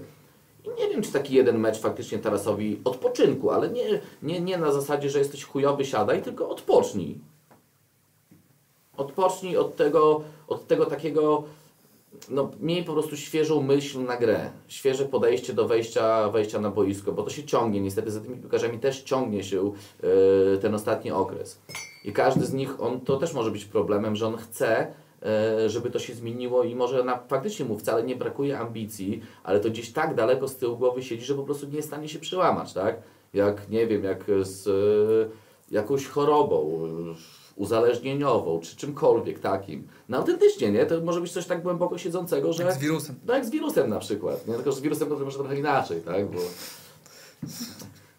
I 0.66 0.82
nie 0.82 0.90
wiem, 0.90 1.02
czy 1.02 1.12
taki 1.12 1.36
jeden 1.36 1.60
mecz 1.60 1.80
faktycznie 1.80 2.20
Tarasowi 2.20 2.82
odpoczynku, 2.84 3.52
ale 3.52 3.70
nie, 3.70 4.02
nie, 4.24 4.42
nie 4.42 4.58
na 4.58 4.72
zasadzie, 4.72 5.10
że 5.10 5.20
jesteś 5.20 5.44
chujowy, 5.44 5.86
siadaj, 5.86 6.22
tylko 6.22 6.50
odpocznij. 6.50 7.18
Odpocznij 8.98 9.58
od 9.58 9.76
tego, 9.76 10.22
od 10.48 10.68
tego 10.68 10.86
takiego, 10.86 11.44
no 12.30 12.52
miej 12.60 12.84
po 12.84 12.94
prostu 12.94 13.18
świeżą 13.18 13.62
myśl 13.62 14.04
na 14.04 14.18
grę, 14.18 14.50
świeże 14.68 15.06
podejście 15.06 15.54
do 15.54 15.68
wejścia, 15.68 16.30
wejścia 16.30 16.60
na 16.60 16.70
boisko, 16.70 17.12
bo 17.12 17.24
to 17.24 17.30
się 17.30 17.44
ciągnie, 17.44 17.82
niestety 17.82 18.12
za 18.12 18.22
tymi 18.22 18.38
piłkarzami 18.38 18.80
też 18.80 19.02
ciągnie 19.02 19.44
się 19.44 19.72
yy, 20.04 20.58
ten 20.62 20.76
ostatni 20.76 21.12
okres. 21.12 21.62
I 22.06 22.14
każdy 22.14 22.46
z 22.46 22.54
nich, 22.54 22.82
on 22.82 23.02
to 23.02 23.18
też 23.18 23.34
może 23.34 23.52
być 23.52 23.66
problemem, 23.66 24.16
że 24.16 24.28
on 24.28 24.38
chce, 24.38 24.94
yy, 25.22 25.70
żeby 25.70 25.90
to 25.90 26.00
się 26.00 26.14
zmieniło 26.14 26.64
i 26.64 26.76
może 26.76 27.04
na, 27.04 27.20
faktycznie 27.28 27.66
mu 27.66 27.80
wcale 27.80 28.04
nie 28.04 28.16
brakuje 28.16 28.60
ambicji, 28.60 29.22
ale 29.44 29.60
to 29.60 29.70
gdzieś 29.70 29.92
tak 29.92 30.16
daleko 30.16 30.48
z 30.48 30.58
tyłu 30.58 30.78
głowy 30.78 31.04
siedzi, 31.04 31.26
że 31.26 31.36
po 31.36 31.44
prostu 31.44 31.68
nie 31.68 31.76
jest 31.76 31.88
w 31.88 31.92
stanie 31.92 32.08
się 32.10 32.20
przełamać, 32.20 32.74
tak? 32.74 33.02
Jak, 33.34 33.70
nie 33.70 33.88
wiem, 33.88 34.04
jak 34.04 34.26
z 34.42 34.66
yy, 34.66 35.49
jakąś 35.72 36.08
chorobą, 36.08 36.88
yy, 37.06 37.16
uzależnieniową, 37.56 38.60
czy 38.60 38.76
czymkolwiek 38.76 39.40
takim. 39.40 39.88
No 40.10 40.18
autentycznie, 40.18 40.72
nie? 40.72 40.86
To 40.86 41.02
może 41.02 41.22
być 41.22 41.32
coś 41.32 41.46
tak 41.46 41.64
głęboko 41.64 41.98
siedzącego, 41.98 42.54
że... 42.54 42.64
Jak 42.64 42.74
z 42.74 42.78
wirusem. 42.78 43.16
No 43.26 43.34
jak 43.34 43.46
z 43.46 43.50
wirusem 43.50 43.90
na 43.90 44.00
przykład, 44.00 44.48
nie? 44.48 44.54
Tylko 44.54 44.72
z 44.72 44.82
wirusem 44.82 45.10
to 45.10 45.20
może 45.20 45.38
trochę 45.38 45.60
inaczej, 45.60 46.02
tak? 46.02 46.32
Bo 46.32 46.40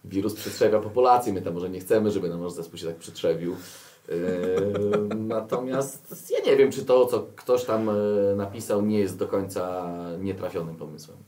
wirus 0.04 0.34
przetrzewia 0.34 0.80
populację, 0.80 1.32
my 1.32 1.42
tam 1.42 1.54
może 1.54 1.70
nie 1.70 1.80
chcemy, 1.80 2.10
żeby 2.10 2.28
nam 2.28 2.42
nasz 2.42 2.52
zespół 2.52 2.78
się 2.78 2.86
tak 2.86 2.96
przetrzewił. 2.96 3.56
Natomiast 5.16 6.30
ja 6.30 6.50
nie 6.50 6.56
wiem, 6.56 6.72
czy 6.72 6.84
to, 6.84 7.06
co 7.06 7.26
ktoś 7.36 7.64
tam 7.64 7.86
yy, 7.86 8.34
napisał, 8.36 8.82
nie 8.82 8.98
jest 8.98 9.16
do 9.16 9.28
końca 9.28 9.92
nietrafionym 10.18 10.76
pomysłem. 10.76 11.18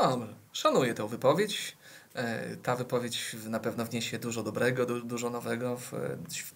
Dobra, 0.00 0.28
szanuję 0.52 0.94
tę 0.94 1.08
wypowiedź. 1.08 1.77
E, 2.18 2.56
Ta 2.56 2.76
wypowiedź 2.76 3.36
na 3.48 3.60
pewno 3.60 3.84
wniesie 3.84 4.18
dużo 4.18 4.42
dobrego, 4.42 4.86
du, 4.86 5.00
dużo 5.00 5.30
nowego, 5.30 5.76
w, 5.76 5.92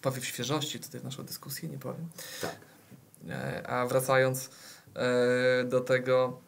powiew 0.02 0.24
świeżości 0.26 0.80
tutaj 0.80 1.00
w 1.00 1.04
naszą 1.04 1.22
dyskusję, 1.22 1.68
nie 1.68 1.78
powiem. 1.78 2.08
Tak. 2.40 2.56
E, 3.28 3.66
A 3.66 3.86
wracając 3.86 4.50
e, 4.94 5.64
do 5.64 5.80
tego 5.80 6.40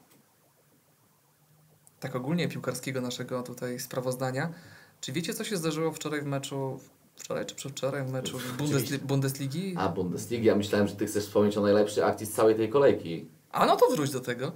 tak 2.00 2.16
ogólnie 2.16 2.48
piłkarskiego 2.48 3.00
naszego 3.00 3.42
tutaj 3.42 3.80
sprawozdania, 3.80 4.52
czy 5.00 5.12
wiecie 5.12 5.34
co 5.34 5.44
się 5.44 5.56
zdarzyło 5.56 5.92
wczoraj 5.92 6.22
w 6.22 6.26
meczu, 6.26 6.80
wczoraj 7.16 7.46
czy 7.46 7.54
przedwczoraj 7.54 8.04
w 8.04 8.12
meczu 8.12 8.38
Bundesli. 8.58 8.98
Bundesligi? 8.98 9.74
A 9.78 9.88
Bundesligi, 9.88 10.46
ja 10.46 10.56
myślałem, 10.56 10.88
że 10.88 10.96
ty 10.96 11.06
chcesz 11.06 11.24
wspomnieć 11.24 11.56
o 11.56 11.60
najlepszej 11.62 12.04
akcji 12.04 12.26
z 12.26 12.32
całej 12.32 12.54
tej 12.54 12.68
kolejki. 12.68 13.28
A 13.52 13.66
no 13.66 13.76
to 13.76 13.90
wróć 13.90 14.10
do 14.10 14.20
tego. 14.20 14.52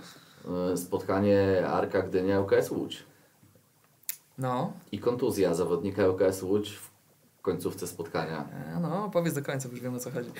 Spotkanie 0.76 1.66
Arka 1.66 2.02
Gdynia 2.02 2.40
UKS 2.40 2.70
Łódź. 2.70 3.08
No, 4.38 4.72
I 4.92 4.98
kontuzja 4.98 5.54
zawodnika 5.54 6.08
UKS 6.08 6.42
Łódź 6.42 6.70
w 6.76 6.90
końcówce 7.42 7.86
spotkania. 7.86 8.48
e, 8.76 8.80
no 8.80 9.10
powiedz 9.12 9.34
do 9.34 9.42
końca, 9.42 9.68
bo 9.68 9.74
już 9.74 9.82
wiem 9.82 9.94
o 9.94 9.98
co 9.98 10.10
chodzi. 10.10 10.30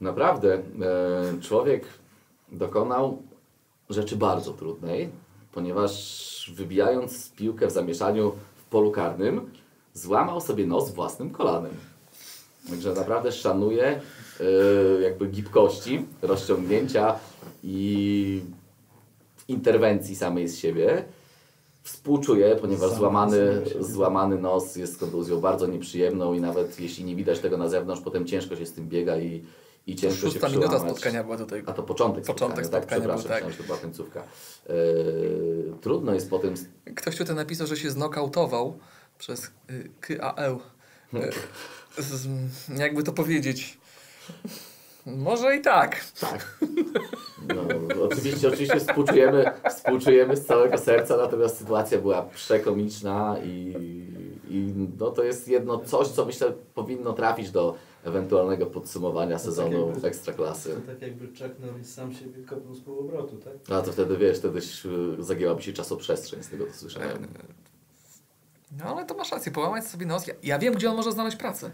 Naprawdę, 0.00 0.54
e, 0.54 0.60
człowiek 1.40 1.84
dokonał 2.52 3.22
rzeczy 3.90 4.16
bardzo 4.16 4.52
trudnej, 4.52 5.10
ponieważ 5.52 6.52
wybijając 6.54 7.30
piłkę 7.30 7.66
w 7.66 7.70
zamieszaniu 7.70 8.32
w 8.56 8.64
polu 8.64 8.90
karnym, 8.90 9.50
złamał 9.94 10.40
sobie 10.40 10.66
nos 10.66 10.90
własnym 10.94 11.30
kolanem. 11.30 11.74
Także 12.70 12.92
naprawdę 12.92 13.32
szanuję 13.32 14.00
e, 14.40 14.44
jakby 15.00 15.26
gibkości, 15.26 16.06
rozciągnięcia 16.22 17.14
i 17.64 18.42
interwencji 19.48 20.16
samej 20.16 20.48
z 20.48 20.58
siebie. 20.58 21.04
Współczuję, 21.88 22.56
ponieważ 22.60 22.90
Sam- 22.90 22.98
złamany, 22.98 23.62
złamany 23.80 24.38
nos 24.38 24.76
jest 24.76 24.98
kontuzją 24.98 25.40
bardzo 25.40 25.66
nieprzyjemną 25.66 26.32
i 26.32 26.40
nawet 26.40 26.80
jeśli 26.80 27.04
nie 27.04 27.16
widać 27.16 27.38
tego 27.38 27.56
na 27.56 27.68
zewnątrz, 27.68 28.02
potem 28.02 28.26
ciężko 28.26 28.56
się 28.56 28.66
z 28.66 28.72
tym 28.72 28.88
biega 28.88 29.16
i, 29.16 29.44
i 29.86 29.96
ciężko 29.96 30.26
się 30.26 30.32
Szósta 30.32 30.48
minuta 30.48 30.78
spotkania 30.78 31.24
była 31.24 31.36
tutaj. 31.36 31.62
A 31.66 31.72
to 31.72 31.82
początek, 31.82 32.24
Początek 32.24 32.66
spotkania, 32.66 32.82
spotkania 32.82 33.00
tak, 33.00 33.10
był, 33.10 33.18
przepraszam, 33.18 33.48
tak. 33.48 33.56
to 33.58 33.64
była 33.64 33.78
końcówka. 33.78 34.22
Yy, 34.68 35.74
trudno 35.80 36.14
jest 36.14 36.30
potem... 36.30 36.54
Ktoś 36.96 37.16
tutaj 37.16 37.36
napisał, 37.36 37.66
że 37.66 37.76
się 37.76 37.90
znokautował 37.90 38.78
przez 39.18 39.50
y, 39.70 39.90
KAL. 40.00 40.58
Y, 41.14 42.02
z, 42.02 42.28
jakby 42.78 43.02
to 43.02 43.12
powiedzieć. 43.12 43.78
Może 45.06 45.56
i 45.56 45.60
tak. 45.60 46.04
Tak. 46.20 46.58
No, 47.54 47.62
oczywiście, 48.04 48.48
oczywiście 48.48 48.80
współczujemy, 48.80 49.44
współczujemy 49.70 50.36
z 50.36 50.46
całego 50.46 50.78
serca, 50.78 51.16
natomiast 51.16 51.58
sytuacja 51.58 51.98
była 51.98 52.22
przekomiczna 52.22 53.36
i, 53.44 53.74
i 54.50 54.72
no, 54.98 55.10
to 55.10 55.24
jest 55.24 55.48
jedno 55.48 55.78
coś, 55.78 56.08
co 56.08 56.24
myślę 56.24 56.52
powinno 56.74 57.12
trafić 57.12 57.50
do 57.50 57.74
ewentualnego 58.04 58.66
podsumowania 58.66 59.38
sezonu 59.38 59.88
jakby- 59.90 60.08
Ekstraklasy. 60.08 60.74
To 60.74 60.92
tak 60.92 61.02
jakby 61.02 61.26
Chuck 61.26 61.60
Norris 61.60 61.94
sam 61.94 62.14
siebie 62.14 62.42
kopnął 62.42 62.74
z 62.74 62.80
półobrotu, 62.80 63.36
tak? 63.36 63.78
A 63.78 63.82
to 63.82 63.92
wtedy 63.92 64.16
wiesz, 64.16 64.38
wtedy 64.38 64.58
y, 65.18 65.22
zagięłaby 65.24 65.62
się 65.62 65.72
czasoprzestrzeń 65.72 66.42
z 66.42 66.48
tego 66.48 66.66
co 66.66 66.72
słyszałem. 66.72 67.26
No 68.78 68.84
ale 68.84 69.06
to 69.06 69.14
masz 69.14 69.32
rację, 69.32 69.52
połamać 69.52 69.86
sobie 69.86 70.06
nos. 70.06 70.26
Ja, 70.26 70.34
ja 70.42 70.58
wiem, 70.58 70.74
gdzie 70.74 70.90
on 70.90 70.96
może 70.96 71.12
znaleźć 71.12 71.36
pracę. 71.36 71.70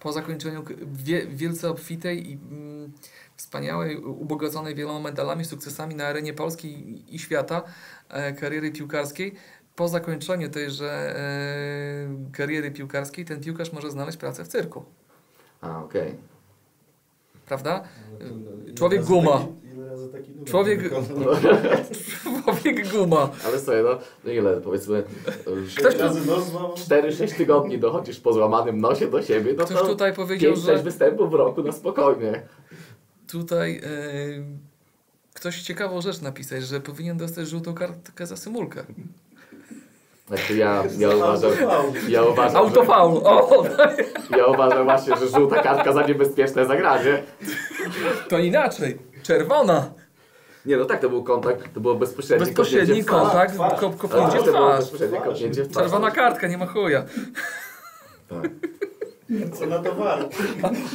Po 0.00 0.12
zakończeniu 0.12 0.64
wie, 0.92 1.26
wielce 1.26 1.70
obfitej 1.70 2.30
i 2.30 2.32
mm, 2.32 2.92
wspaniałej, 3.36 3.96
ubogaconej 3.96 4.74
wieloma 4.74 5.00
medalami, 5.00 5.44
sukcesami 5.44 5.94
na 5.94 6.06
arenie 6.06 6.32
polskiej 6.32 7.04
i, 7.14 7.18
świata 7.18 7.62
e, 8.08 8.32
kariery 8.32 8.72
piłkarskiej. 8.72 9.34
Po 9.76 9.88
zakończeniu 9.88 10.50
tejże 10.50 11.16
e, 11.16 12.32
kariery 12.32 12.70
piłkarskiej 12.70 13.24
ten 13.24 13.40
piłkarz 13.40 13.72
może 13.72 13.90
znaleźć 13.90 14.18
pracę 14.18 14.44
w 14.44 14.48
cyrku. 14.48 14.84
A, 15.60 15.84
okej. 15.84 16.14
Prawda? 17.46 17.84
Ale 18.20 18.28
to, 18.28 18.34
no, 18.34 18.64
ile 18.64 18.74
Człowiek 18.74 19.04
guma. 19.04 19.46
Człowiek-? 20.44 20.90
Człowiek 22.42 22.88
guma. 22.92 23.30
Ale 23.46 23.58
słuchaj, 23.58 23.82
no, 23.82 23.98
no 24.24 24.32
ile, 24.32 24.60
powiedzmy, 24.60 25.02
Ktoś 25.78 25.94
tu- 25.94 26.00
razy 26.00 26.26
nos 26.26 26.50
złamał? 26.50 26.74
4-6 26.74 27.36
tygodni 27.36 27.78
dochodzisz 27.78 28.20
po 28.20 28.32
złamanym 28.32 28.80
nosie 28.80 29.06
do 29.06 29.22
siebie, 29.22 29.54
no 29.58 29.64
Ktoś 29.64 29.78
to 29.78 29.86
tutaj 29.86 30.14
powiedział, 30.14 30.52
5-6 30.52 30.56
że 30.56 30.78
występów 30.78 31.30
w 31.30 31.34
roku, 31.34 31.62
no 31.62 31.72
spokojnie. 31.72 32.42
Tutaj 33.30 33.76
e, 33.84 33.88
ktoś 35.34 35.62
ciekawą 35.62 36.00
rzecz 36.00 36.20
napisać, 36.20 36.62
że 36.66 36.80
powinien 36.80 37.16
dostać 37.16 37.48
żółtą 37.48 37.74
kartkę 37.74 38.26
za 38.26 38.36
symulkę. 38.36 38.84
Znaczy 40.28 40.56
ja, 40.56 40.84
ja 40.98 41.08
uważam, 41.16 41.50
ja 42.08 42.22
uważam, 42.22 42.52
że, 42.52 42.58
Autofaul, 42.58 43.20
o! 43.24 43.64
ja 44.36 44.46
uważam 44.46 44.84
właśnie, 44.84 45.16
że 45.16 45.28
żółta 45.28 45.62
kartka 45.62 45.92
za 45.92 46.06
niebezpieczne 46.06 46.66
zagranie. 46.66 47.22
To 48.28 48.38
inaczej. 48.38 48.98
Czerwona. 49.22 49.90
Nie, 50.66 50.76
no 50.76 50.84
tak, 50.84 51.00
to 51.00 51.08
był 51.08 51.24
kontakt, 51.24 51.74
to 51.74 51.80
było 51.80 51.94
bezpośredni 51.94 52.46
Bezpośredni 52.46 53.04
kontakt, 53.04 53.56
kopnięcie 53.56 54.38
w 54.38 54.44
to 54.44 54.52
było 54.52 54.78
twarz. 54.78 54.90
kopnięcie 55.24 55.64
w 55.64 55.68
twarz. 55.68 55.82
Czerwona 55.82 56.10
kartka, 56.10 56.46
nie 56.48 56.58
ma 56.58 56.66
chuja. 56.66 57.04
Tak. 58.28 58.50
Co 59.58 59.66
na 59.66 59.78
to 59.78 59.94
war? 59.94 60.28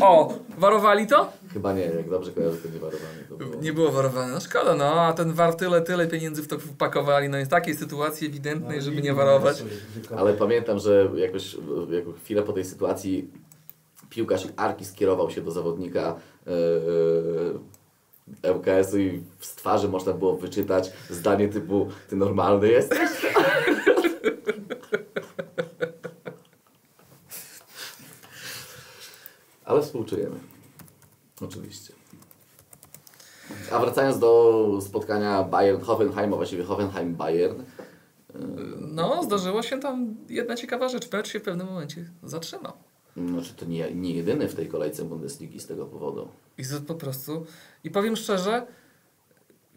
O, 0.01 0.33
warowali 0.57 1.07
to? 1.07 1.33
Chyba 1.53 1.73
nie, 1.73 1.81
jak 1.81 2.09
dobrze 2.09 2.31
kojarzę, 2.31 2.57
to 2.57 2.69
nie 2.69 2.79
warowanie. 2.79 3.23
To 3.29 3.35
było. 3.35 3.55
Nie 3.61 3.73
było 3.73 3.91
warowane. 3.91 4.33
No 4.33 4.39
szkoda, 4.39 4.75
no, 4.75 5.01
a 5.01 5.13
ten 5.13 5.33
war 5.33 5.55
tyle, 5.55 5.81
tyle 5.81 6.07
pieniędzy 6.07 6.43
w 6.43 6.47
to 6.47 6.59
wpakowali. 6.59 7.29
No 7.29 7.37
jest 7.37 7.51
takiej 7.51 7.75
sytuacji 7.75 8.27
ewidentnej, 8.27 8.81
żeby 8.81 9.01
nie 9.01 9.13
warować. 9.13 9.63
Ale 10.17 10.33
pamiętam, 10.33 10.79
że 10.79 11.09
jakoś 11.15 11.57
jako 11.89 12.11
chwilę 12.11 12.43
po 12.43 12.53
tej 12.53 12.65
sytuacji 12.65 13.29
piłkarz 14.09 14.47
Arki 14.55 14.85
skierował 14.85 15.31
się 15.31 15.41
do 15.41 15.51
zawodnika 15.51 16.15
e, 18.43 18.51
ŁKS-u 18.51 18.97
i 18.99 19.23
z 19.39 19.55
twarzy 19.55 19.87
można 19.87 20.13
było 20.13 20.37
wyczytać 20.37 20.91
zdanie 21.09 21.47
typu 21.47 21.89
ty 22.09 22.15
normalny 22.15 22.67
jesteś? 22.69 23.09
Ale 29.65 29.81
współczujemy. 29.81 30.35
Oczywiście. 31.41 31.93
A 33.71 33.79
wracając 33.79 34.19
do 34.19 34.79
spotkania 34.81 35.43
Bayern-Hoffenheim, 35.43 36.33
a 36.33 36.35
właściwie 36.35 36.63
Hoffenheim-Bayern, 36.63 37.63
No, 38.79 39.23
zdarzyła 39.23 39.63
się 39.63 39.79
tam 39.79 40.15
jedna 40.29 40.55
ciekawa 40.55 40.89
rzecz. 40.89 41.11
Mecz 41.11 41.27
się 41.31 41.39
w 41.39 41.43
pewnym 41.43 41.67
momencie 41.67 42.09
zatrzymał. 42.23 42.73
Znaczy 43.17 43.53
to 43.53 43.65
nie, 43.65 43.91
nie 43.95 44.13
jedyny 44.13 44.47
w 44.47 44.55
tej 44.55 44.67
kolejce 44.67 45.03
Bundesligi 45.03 45.59
z 45.59 45.67
tego 45.67 45.85
powodu. 45.85 46.29
I 46.57 46.63
z- 46.63 46.85
po 46.85 46.95
prostu. 46.95 47.45
I 47.83 47.91
powiem 47.91 48.15
szczerze, 48.15 48.67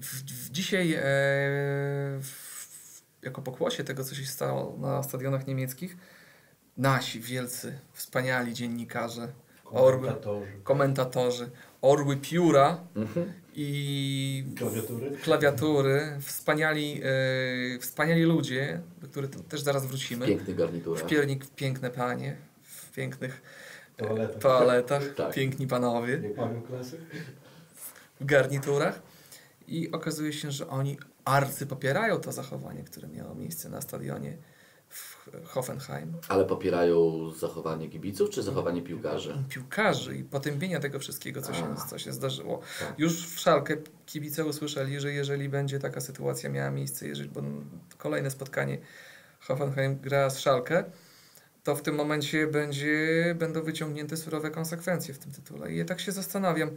w, 0.00 0.22
w 0.46 0.50
dzisiaj 0.50 0.92
e, 0.94 1.00
w, 2.22 3.02
jako 3.22 3.42
pokłosie 3.42 3.84
tego, 3.84 4.04
co 4.04 4.14
się 4.14 4.26
stało 4.26 4.76
na 4.78 5.02
stadionach 5.02 5.46
niemieckich, 5.46 5.96
nasi 6.76 7.20
wielcy, 7.20 7.78
wspaniali 7.92 8.54
dziennikarze, 8.54 9.28
orły, 9.74 10.00
Komentatorzy. 10.08 10.52
komentatorzy, 10.64 11.50
orły 11.82 12.16
pióra 12.16 12.80
i 13.54 14.44
Klawiatury. 14.56 15.10
klawiatury, 15.22 16.00
wspaniali, 16.20 17.00
e, 17.74 17.78
wspaniali 17.78 18.22
ludzie, 18.22 18.80
do 19.02 19.08
których 19.08 19.30
też 19.30 19.60
zaraz 19.60 19.84
W 19.86 19.88
wrócimy. 19.88 20.26
pięknych 20.26 20.56
garniturach. 20.56 21.02
W 21.04 21.06
piernik 21.06 21.46
piękne 21.46 21.90
panie, 21.90 22.36
w 22.62 22.92
pięknych 22.92 23.42
e, 23.98 24.04
Toaletach. 24.06 24.42
toaletach, 24.42 25.14
Tak. 25.16 25.34
piękni 25.34 25.66
panowie 25.66 26.20
w 28.20 28.24
garniturach 28.24 29.02
i 29.68 29.92
okazuje 29.92 30.32
się, 30.32 30.50
że 30.50 30.68
oni 30.68 30.98
arcy 31.24 31.66
popierają 31.66 32.20
to 32.20 32.32
zachowanie, 32.32 32.82
które 32.82 33.08
miało 33.08 33.34
miejsce 33.34 33.68
na 33.68 33.80
stadionie 33.80 34.36
w 34.94 35.46
Hoffenheim. 35.46 36.12
Ale 36.28 36.44
popierają 36.44 37.30
zachowanie 37.30 37.88
kibiców 37.88 38.30
czy 38.30 38.42
zachowanie 38.42 38.82
piłkarzy? 38.82 39.44
Piłkarzy 39.48 40.16
i 40.16 40.24
potępienia 40.24 40.80
tego 40.80 40.98
wszystkiego, 40.98 41.42
co 41.42 41.54
się, 41.54 41.74
co 41.90 41.98
się 41.98 42.12
zdarzyło. 42.12 42.60
Tak. 42.80 42.98
Już 42.98 43.26
w 43.26 43.40
Szalkę 43.40 43.76
kibice 44.06 44.44
usłyszeli, 44.44 45.00
że 45.00 45.12
jeżeli 45.12 45.48
będzie 45.48 45.78
taka 45.78 46.00
sytuacja 46.00 46.50
miała 46.50 46.70
miejsce, 46.70 47.08
jeżeli 47.08 47.28
bo 47.28 47.42
kolejne 47.98 48.30
spotkanie 48.30 48.78
Hoffenheim 49.40 50.00
gra 50.00 50.30
z 50.30 50.38
Szalkę, 50.38 50.84
to 51.64 51.76
w 51.76 51.82
tym 51.82 51.94
momencie 51.94 52.46
będzie, 52.46 53.34
będą 53.38 53.62
wyciągnięte 53.62 54.16
surowe 54.16 54.50
konsekwencje 54.50 55.14
w 55.14 55.18
tym 55.18 55.32
tytule. 55.32 55.72
I 55.72 55.76
ja 55.76 55.84
tak 55.84 56.00
się 56.00 56.12
zastanawiam, 56.12 56.70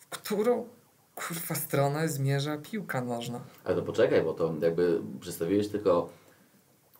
w 0.00 0.08
którą 0.08 0.68
kurwa 1.14 1.54
stronę 1.54 2.08
zmierza 2.08 2.58
piłka 2.58 3.00
nożna. 3.00 3.40
Ale 3.64 3.76
to 3.76 3.82
poczekaj, 3.82 4.22
bo 4.22 4.34
to 4.34 4.54
jakby 4.62 5.00
przedstawiłeś 5.20 5.68
tylko 5.68 6.08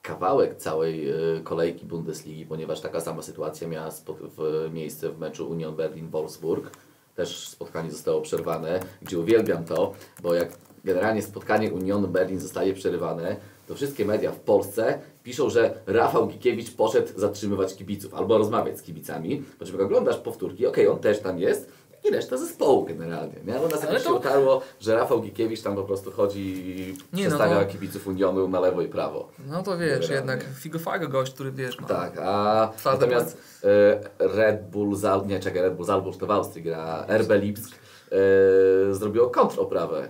kawałek 0.06 0.56
całej 0.56 1.10
y, 1.10 1.40
kolejki 1.44 1.86
Bundesligi, 1.86 2.46
ponieważ 2.46 2.80
taka 2.80 3.00
sama 3.00 3.22
sytuacja 3.22 3.68
miała 3.68 3.90
w, 4.38 4.70
miejsce 4.72 5.10
w 5.10 5.18
meczu 5.18 5.50
Union 5.50 5.76
Berlin-Wolfsburg. 5.76 6.70
Też 7.14 7.48
spotkanie 7.48 7.90
zostało 7.90 8.20
przerwane, 8.20 8.80
gdzie 9.02 9.18
uwielbiam 9.18 9.64
to, 9.64 9.92
bo 10.22 10.34
jak 10.34 10.48
generalnie 10.84 11.22
spotkanie 11.22 11.72
Unionu 11.72 12.08
Berlin 12.08 12.40
zostaje 12.40 12.74
przerywane, 12.74 13.36
to 13.68 13.74
wszystkie 13.74 14.04
media 14.04 14.32
w 14.32 14.40
Polsce 14.40 14.98
piszą, 15.22 15.50
że 15.50 15.74
Rafał 15.86 16.26
Gikiewicz 16.26 16.70
poszedł 16.70 17.08
zatrzymywać 17.16 17.74
kibiców 17.74 18.14
albo 18.14 18.38
rozmawiać 18.38 18.78
z 18.78 18.82
kibicami. 18.82 19.42
Po 19.58 19.64
jak 19.64 19.80
oglądasz 19.80 20.16
powtórki, 20.16 20.66
okej, 20.66 20.88
on 20.88 20.98
też 20.98 21.20
tam 21.20 21.38
jest 21.38 21.72
i 22.08 22.10
reszta 22.10 22.36
zespołu 22.36 22.84
generalnie. 22.84 23.34
Nie? 23.46 23.54
No 23.54 23.68
nas 23.68 23.82
jakoś 23.82 24.02
to- 24.02 24.08
się 24.08 24.14
utarło, 24.14 24.62
że 24.80 24.94
Rafał 24.96 25.22
Gikiewicz 25.22 25.62
tam 25.62 25.74
po 25.76 25.82
prostu 25.84 26.10
chodzi 26.12 26.40
i 26.40 26.96
Nie, 27.12 27.28
no 27.28 27.38
to- 27.38 27.66
kibiców 27.66 28.06
Unionu 28.06 28.48
na 28.48 28.60
lewo 28.60 28.82
i 28.82 28.88
prawo. 28.88 29.28
No 29.46 29.62
to 29.62 29.78
wiesz, 29.78 29.90
Generalnie. 29.90 30.14
jednak 30.14 30.44
figofago 30.58 31.08
gość, 31.08 31.34
który 31.34 31.52
wiesz, 31.52 31.80
ma. 31.80 31.88
Tak, 31.88 32.12
a 32.18 32.72
Twarde 32.76 33.06
natomiast 33.06 33.38
e, 33.64 34.00
Red 34.18 34.70
Bull 34.70 34.96
Zalb, 34.96 35.26
nie 35.26 35.40
czekaj, 35.40 35.62
Red 35.62 35.74
Bull 35.76 35.86
Zalbów 35.86 36.16
to 36.18 36.26
w 36.26 36.30
Austrii 36.30 36.62
gra, 36.64 37.04
RB 37.08 37.30
Lipsk 37.38 37.70
e, 37.70 38.94
zrobiło 38.94 39.30
kontroprawę. 39.30 40.08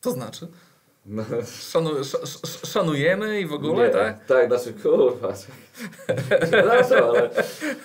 To 0.00 0.10
znaczy, 0.10 0.48
No, 1.06 1.22
szanu, 1.44 1.90
sz, 1.98 2.22
sz, 2.44 2.66
szanujemy 2.70 3.40
i 3.40 3.46
w 3.46 3.52
ogóle, 3.52 3.86
nie, 3.86 3.92
tak? 3.92 4.24
Tak, 4.26 4.46
znaczy 4.48 4.72
kurwa. 4.82 5.32
Przepraszam, 6.40 7.04
ale 7.04 7.30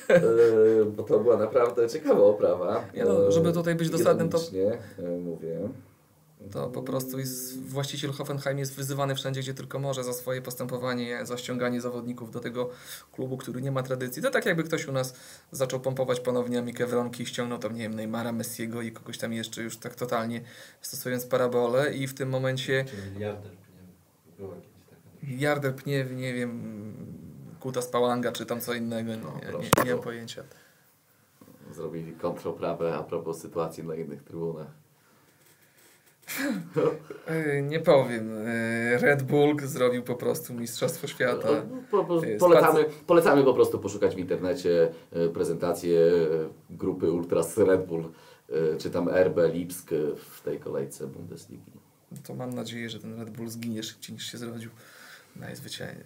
e, 0.09 0.85
bo 0.85 1.03
to 1.03 1.19
była 1.19 1.37
naprawdę 1.37 1.89
ciekawa 1.89 2.23
oprawa. 2.23 2.83
Nie 2.93 3.05
no, 3.05 3.27
E, 3.27 3.31
żeby 3.31 3.53
tutaj 3.53 3.75
być 3.75 3.89
dosadnym, 3.89 4.29
to- 4.29 4.37
e, 4.99 5.01
mówię. 5.17 5.59
To 6.51 6.67
po 6.67 6.83
prostu 6.83 7.19
jest, 7.19 7.59
właściciel 7.61 8.11
Hoffenheim 8.11 8.59
jest 8.59 8.75
wyzywany 8.75 9.15
wszędzie, 9.15 9.41
gdzie 9.41 9.53
tylko 9.53 9.79
może 9.79 10.03
za 10.03 10.13
swoje 10.13 10.41
postępowanie, 10.41 11.25
za 11.25 11.37
ściąganie 11.37 11.81
zawodników 11.81 12.31
do 12.31 12.39
tego 12.39 12.69
klubu, 13.11 13.37
który 13.37 13.61
nie 13.61 13.71
ma 13.71 13.83
tradycji. 13.83 14.21
To 14.21 14.31
tak 14.31 14.45
jakby 14.45 14.63
ktoś 14.63 14.87
u 14.87 14.91
nas 14.91 15.15
zaczął 15.51 15.79
pompować 15.79 16.19
ponownie 16.19 16.59
Amikę 16.59 16.87
Wronki 16.87 17.23
i 17.23 17.25
ściągnął 17.25 17.59
tam, 17.59 17.75
nie 17.75 17.81
wiem, 17.81 17.93
Neymara, 17.93 18.31
Messiego 18.31 18.81
i 18.81 18.91
kogoś 18.91 19.17
tam 19.17 19.33
jeszcze 19.33 19.63
już 19.63 19.77
tak 19.77 19.95
totalnie 19.95 20.41
stosując 20.81 21.25
parabolę 21.25 21.93
i 21.93 22.07
w 22.07 22.13
tym 22.13 22.29
momencie 22.29 22.85
miliarder, 25.23 25.75
pnie, 25.75 26.05
w, 26.05 26.15
nie 26.15 26.33
wiem, 26.33 26.93
Kuta 27.59 27.81
Spałanga 27.81 28.31
czy 28.31 28.45
tam 28.45 28.61
co 28.61 28.73
innego, 28.73 29.11
No, 29.23 29.39
nie, 29.41 29.59
nie, 29.59 29.83
nie 29.85 29.93
mam 29.93 30.03
pojęcia. 30.03 30.43
Zrobili 31.75 32.13
kontroprawę 32.13 32.95
a 32.95 33.03
propos 33.03 33.41
sytuacji 33.41 33.83
na 33.83 33.95
innych 33.95 34.23
trybunach. 34.23 34.67
Nie 37.69 37.79
powiem. 37.79 38.31
Red 38.97 39.23
Bull 39.23 39.59
zrobił 39.59 40.03
po 40.03 40.15
prostu 40.15 40.53
Mistrzostwo 40.53 41.07
Świata. 41.07 41.47
No, 41.51 41.77
Po, 41.91 42.03
po, 42.03 42.25
Jest 42.25 42.39
polecamy, 42.39 42.85
polecamy 43.07 43.43
po 43.43 43.53
prostu 43.53 43.79
poszukać 43.79 44.15
w 44.15 44.19
internecie 44.19 44.91
e, 45.11 45.29
prezentację 45.29 45.99
e, 45.99 46.15
grupy 46.69 47.11
Ultras 47.11 47.57
Red 47.57 47.85
Bull, 47.85 48.03
e, 48.49 48.77
czy 48.77 48.89
tam 48.89 49.09
RB 49.09 49.37
Lipsk 49.53 49.89
w 50.31 50.41
tej 50.41 50.59
kolejce 50.59 51.07
Bundesligi. 51.07 51.71
To 52.23 52.35
mam 52.35 52.53
nadzieję, 52.53 52.89
że 52.89 52.99
ten 52.99 53.19
Red 53.19 53.29
Bull 53.29 53.49
zginie 53.49 53.83
szybciej 53.83 54.13
niż 54.13 54.31
się 54.31 54.37
zrodził. 54.37 54.71
Najzwyczajniej. 55.35 56.03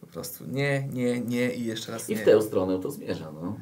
Po 0.00 0.06
prostu 0.06 0.44
nie, 0.46 0.88
nie, 0.92 1.20
nie 1.20 1.54
i 1.54 1.64
jeszcze 1.64 1.92
raz 1.92 2.10
I 2.10 2.14
nie. 2.14 2.18
w 2.18 2.24
tę 2.24 2.42
stronę 2.42 2.78
to 2.78 2.90
zmierza. 2.90 3.32
No. 3.32 3.56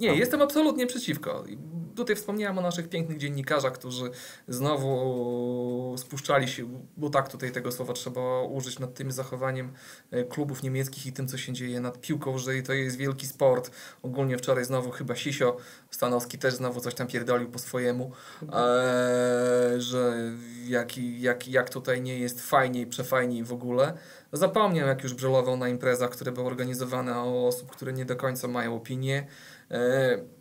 Nie, 0.00 0.14
jestem 0.14 0.42
absolutnie 0.42 0.86
przeciwko. 0.86 1.44
I 1.46 1.58
Tutaj 1.96 2.16
wspomniałem 2.16 2.58
o 2.58 2.62
naszych 2.62 2.88
pięknych 2.88 3.18
dziennikarzach, 3.18 3.72
którzy 3.72 4.10
znowu 4.48 5.94
spuszczali 5.98 6.48
się, 6.48 6.68
bo 6.96 7.10
tak 7.10 7.28
tutaj 7.28 7.52
tego 7.52 7.72
słowa 7.72 7.92
trzeba 7.92 8.42
użyć, 8.42 8.78
nad 8.78 8.94
tym 8.94 9.12
zachowaniem 9.12 9.72
e, 10.10 10.24
klubów 10.24 10.62
niemieckich 10.62 11.06
i 11.06 11.12
tym, 11.12 11.28
co 11.28 11.38
się 11.38 11.52
dzieje 11.52 11.80
nad 11.80 12.00
piłką, 12.00 12.38
że 12.38 12.62
to 12.62 12.72
jest 12.72 12.96
wielki 12.96 13.26
sport. 13.26 13.70
Ogólnie 14.02 14.38
wczoraj 14.38 14.64
znowu 14.64 14.90
chyba 14.90 15.16
Sisio 15.16 15.56
Stanowski 15.90 16.38
też 16.38 16.54
znowu 16.54 16.80
coś 16.80 16.94
tam 16.94 17.06
pierdolił 17.06 17.50
po 17.50 17.58
swojemu, 17.58 18.12
e, 18.42 19.74
że 19.78 20.32
jak, 20.66 20.98
jak, 20.98 21.48
jak 21.48 21.70
tutaj 21.70 22.02
nie 22.02 22.18
jest 22.18 22.40
fajniej, 22.40 22.86
przefajniej 22.86 23.44
w 23.44 23.52
ogóle. 23.52 23.92
Zapomniał, 24.32 24.88
jak 24.88 25.02
już 25.02 25.14
brzelował 25.14 25.56
na 25.56 25.68
imprezach, 25.68 26.10
które 26.10 26.32
były 26.32 26.46
organizowane 26.46 27.18
o 27.18 27.46
osób, 27.46 27.70
które 27.70 27.92
nie 27.92 28.04
do 28.04 28.16
końca 28.16 28.48
mają 28.48 28.76
opinię 28.76 29.26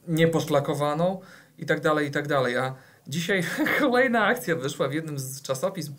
nieposzlakowaną 0.08 1.22
i 1.58 1.66
tak 1.66 1.80
dalej, 1.80 2.08
i 2.08 2.12
tak 2.12 2.28
dalej. 2.28 2.58
A 2.58 2.76
dzisiaj 3.08 3.44
kolejna 3.80 4.26
akcja 4.26 4.56
wyszła 4.56 4.88
w 4.88 4.94
jednym 4.94 5.20
z 5.20 5.42
czasopism 5.42 5.94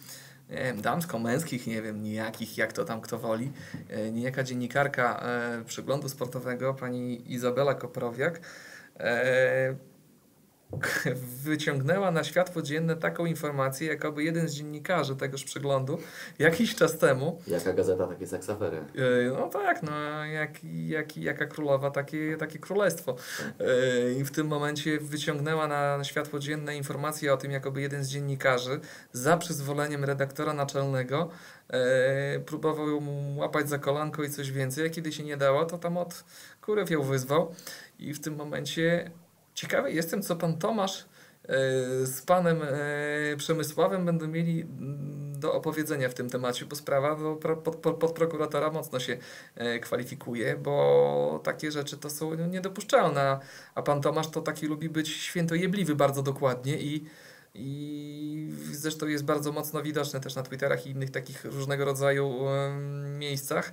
damsko-męskich, 0.83 1.67
nie 1.67 1.83
wiem, 1.83 2.03
nijakich, 2.03 2.59
jak 2.59 2.73
to 2.73 2.85
tam 2.85 3.01
kto 3.01 3.19
woli. 3.19 3.53
E, 3.89 4.13
Niejaka 4.13 4.43
dziennikarka 4.43 5.21
e, 5.21 5.65
przeglądu 5.65 6.09
sportowego, 6.09 6.75
pani 6.75 7.33
Izabela 7.33 7.75
Koprowiak, 7.75 8.41
e, 9.01 9.77
wyciągnęła 11.45 12.11
na 12.11 12.25
światło 12.25 12.63
dzienne 12.63 12.97
taką 12.97 13.27
informację, 13.27 13.89
jakoby 13.89 14.25
jeden 14.25 14.49
z 14.49 14.55
dziennikarzy 14.55 15.17
tegoż 15.17 15.45
przeglądu 15.45 15.99
jakiś 16.39 16.75
czas 16.75 16.99
temu 16.99 17.41
Jaka 17.47 17.73
gazeta, 17.73 18.07
takie 18.07 18.27
seksafery. 18.27 18.85
Yy, 18.95 19.33
No 19.37 19.49
tak, 19.49 19.83
no 19.83 20.25
jak, 20.25 20.65
jak, 20.65 21.17
jaka 21.17 21.47
królowa, 21.47 21.91
takie, 21.91 22.37
takie 22.37 22.59
królestwo. 22.59 23.17
Yy, 23.59 24.15
I 24.21 24.25
w 24.25 24.31
tym 24.31 24.47
momencie 24.47 24.99
wyciągnęła 25.01 25.69
na 25.69 26.05
światło 26.05 26.39
dzienne 26.39 26.77
informacje 26.77 27.35
o 27.35 27.37
tym, 27.37 27.51
jakoby 27.51 27.81
jeden 27.81 28.05
z 28.05 28.09
dziennikarzy 28.09 28.81
za 29.13 29.37
przyzwoleniem 29.37 30.05
redaktora 30.05 30.53
naczelnego 30.53 31.31
yy, 31.73 32.41
próbował 32.41 32.89
ją 32.89 33.01
łapać 33.37 33.69
za 33.69 33.79
kolanko 33.79 34.25
i 34.25 34.31
coś 34.31 34.53
więcej. 34.53 34.87
A 34.87 34.91
kiedy 34.91 35.13
się 35.13 35.25
nie 35.25 35.37
dało, 35.37 35.65
to 35.65 35.79
tam 35.79 35.97
od 35.97 36.25
kurew 36.61 36.91
ją 36.91 37.03
wyzwał. 37.03 37.55
I 37.99 38.15
w 38.15 38.21
tym 38.21 38.37
momencie 38.37 39.11
ciekawy 39.57 39.93
jestem, 39.93 40.23
co 40.23 40.37
pan 40.37 40.59
Tomasz 40.59 41.05
yy, 41.49 41.55
z 42.07 42.23
panem 42.27 42.61
yy, 43.31 43.37
Przemysławem 43.37 44.07
będą 44.07 44.27
mieli 44.27 44.61
mm, 44.63 45.41
do 45.41 45.55
opowiedzenia 45.55 46.09
w 46.09 46.15
tym 46.15 46.31
temacie, 46.31 46.67
bo 46.67 46.77
sprawa 46.77 47.17
pro- 47.41 47.57
pod, 47.57 47.77
pod, 47.77 47.97
pod 47.97 48.13
prokuratora 48.13 48.71
mocno 48.71 49.01
się 49.01 49.17
e, 49.55 49.79
kwalifikuje, 49.79 50.57
bo 50.57 51.41
takie 51.45 51.71
rzeczy 51.73 51.97
to 51.99 52.11
są 52.11 52.35
niedopuszczalne, 52.35 53.39
a- 53.75 53.83
pan 53.83 54.01
Tomasz 54.01 54.31
to 54.31 54.41
taki 54.43 54.67
lubi 54.67 54.89
być 54.89 55.09
świętojebliwy 55.09 55.95
bardzo 55.97 56.23
dokładnie 56.23 56.79
i 56.79 57.05
i 57.59 58.53
zresztą 58.73 59.07
jest 59.07 59.25
bardzo 59.25 59.53
mocno 59.53 59.83
widoczny 59.83 60.21
też 60.21 60.35
na 60.35 60.43
Twitterach 60.43 60.87
i 60.87 60.91
innych 60.91 61.11
takich 61.11 61.45
różnego 61.45 61.85
rodzaju 61.85 62.39
miejscach. 63.19 63.73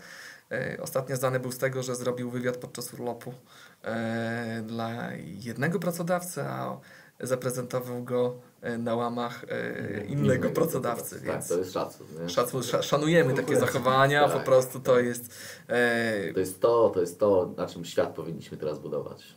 E, 0.51 0.77
Ostatnio 0.81 1.15
znany 1.17 1.39
był 1.39 1.51
z 1.51 1.57
tego, 1.57 1.83
że 1.83 1.95
zrobił 1.95 2.29
wywiad 2.31 2.57
podczas 2.57 2.93
urlopu 2.93 3.29
e, 3.29 3.35
dla 4.63 5.09
jednego 5.23 5.79
pracodawcy, 5.79 6.41
a 6.41 6.77
zaprezentował 7.19 8.03
go 8.03 8.35
e, 8.61 8.77
na 8.77 8.95
łamach 8.95 9.45
e, 9.49 10.05
innego 10.05 10.49
pracodawcy, 10.49 11.15
Tak, 11.15 11.23
więc 11.23 11.47
to 11.47 11.57
jest 11.57 11.73
szacun. 11.73 12.07
Szacun, 12.29 12.61
sza- 12.61 12.81
szanujemy 12.83 13.33
takie 13.33 13.55
zachowania, 13.59 14.27
po 14.27 14.33
Tak, 14.33 14.43
prostu 14.43 14.79
to 14.79 14.95
tak. 14.95 15.05
jest 15.05 15.33
e, 15.67 16.33
To 16.33 16.39
jest 16.39 16.61
to, 16.61 16.89
to 16.93 17.01
jest 17.01 17.19
to, 17.19 17.53
na 17.57 17.67
czym 17.67 17.85
świat 17.85 18.09
powinniśmy 18.15 18.57
teraz 18.57 18.79
budować. 18.79 19.35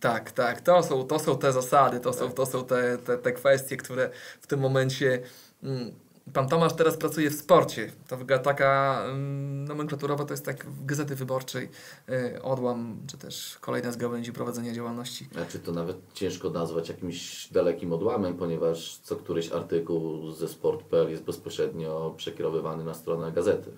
tak, 0.00 0.30
tak, 0.30 0.60
to 0.60 0.82
są, 0.82 1.04
to 1.04 1.18
są 1.18 1.38
te 1.38 1.52
zasady, 1.52 2.00
to 2.00 2.12
są, 2.12 2.26
Tak. 2.26 2.34
to 2.36 2.46
są 2.46 2.64
te, 2.64 2.98
te, 2.98 3.18
te 3.18 3.32
kwestie, 3.32 3.76
które 3.76 4.10
w 4.40 4.46
tym 4.46 4.60
momencie 4.60 5.20
mm, 5.62 5.92
Pan 6.32 6.48
Tomasz 6.48 6.72
teraz 6.72 6.96
pracuje 6.96 7.30
w 7.30 7.34
sporcie. 7.34 7.92
To 8.08 8.38
taka 8.38 9.02
mm, 9.04 9.64
nomenklaturowa, 9.64 10.24
to 10.24 10.32
jest 10.32 10.44
tak 10.44 10.66
w 10.66 10.84
Gazety 10.84 11.14
Wyborczej 11.14 11.68
y, 12.08 12.42
odłam, 12.42 13.00
czy 13.06 13.18
też 13.18 13.58
kolejna 13.60 13.92
z 13.92 13.96
gałęzi 13.96 14.32
prowadzenia 14.32 14.72
działalności. 14.72 15.28
Znaczy 15.32 15.58
to 15.58 15.72
nawet 15.72 15.96
ciężko 16.14 16.50
nazwać 16.50 16.88
jakimś 16.88 17.48
dalekim 17.52 17.92
odłamem, 17.92 18.34
ponieważ 18.34 18.96
co 19.02 19.16
któryś 19.16 19.52
artykuł 19.52 20.30
ze 20.30 20.48
sport.pl 20.48 21.10
jest 21.10 21.22
bezpośrednio 21.22 22.14
przekierowywany 22.16 22.84
na 22.84 22.94
stronę 22.94 23.32
gazety. 23.32 23.70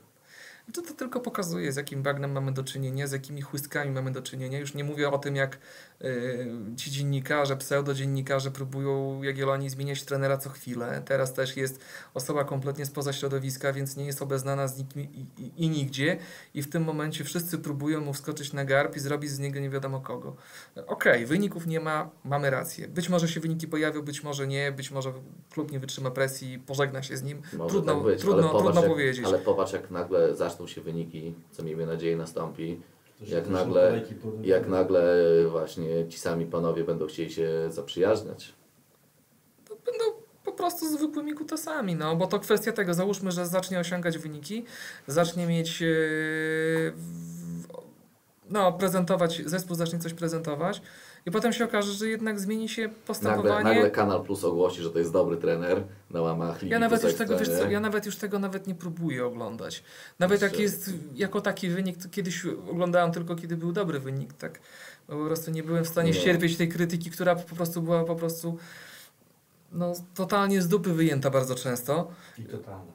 To, 0.73 0.83
to 0.83 0.95
tylko 0.95 1.21
pokazuje, 1.21 1.73
z 1.73 1.77
jakim 1.77 2.03
bagnem 2.03 2.33
mamy 2.33 2.53
do 2.53 2.65
czynienia, 2.65 3.07
z 3.07 3.12
jakimi 3.12 3.43
chłystkami 3.43 3.91
mamy 3.91 4.12
do 4.12 4.23
czynienia. 4.23 4.59
Już 4.59 4.75
nie 4.75 4.85
mówię 4.85 5.11
o 5.11 5.19
tym, 5.19 5.37
jak 5.37 5.59
y, 6.03 6.47
ci 6.77 6.91
dziennikarze, 6.91 7.57
pseudodziennikarze 7.57 8.51
próbują 8.51 9.23
Jagiellonii 9.23 9.71
zmieniać 9.71 10.03
trenera 10.03 10.37
co 10.37 10.51
chwilę. 10.51 11.03
Teraz 11.05 11.33
też 11.33 11.57
jest 11.57 11.81
osoba 12.15 12.45
kompletnie 12.45 12.87
spoza 12.87 13.12
środowiska, 13.12 13.73
więc 13.73 13.97
nie 13.97 14.05
jest 14.05 14.23
obeznana 14.23 14.69
z 14.69 14.79
nikim 14.79 15.03
i, 15.03 15.27
i, 15.39 15.65
i 15.65 15.69
nigdzie. 15.69 16.19
I 16.55 16.62
w 16.62 16.71
tym 16.71 16.85
momencie 16.85 17.25
wszyscy 17.25 17.59
próbują 17.59 18.01
mu 18.01 18.12
wskoczyć 18.12 18.53
na 18.53 18.65
garb 18.65 18.97
i 18.97 19.01
zrobić 19.01 19.31
z 19.31 19.39
niego 19.39 19.61
nie 19.61 19.71
wiadomo 19.71 20.01
kogo. 20.01 20.37
Okej, 20.87 21.27
wyników 21.27 21.67
nie 21.67 21.81
ma, 21.81 22.11
mamy 22.25 22.51
rację. 22.51 22.89
Być 22.89 23.09
może 23.09 23.29
się 23.29 23.41
wyniki 23.41 23.69
pojawią, 23.69 24.03
być 24.03 24.23
może 24.23 24.47
nie, 24.47 24.73
być 24.73 24.91
może 24.91 25.12
klub 25.51 25.73
nie 25.73 25.79
wytrzyma 25.79 26.11
presji, 26.11 26.59
pożegna 26.59 27.03
się 27.03 27.17
z 27.17 27.23
nim. 27.23 27.43
Może 27.53 27.71
Trudno, 27.71 27.95
tak 27.95 28.05
być, 28.05 28.21
trudno, 28.21 28.43
ale, 28.43 28.53
popatrz, 28.53 28.65
trudno 28.65 28.81
jak, 28.81 28.91
powiedzieć. 28.91 29.25
ale 29.27 29.39
popatrz 29.39 29.73
jak 29.73 29.91
nagle 29.91 30.37
się 30.67 30.81
wyniki, 30.81 31.35
co 31.51 31.63
miejmy 31.63 31.87
nadzieję 31.87 32.17
nastąpi, 32.17 32.81
Jak 33.21 33.49
nagle- 33.49 34.03
jak 34.43 34.69
nagle 34.69 35.15
właśnie 35.51 36.09
ci 36.09 36.19
sami 36.19 36.47
panowie 36.47 36.85
będą 36.85 37.07
chcieli 37.07 37.31
się 37.33 37.49
zaprzyjaźniać. 37.71 38.53
to 39.69 39.77
będą 39.77 40.05
po 40.45 40.53
prostu 40.53 40.89
zwykłymi 40.97 41.35
kutasami, 41.35 41.95
no 41.95 42.17
bo 42.17 42.27
to 42.27 42.39
kwestia 42.41 42.73
tego, 42.73 42.95
załóżmy, 42.95 43.33
że 43.33 43.47
zacznie 43.47 43.79
osiągać 43.81 44.19
wyniki, 44.19 44.65
zacznie 45.07 45.47
mieć 45.47 45.79
w- 46.97 47.65
no, 48.51 48.73
prezentować, 48.73 49.43
zespół 49.47 49.77
zacznie 49.77 49.99
coś 49.99 50.15
prezentować 50.15 50.83
i 51.27 51.31
potem 51.31 51.53
się 51.53 51.64
okaże, 51.64 51.93
że 51.93 52.09
jednak 52.09 52.41
zmieni 52.41 52.68
się 52.68 52.89
postępowanie. 53.07 53.55
Nagle, 53.55 53.75
nagle 53.75 53.91
Kanal 53.91 54.22
Plus 54.22 54.45
ogłosi, 54.45 54.83
że 54.83 54.91
to 54.91 54.99
jest 54.99 55.12
dobry 55.12 55.37
trener 55.37 55.85
na 56.11 56.22
łamach 56.22 56.62
Ligi 56.62 56.72
Ja 56.72 56.79
nawet, 56.79 57.03
już 57.03 57.14
tego, 57.14 57.39
wiesz 57.39 57.49
co, 57.49 57.70
ja 57.70 57.81
nawet 57.81 58.07
już 58.07 58.16
tego 58.16 58.39
nawet 58.39 58.66
nie 58.66 58.75
próbuję 58.75 59.27
oglądać. 59.27 59.83
Nawet 60.18 60.43
jak 60.43 60.59
jest 60.59 60.91
jako 61.14 61.41
taki 61.41 61.68
wynik, 61.68 62.03
to 62.03 62.09
kiedyś 62.09 62.47
oglądałem 62.47 63.12
tylko 63.12 63.37
kiedy 63.37 63.57
był 63.57 63.72
dobry 63.72 64.01
wynik, 64.01 64.33
tak. 64.33 64.61
Bo 65.09 65.16
po 65.16 65.25
prostu 65.25 65.51
nie 65.51 65.62
byłem 65.62 65.85
w 65.85 65.89
stanie 65.89 66.11
Nie. 66.11 66.20
ścierpieć 66.20 66.57
tej 66.57 66.68
krytyki, 66.68 67.11
która 67.11 67.37
po 67.37 67.57
prostu 67.57 67.83
była 67.83 68.05
po 68.05 68.16
prostu 68.16 68.59
no, 69.72 69.93
totalnie 70.14 70.62
z 70.62 70.68
dupy 70.68 70.93
wyjęta 70.93 71.31
bardzo 71.31 71.55
często. 71.55 72.11
I 72.39 72.43
totalna. 72.45 72.93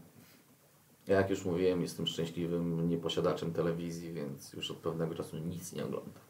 Ja 1.07 1.15
jak 1.15 1.30
już 1.30 1.45
mówiłem, 1.45 1.82
jestem 1.82 2.07
szczęśliwym 2.07 2.89
nieposiadaczem 2.89 3.53
telewizji, 3.53 4.13
więc 4.13 4.53
już 4.53 4.71
od 4.71 4.77
pewnego 4.77 5.15
czasu 5.15 5.38
nic 5.38 5.73
nie 5.73 5.86
oglądam. 5.86 6.28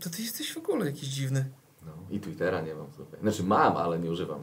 To 0.00 0.10
ty 0.10 0.22
jesteś 0.22 0.52
w 0.52 0.58
ogóle 0.58 0.86
jakiś 0.86 1.08
dziwny. 1.08 1.44
No. 1.86 1.92
I 2.10 2.20
Twittera 2.20 2.60
nie 2.60 2.74
mam 2.74 2.86
słuchaj. 2.96 3.20
Znaczy 3.20 3.42
mam, 3.42 3.76
ale 3.76 3.98
nie 3.98 4.10
używam. 4.10 4.40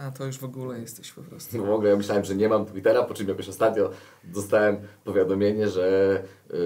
A, 0.00 0.10
to 0.10 0.24
już 0.24 0.38
w 0.38 0.44
ogóle 0.44 0.80
jesteś 0.80 1.12
po 1.12 1.22
prostu. 1.22 1.58
No 1.58 1.64
w 1.64 1.70
ogóle 1.70 1.90
ja 1.90 1.96
myślałem, 1.96 2.24
że 2.24 2.34
nie 2.34 2.48
mam 2.48 2.66
Twittera, 2.66 3.02
po 3.02 3.14
czym 3.14 3.28
jakoś 3.28 3.48
ostatnio 3.48 3.90
dostałem 4.24 4.76
powiadomienie, 5.04 5.68
że 5.68 6.22
y, 6.50 6.56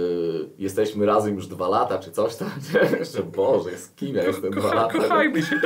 jesteśmy 0.58 1.06
razem 1.06 1.34
już 1.34 1.46
dwa 1.46 1.68
lata, 1.68 1.98
czy 1.98 2.10
coś 2.10 2.36
tam. 2.36 2.50
Nie? 2.74 3.04
Że 3.04 3.22
Boże, 3.22 3.78
z 3.78 3.88
kim 3.88 4.16
ja 4.16 4.24
jestem 4.24 4.50
dwa 4.50 4.74
lata? 4.74 4.98
kochajmy 4.98 5.42
się. 5.42 5.60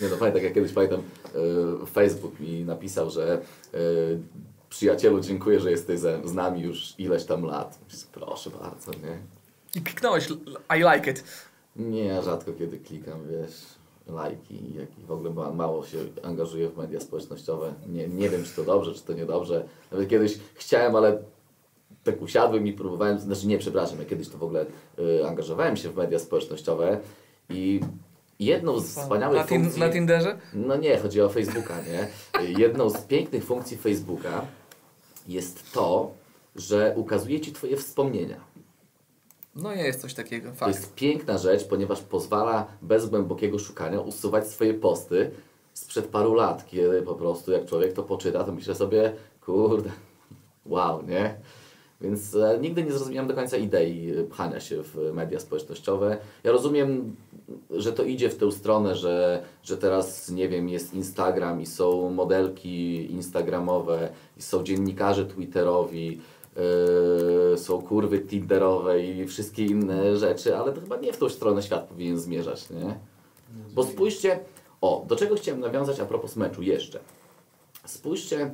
Nie 0.00 0.08
no, 0.08 0.16
pamiętam, 0.18 0.42
jak 0.42 0.54
kiedyś 0.54 0.72
pamiętam, 0.72 1.00
y, 1.82 1.86
Facebook 1.86 2.40
mi 2.40 2.64
napisał, 2.64 3.10
że 3.10 3.40
y, 3.74 4.18
przyjacielu, 4.70 5.20
dziękuję, 5.20 5.60
że 5.60 5.70
jesteś 5.70 5.98
ze, 6.00 6.20
z 6.24 6.34
nami 6.34 6.60
już 6.60 6.94
ileś 6.98 7.24
tam 7.24 7.44
lat. 7.44 7.78
Proszę 8.12 8.50
bardzo, 8.50 8.92
nie? 8.92 9.18
I 9.74 9.80
kliknąłeś 9.80 10.28
I 10.76 10.94
like 10.94 11.10
it. 11.10 11.24
Nie, 11.76 12.22
rzadko 12.22 12.52
kiedy 12.52 12.78
klikam, 12.78 13.20
wiesz, 13.30 13.54
lajki, 14.06 14.74
jak 14.74 14.98
i 14.98 15.02
w 15.06 15.12
ogóle 15.12 15.30
ma- 15.30 15.50
mało 15.52 15.86
się 15.86 15.98
angażuję 16.22 16.68
w 16.68 16.76
media 16.76 17.00
społecznościowe. 17.00 17.74
Nie, 17.88 18.08
nie 18.08 18.30
wiem, 18.30 18.44
czy 18.44 18.56
to 18.56 18.64
dobrze, 18.64 18.94
czy 18.94 19.00
to 19.02 19.12
niedobrze. 19.12 19.64
Nawet 19.92 20.08
kiedyś 20.08 20.38
chciałem, 20.54 20.96
ale 20.96 21.18
tak 22.04 22.22
usiadłem 22.22 22.66
i 22.66 22.72
próbowałem, 22.72 23.18
znaczy 23.18 23.46
nie, 23.46 23.58
przepraszam, 23.58 23.98
ja 23.98 24.04
kiedyś 24.04 24.28
to 24.28 24.38
w 24.38 24.42
ogóle 24.42 24.66
y, 24.98 25.26
angażowałem 25.28 25.76
się 25.76 25.90
w 25.90 25.96
media 25.96 26.18
społecznościowe 26.18 27.00
i 27.50 27.80
jedną 28.38 28.80
z 28.80 28.86
wspaniałych 28.86 29.38
na, 29.38 29.44
funkcji... 29.46 29.80
na 29.80 29.90
Tinderze? 29.92 30.38
No 30.54 30.76
nie, 30.76 30.98
chodzi 30.98 31.20
o 31.20 31.28
Facebooka, 31.28 31.74
nie? 31.82 32.08
Jedną 32.58 32.90
z 32.90 32.96
pięknych 33.00 33.44
funkcji 33.44 33.76
Facebooka 33.76 34.46
jest 35.28 35.72
to, 35.72 36.10
że 36.56 36.92
ukazuje 36.96 37.40
Ci 37.40 37.52
Twoje 37.52 37.76
wspomnienia. 37.76 38.40
No 39.56 39.72
jest 39.72 40.00
coś 40.00 40.14
takiego, 40.14 40.48
To 40.50 40.54
fakt. 40.56 40.74
jest 40.74 40.94
piękna 40.94 41.38
rzecz, 41.38 41.64
ponieważ 41.68 42.00
pozwala 42.02 42.66
bez 42.82 43.06
głębokiego 43.08 43.58
szukania 43.58 44.00
usuwać 44.00 44.46
swoje 44.48 44.74
posty 44.74 45.30
sprzed 45.74 46.06
paru 46.06 46.34
lat, 46.34 46.66
kiedy 46.66 47.02
po 47.02 47.14
prostu 47.14 47.52
jak 47.52 47.66
człowiek 47.66 47.92
to 47.92 48.02
poczyta, 48.02 48.44
to 48.44 48.52
myślę 48.52 48.74
sobie, 48.74 49.12
kurde, 49.46 49.90
wow, 50.66 51.02
nie? 51.06 51.34
Więc 52.00 52.34
e, 52.34 52.58
nigdy 52.60 52.84
nie 52.84 52.92
zrozumiałem 52.92 53.28
do 53.28 53.34
końca 53.34 53.56
idei 53.56 54.10
e, 54.10 54.24
pchania 54.24 54.60
się 54.60 54.82
w 54.82 55.12
media 55.14 55.40
społecznościowe. 55.40 56.16
Ja 56.44 56.52
rozumiem, 56.52 57.16
że 57.70 57.92
to 57.92 58.04
idzie 58.04 58.30
w 58.30 58.36
tę 58.36 58.52
stronę, 58.52 58.94
że, 58.94 59.42
że 59.62 59.76
teraz, 59.76 60.30
nie 60.30 60.48
wiem, 60.48 60.68
jest 60.68 60.94
Instagram 60.94 61.60
i 61.60 61.66
są 61.66 62.10
modelki 62.10 63.10
instagramowe, 63.12 64.08
i 64.36 64.42
są 64.42 64.64
dziennikarze 64.64 65.26
twitterowi, 65.26 66.20
yy, 67.52 67.58
są 67.58 67.82
kurwy 67.82 68.18
tinderowe 68.18 69.04
i 69.04 69.26
wszystkie 69.26 69.66
inne 69.66 70.16
rzeczy, 70.16 70.56
ale 70.56 70.72
to 70.72 70.80
chyba 70.80 70.96
nie 70.96 71.12
w 71.12 71.18
tą 71.18 71.28
stronę 71.28 71.62
świat 71.62 71.88
powinien 71.88 72.18
zmierzać, 72.18 72.70
nie? 72.70 72.98
Bo 73.74 73.84
spójrzcie, 73.84 74.40
o, 74.80 75.04
do 75.08 75.16
czego 75.16 75.34
chciałem 75.34 75.60
nawiązać 75.60 76.00
a 76.00 76.04
propos 76.04 76.36
meczu 76.36 76.62
jeszcze. 76.62 76.98
Spójrzcie, 77.86 78.50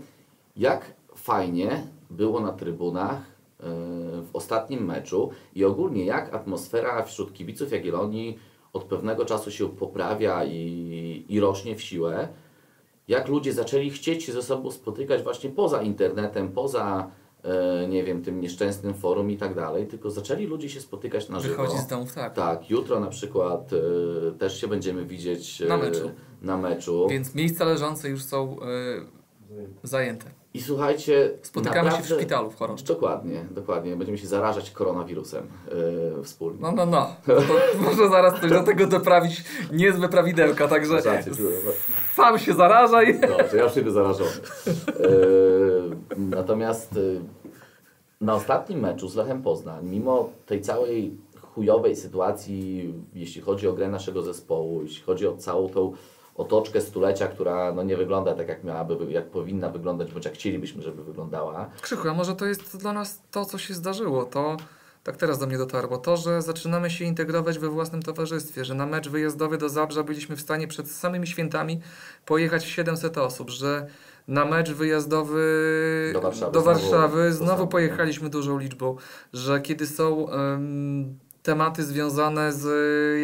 jak 0.57 0.92
fajnie 1.14 1.86
było 2.11 2.40
na 2.40 2.53
trybunach 2.53 3.34
w 4.23 4.29
ostatnim 4.33 4.85
meczu 4.85 5.31
i 5.55 5.65
ogólnie 5.65 6.05
jak 6.05 6.35
atmosfera 6.35 7.03
wśród 7.03 7.33
kibiców 7.33 7.73
Jagiellonii 7.73 8.39
od 8.73 8.85
pewnego 8.85 9.25
czasu 9.25 9.51
się 9.51 9.69
poprawia 9.69 10.45
i, 10.45 11.25
i 11.29 11.41
rośnie 11.41 11.77
w 11.77 11.83
siłę. 11.83 12.29
Jak 13.09 13.29
ludzie 13.29 13.53
zaczęli 13.53 13.91
chcieć 13.91 14.25
się 14.25 14.33
ze 14.33 14.43
sobą 14.43 14.71
spotykać 14.71 15.23
właśnie 15.23 15.51
poza 15.51 15.83
internetem, 15.83 16.53
poza 16.53 17.11
e, 17.45 17.89
nie 17.89 18.05
wiem, 18.05 18.23
tym 18.23 18.41
nieszczęsnym 18.41 18.95
forum 18.95 19.31
i 19.31 19.37
tak 19.37 19.55
dalej, 19.55 19.87
tylko 19.87 20.11
zaczęli 20.11 20.47
ludzie 20.47 20.69
się 20.69 20.81
spotykać 20.81 21.29
na 21.29 21.41
żywo. 21.41 21.62
Wychodzi 21.62 21.83
z 21.83 21.87
domów, 21.87 22.15
tak. 22.15 22.35
Tak, 22.35 22.71
jutro 22.71 23.01
na 23.01 23.07
przykład 23.07 23.71
e, 23.73 24.33
też 24.39 24.61
się 24.61 24.69
będziemy 24.69 25.07
widzieć 25.07 25.62
e, 25.62 25.67
Na 25.67 25.77
meczu. 25.77 26.11
na 26.43 26.57
meczu. 26.57 27.07
Więc 27.11 27.35
miejsca 27.35 27.65
leżące 27.65 28.09
już 28.09 28.25
są 28.25 28.57
y, 28.61 28.67
zajęte. 29.83 30.43
I 30.55 30.62
słuchajcie, 30.62 31.30
Spotykamy 31.42 31.90
się 31.90 31.96
w 31.96 32.00
naprawdę- 32.00 32.16
szpitalu 32.16 32.50
w 32.50 32.57
Choroszczy. 32.57 32.86
Dokładnie, 32.86 33.44
dokładnie. 33.50 33.96
Będziemy 33.96 34.18
się 34.18 34.26
zarażać 34.26 34.70
koronawirusem 34.70 35.46
e, 36.20 36.22
wspólnie. 36.22 36.59
No, 36.61 36.72
no, 36.72 36.86
no. 36.86 37.16
To, 37.26 37.36
to 37.36 37.55
może 37.80 38.09
zaraz 38.09 38.40
coś 38.40 38.50
do 38.50 38.62
tego 38.62 38.86
doprawić 38.86 39.44
niezłe 39.72 40.09
prawidełka, 40.09 40.68
także 40.68 41.02
czuję. 41.02 41.24
sam 42.14 42.38
się 42.38 42.55
zarażaj. 42.55 43.20
Dobrze, 43.20 43.57
ja 43.57 43.64
już 43.64 43.74
siebie 43.74 43.90
zarażony. 43.90 44.30
E, 44.30 46.16
natomiast 46.16 46.92
e, 46.92 47.00
na 48.20 48.34
ostatnim 48.34 48.80
meczu 48.80 49.09
z 49.09 49.16
Lechem 49.16 49.42
Poznań, 49.42 49.86
mimo 49.88 50.30
tej 50.46 50.61
całej 50.61 51.16
chujowej 51.55 51.96
sytuacji, 51.96 52.94
jeśli 53.14 53.42
chodzi 53.42 53.68
o 53.68 53.72
grę 53.72 53.88
naszego 53.88 54.22
zespołu, 54.22 54.82
jeśli 54.82 55.02
chodzi 55.02 55.26
o 55.26 55.36
całą 55.36 55.68
tą 55.68 55.92
otoczkę 56.37 56.80
stulecia, 56.80 57.28
która 57.28 57.72
no, 57.72 57.82
nie 57.82 57.97
wygląda 57.97 58.35
tak, 58.35 58.49
jak 58.49 58.64
miałaby, 58.64 59.12
jak 59.12 59.30
powinna 59.30 59.68
wyglądać, 59.68 60.12
bądź 60.12 60.24
jak 60.24 60.35
chcielibyśmy, 60.35 60.82
żeby 60.82 61.05
wyglądała. 61.05 61.70
Krzychu, 61.82 62.09
a 62.09 62.14
może 62.14 62.35
to 62.35 62.47
jest 62.47 62.76
dla 62.76 62.93
nas 62.93 63.22
to, 63.30 63.45
co 63.45 63.59
się 63.59 63.74
zdarzyło, 63.74 64.24
to 64.24 64.57
tak 65.05 65.16
teraz 65.16 65.39
do 65.39 65.47
mnie 65.47 65.59
dotarło, 65.59 65.99
to, 65.99 66.16
że 66.16 66.43
zaczynamy 66.43 66.91
się 66.91 67.05
integrować 67.05 67.59
we 67.59 67.68
własnym 67.68 68.03
towarzystwie, 68.03 68.64
że 68.64 68.74
na 68.74 68.87
mecz 68.87 69.09
wyjazdowy 69.09 69.59
do 69.59 69.68
Zabrza 69.68 70.03
byliśmy 70.03 70.37
w 70.37 70.41
stanie 70.41 70.68
przed 70.68 70.91
samymi 70.91 71.26
świętami 71.26 71.80
pojechać 72.26 72.64
700 72.64 73.18
osób, 73.18 73.51
że 73.51 73.87
na 74.28 74.45
mecz 74.45 74.72
wyjazdowy 74.72 76.11
Do 76.14 76.20
Warszawy 76.20 76.53
do 76.53 76.61
znowu 76.61 76.80
Warszawy 76.80 77.28
to 77.30 77.37
znowu 77.37 77.57
samo, 77.57 77.66
pojechaliśmy 77.66 78.30
dużą 78.30 78.59
liczbą, 78.59 78.97
że 79.32 79.61
kiedy 79.61 79.87
są 79.87 80.30
em, 80.30 81.18
tematy 81.45 81.84
związane 81.84 82.53
z 82.53 82.64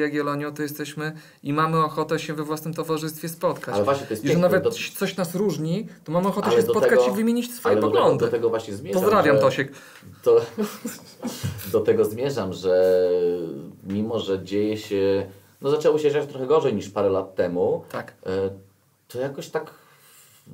Jagiellonią, 0.00 0.54
to 0.54 0.62
jesteśmy 0.62 1.12
i 1.42 1.52
mamy 1.52 1.84
ochotę 1.84 2.18
się 2.18 2.34
we 2.34 2.42
własnym 2.44 2.74
towarzystwie 2.74 3.28
spotkać. 3.28 3.74
Ale 3.74 3.84
właśnie 3.84 4.06
to 4.06 4.12
jest 4.12 4.24
I 4.24 4.26
że 4.26 4.32
piękne, 4.32 4.48
nawet 4.48 4.64
do- 4.64 4.70
coś 4.70 5.16
nas 5.16 5.34
różni, 5.34 5.86
to 6.04 6.12
mamy 6.12 6.28
ochotę 6.28 6.46
Ale 6.46 6.56
się 6.56 6.62
spotkać 6.62 6.90
tego- 7.00 7.12
i 7.12 7.16
wymienić 7.16 7.54
swoje 7.54 7.72
Ale 7.72 7.80
do 7.80 7.86
tego, 7.86 7.98
poglądy. 7.98 8.24
do 8.24 8.30
tego 8.30 8.50
właśnie 8.50 8.74
zmierzam. 8.74 9.02
Pozdrawiam 9.02 9.36
że... 9.36 9.42
Tosiek. 9.42 9.72
To 10.22 10.40
do 11.72 11.80
tego 11.80 12.04
zmierzam, 12.04 12.52
że 12.52 13.02
mimo, 13.86 14.18
że 14.18 14.44
dzieje 14.44 14.76
się, 14.76 15.26
no 15.60 15.70
zaczęło 15.70 15.98
się 15.98 16.10
dziać 16.10 16.26
trochę 16.28 16.46
gorzej 16.46 16.74
niż 16.74 16.88
parę 16.90 17.08
lat 17.10 17.34
temu, 17.34 17.84
Tak. 17.92 18.12
e, 18.26 18.30
to 19.08 19.20
jakoś 19.20 19.48
tak 19.48 19.70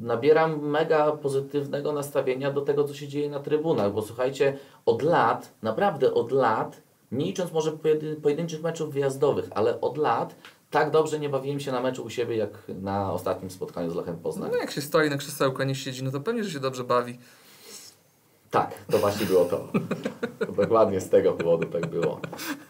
nabieram 0.00 0.60
mega 0.60 1.12
pozytywnego 1.12 1.92
nastawienia 1.92 2.50
do 2.52 2.60
tego, 2.60 2.84
co 2.84 2.94
się 2.94 3.08
dzieje 3.08 3.30
na 3.30 3.40
trybunach, 3.40 3.92
bo 3.92 4.02
słuchajcie, 4.02 4.58
od 4.86 5.02
lat, 5.02 5.52
naprawdę 5.62 6.14
od 6.14 6.32
lat, 6.32 6.85
nie 7.12 7.24
licząc 7.24 7.52
może 7.52 7.72
pojedyn- 7.72 8.16
pojedynczych 8.20 8.62
meczów 8.62 8.92
wyjazdowych, 8.94 9.48
ale 9.54 9.80
od 9.80 9.96
lat 9.98 10.34
tak 10.70 10.90
dobrze 10.90 11.18
nie 11.18 11.28
bawiłem 11.28 11.60
się 11.60 11.72
na 11.72 11.80
meczu 11.80 12.04
u 12.04 12.10
siebie, 12.10 12.36
jak 12.36 12.50
na 12.68 13.12
ostatnim 13.12 13.50
spotkaniu 13.50 13.90
z 13.90 13.94
Lechem 13.94 14.16
Poznań. 14.18 14.50
No 14.52 14.58
jak 14.58 14.70
się 14.70 14.80
stoi 14.80 15.10
na 15.10 15.16
krzesełku, 15.16 15.62
a 15.62 15.64
nie 15.64 15.74
siedzi, 15.74 16.04
no 16.04 16.10
to 16.10 16.20
pewnie, 16.20 16.44
że 16.44 16.50
się 16.50 16.60
dobrze 16.60 16.84
bawi. 16.84 17.18
Tak, 18.50 18.74
to 18.90 18.98
właśnie 18.98 19.26
było 19.26 19.44
to. 19.44 19.68
Dokładnie 20.62 21.00
z 21.00 21.08
tego 21.10 21.32
powodu 21.32 21.66
tak 21.66 21.86
było. 21.86 22.20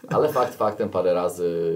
Ale 0.09 0.33
fakt 0.33 0.55
faktem 0.55 0.89
parę 0.89 1.13
razy, 1.13 1.71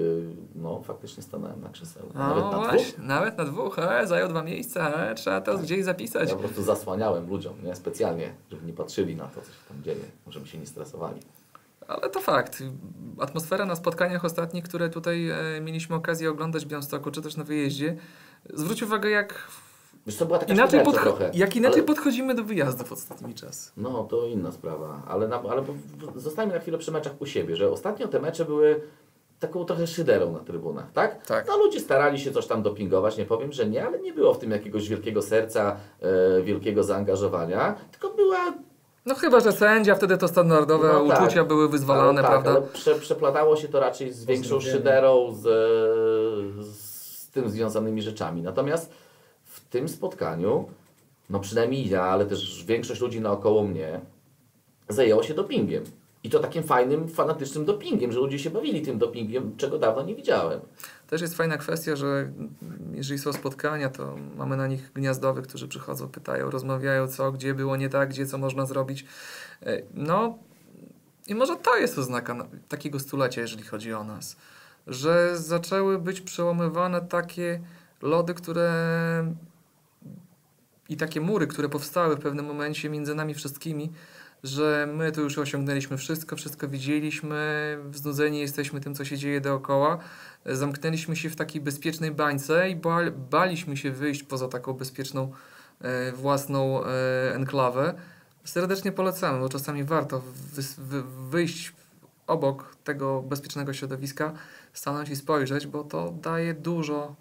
no 0.56 0.82
faktycznie 0.84 1.24
stanąłem 1.24 1.62
na 1.62 1.70
krzesełku. 1.70 2.18
Nawet 2.18 2.44
No 2.44 2.52
na 2.62 2.68
dwóch. 2.74 2.98
nawet 2.98 3.38
na 3.38 3.46
dwóch, 3.46 3.80
e, 3.80 4.08
zajął 4.08 4.30
dwa 4.30 4.44
miejsca, 4.44 4.90
e, 4.90 5.16
trzeba 5.16 5.42
to 5.42 5.58
gdzieś 5.58 5.84
zapisać. 5.84 6.30
Ja 6.30 6.36
po 6.36 6.42
prostu 6.42 6.64
zasłaniałem 6.64 7.30
ludziom, 7.30 7.54
nie? 7.64 7.76
Specjalnie, 7.76 8.34
żeby 8.52 8.66
nie 8.66 8.74
patrzyli 8.74 9.16
na 9.16 9.28
to, 9.28 9.42
co 9.42 9.48
się 9.48 9.60
tam 9.70 9.84
dzieje, 9.84 10.04
żeby 10.28 10.48
się 10.48 10.58
nie 10.58 10.68
stresowali. 10.68 11.22
Ale 11.88 12.10
to 12.10 12.20
fakt. 12.20 12.64
Atmosfera 13.20 13.66
na 13.66 13.76
spotkaniach 13.76 14.26
ostatnich, 14.26 14.64
które 14.64 14.90
tutaj 14.90 15.30
e, 15.30 15.62
mieliśmy 15.62 15.96
okazję 15.96 16.30
oglądać 16.30 16.66
w 16.66 16.68
Białymstoku, 16.68 17.12
czy 17.12 17.22
też 17.22 17.38
na 17.38 17.44
wyjeździe, 17.44 17.98
zwróć 18.54 18.84
uwagę, 18.84 19.10
jak 19.10 19.48
Wiesz, 20.08 20.18
to 20.18 20.26
była 20.26 20.40
taka 20.40 20.54
inaczej, 20.54 20.80
podcho- 20.80 21.02
trochę. 21.02 21.32
jak 21.34 21.56
inaczej 21.56 21.80
ale, 21.80 21.88
podchodzimy 21.88 22.36
do 22.36 22.44
wyjazdów 22.44 22.92
ostatnimi 22.92 23.34
czasy. 23.36 23.72
No, 23.78 24.04
to 24.04 24.26
inna 24.26 24.52
sprawa. 24.52 25.02
Ale, 25.08 25.28
na, 25.28 25.42
ale 25.42 25.64
zostańmy 26.16 26.54
na 26.54 26.60
chwilę 26.60 26.78
przy 26.78 26.92
meczach 26.92 27.14
u 27.22 27.26
siebie, 27.26 27.56
że 27.56 27.72
ostatnio 27.72 28.08
te 28.08 28.20
mecze 28.20 28.46
były 28.46 28.82
taką 29.40 29.66
trochę 29.66 29.88
szyderą 29.88 30.32
na 30.32 30.40
trybunach, 30.40 30.92
tak? 30.92 31.26
Tak. 31.26 31.48
No 31.48 31.58
ludzie 31.58 31.80
starali 31.80 32.20
się 32.20 32.32
coś 32.32 32.48
tam 32.48 32.64
dopingować, 32.64 33.18
nie 33.18 33.26
powiem, 33.26 33.52
że 33.52 33.66
nie, 33.70 33.86
ale 33.88 34.00
nie 34.00 34.14
było 34.14 34.34
w 34.34 34.40
tym 34.40 34.52
jakiegoś 34.52 34.90
wielkiego 34.90 35.22
serca, 35.22 35.76
e, 36.38 36.42
wielkiego 36.42 36.84
zaangażowania, 36.84 37.76
tylko 37.92 38.10
była 38.16 38.54
No 39.06 39.16
chyba, 39.16 39.40
że 39.40 39.52
sędzia, 39.52 39.96
wtedy 39.96 40.18
to 40.18 40.28
standardowe 40.28 40.88
No 40.94 41.08
tak. 41.08 41.22
uczucia 41.22 41.46
były 41.46 41.70
wyzwalane, 41.70 42.10
ale, 42.10 42.22
tak, 42.22 42.32
prawda? 42.32 42.50
Ale 42.52 42.62
prze, 42.62 42.96
przeplatało 42.96 43.56
się 43.58 43.68
to 43.68 43.80
raczej 43.80 44.14
z 44.14 44.26
większą 44.26 44.60
szyderą, 44.60 45.34
z, 45.34 45.42
z 46.66 47.30
tym 47.30 47.50
związanymi 47.50 48.02
rzeczami. 48.02 48.42
Natomiast 48.42 48.92
w 49.44 49.60
tym 49.70 49.90
spotkaniu, 49.90 50.70
no 51.30 51.40
przynajmniej 51.40 51.90
ja, 51.90 52.04
ale 52.04 52.26
też 52.26 52.64
większość 52.66 53.02
ludzi 53.02 53.22
naokoło 53.22 53.64
mnie, 53.64 54.02
zajęło 54.90 55.24
się 55.24 55.34
dopingiem. 55.34 55.84
I 56.24 56.30
to 56.30 56.40
takim 56.40 56.64
fajnym, 56.64 57.08
fanatycznym 57.08 57.66
dopingiem, 57.66 58.12
że 58.12 58.20
ludzie 58.20 58.40
się 58.40 58.50
bawili 58.50 58.82
tym 58.82 58.98
dopingiem, 58.98 59.58
czego 59.58 59.80
dawno 59.80 60.04
nie 60.04 60.16
widziałem. 60.16 60.60
Też 61.08 61.22
jest 61.22 61.36
fajna 61.38 61.58
kwestia, 61.58 61.96
że 61.96 62.32
jeżeli 62.94 63.20
są 63.20 63.34
spotkania, 63.34 63.90
to 63.90 64.16
mamy 64.38 64.58
na 64.58 64.68
nich 64.68 64.92
gniazdowych, 64.94 65.48
którzy 65.48 65.68
przychodzą, 65.68 66.08
pytają, 66.08 66.50
rozmawiają, 66.50 67.08
co, 67.08 67.32
gdzie 67.32 67.54
było 67.54 67.76
nie 67.78 67.90
tak, 67.90 68.10
gdzie 68.10 68.26
co 68.26 68.38
można 68.38 68.66
zrobić. 68.66 69.06
E, 69.64 69.82
No 69.94 70.38
i 71.28 71.36
może 71.36 71.56
to 71.56 71.78
jest 71.78 71.98
oznaka 71.98 72.34
na- 72.34 72.48
takiego 72.68 73.00
stulecia, 73.00 73.42
jeżeli 73.42 73.64
chodzi 73.64 73.94
o 73.94 74.04
nas, 74.04 74.36
że 74.88 75.38
zaczęły 75.38 76.00
być 76.00 76.22
przełamywane 76.22 77.02
takie 77.02 77.60
lody, 78.02 78.34
które 78.34 79.34
i 80.90 80.98
takie 80.98 81.22
mury, 81.22 81.48
które 81.48 81.70
powstały 81.70 82.16
w 82.16 82.20
pewnym 82.20 82.46
momencie 82.46 82.90
między 82.90 83.16
nami 83.16 83.34
wszystkimi, 83.34 83.92
że 84.44 84.88
my 84.94 85.12
tu 85.12 85.22
już 85.22 85.38
osiągnęliśmy 85.38 85.98
wszystko, 85.98 86.36
wszystko 86.36 86.68
widzieliśmy, 86.68 87.78
znudzeni 87.94 88.40
jesteśmy 88.40 88.82
tym, 88.82 88.96
co 88.96 89.06
się 89.06 89.18
dzieje 89.18 89.42
dookoła. 89.42 89.98
Zamknęliśmy 90.46 91.16
się 91.16 91.30
w 91.30 91.36
takiej 91.36 91.62
bezpiecznej 91.62 92.12
bańce 92.12 92.70
i 92.70 92.76
bal, 92.76 93.12
baliśmy 93.12 93.78
się 93.78 93.92
wyjść 93.92 94.24
poza 94.24 94.48
taką 94.48 94.74
bezpieczną 94.74 95.32
e, 95.82 96.12
własną 96.12 96.86
e, 96.86 97.36
enklawę. 97.36 97.94
Serdecznie 98.44 98.92
polecamy, 98.92 99.40
bo 99.40 99.50
czasami 99.50 99.84
warto 99.84 100.22
wy, 100.78 101.04
wyjść 101.30 101.74
obok 102.28 102.76
tego 102.84 103.22
bezpiecznego 103.22 103.74
środowiska, 103.74 104.34
stanąć 104.74 105.10
i 105.10 105.16
spojrzeć, 105.16 105.68
bo 105.68 105.84
to 105.84 106.14
daje 106.22 106.54
dużo, 106.54 107.16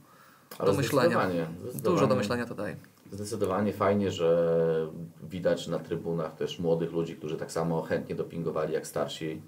Ale 0.59 0.71
Do 0.73 0.77
myślenia. 0.79 1.09
zdecydowanie, 1.09 1.47
dużo 1.59 1.73
zdecydowanie- 1.73 2.09
do 2.09 2.17
myślenia 2.17 2.47
to 2.47 2.55
daje. 2.55 2.77
Zdecydowanie 3.13 3.73
fajnie, 3.73 4.11
że 4.11 4.91
widać 5.23 5.69
na 5.69 5.79
trybunach 5.79 6.37
też 6.37 6.59
młodych 6.59 6.93
ludzi, 6.93 7.17
którzy 7.17 7.37
tak 7.37 7.53
samo 7.53 7.83
chętnie 7.83 8.15
dopingowali 8.15 8.73
jak 8.73 8.87
starsi. 8.87 9.43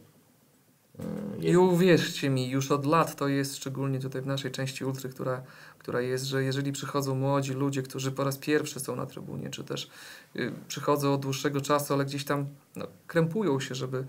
Yy, 1.39 1.51
I 1.51 1.57
uwierzcie 1.57 2.31
mi, 2.31 2.51
już 2.51 2.71
od 2.71 2.87
lat 2.87 3.17
to 3.17 3.29
jest, 3.29 3.57
szczególnie 3.57 3.99
tutaj 3.99 4.23
w 4.23 4.27
naszej 4.27 4.51
części 4.51 4.85
ultry, 4.85 5.09
która, 5.09 5.43
która 5.79 6.01
jest, 6.01 6.25
że 6.25 6.45
jeżeli 6.45 6.73
przychodzą 6.73 7.15
młodzi 7.15 7.53
ludzie, 7.53 7.83
którzy 7.83 8.13
po 8.13 8.25
raz 8.25 8.39
pierwszy 8.39 8.81
są 8.81 8.97
na 8.97 9.07
trybunie, 9.07 9.51
czy 9.51 9.65
też 9.65 9.91
y, 10.37 10.53
przychodzą 10.69 11.15
od 11.15 11.21
dłuższego 11.21 11.61
czasu, 11.61 11.95
ale 11.95 12.05
gdzieś 12.05 12.25
tam 12.25 12.47
no, 12.77 12.87
krępują 13.07 13.61
się, 13.61 13.75
żeby 13.75 14.07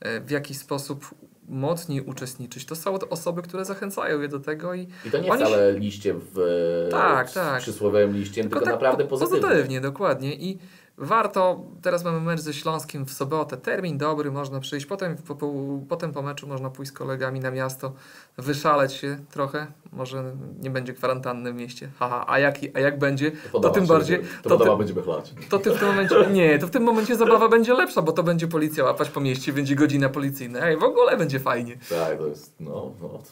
e, 0.00 0.20
w 0.20 0.30
jakiś 0.30 0.58
sposób 0.58 1.14
mocniej 1.48 2.00
uczestniczyć, 2.00 2.66
to 2.66 2.76
są 2.76 2.98
osoby, 3.10 3.42
które 3.42 3.64
zachęcają 3.64 4.20
je 4.20 4.28
do 4.28 4.40
tego 4.40 4.74
i 4.74 4.88
I 5.06 5.10
to 5.10 5.18
nie 5.18 5.30
Oni 5.32 5.42
wcale 5.44 5.72
liście 5.78 6.14
w 6.34 6.88
Tak, 6.90 7.32
tak. 7.32 7.60
przysłowiowym 7.62 8.16
liściem, 8.16 8.48
tylko, 8.50 8.66
naprawdę 8.66 9.04
po- 9.04 9.10
pozytywnie. 9.10 9.40
pozytywnie, 9.48 9.80
dokładnie. 9.80 10.34
I 10.34 10.58
warto, 10.98 11.64
teraz 11.82 12.04
mamy 12.04 12.20
mecz 12.20 12.40
ze 12.40 12.54
Śląskiem 12.54 13.06
w 13.06 13.12
sobotę, 13.12 13.56
termin 13.56 13.98
dobry, 13.98 14.30
można 14.30 14.60
przyjść, 14.60 14.86
potem 14.86 15.16
po, 15.16 15.34
po, 15.34 15.52
potem 15.88 16.12
po 16.12 16.22
meczu 16.22 16.46
można 16.46 16.70
pójść 16.70 16.92
z 16.92 16.94
kolegami 16.94 17.40
na 17.40 17.50
miasto, 17.50 17.92
wyszaleć 18.38 18.92
się 18.92 19.18
trochę, 19.30 19.66
może 19.92 20.36
nie 20.60 20.70
będzie 20.70 20.94
kwarantanny 20.94 21.52
w 21.52 21.56
mieście, 21.56 21.90
haha, 21.98 22.24
a 22.28 22.38
jak, 22.38 22.58
a 22.74 22.80
jak 22.80 22.98
będzie, 22.98 23.32
to 23.52 23.70
tym 23.70 23.86
bardziej, 23.86 24.20
To, 24.42 24.56
to, 24.56 24.64
ty, 24.64 24.76
będziemy 24.78 25.02
chlać. 25.02 25.34
to 25.48 25.58
ty 25.58 25.70
w 25.70 25.78
tym 25.78 25.88
momencie, 25.88 26.26
nie, 26.32 26.58
to 26.58 26.66
w 26.66 26.70
tym 26.70 26.82
momencie 26.82 27.16
zabawa 27.16 27.48
będzie 27.48 27.74
lepsza, 27.74 28.02
bo 28.02 28.12
to 28.12 28.22
będzie 28.22 28.48
policja 28.48 28.84
łapać 28.84 29.10
po 29.10 29.20
mieście, 29.20 29.52
będzie 29.52 29.76
godzina 29.76 30.08
policyjna, 30.08 30.60
ej, 30.66 30.76
w 30.76 30.84
ogóle 30.84 31.16
będzie 31.16 31.40
fajnie. 31.40 31.76
Tak, 31.90 32.18
to 32.18 32.26
jest, 32.26 32.54
no, 32.60 32.92
no. 33.02 33.22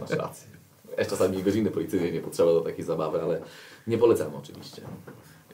Masz 0.00 0.10
rację. 0.10 0.48
Ja 0.98 1.04
czasami 1.04 1.42
godziny 1.42 1.70
policyjnej 1.70 2.12
nie 2.12 2.20
potrzeba 2.20 2.52
do 2.52 2.60
takiej 2.60 2.84
zabawy, 2.84 3.22
ale 3.22 3.40
nie 3.86 3.98
polecam 3.98 4.34
oczywiście. 4.34 4.82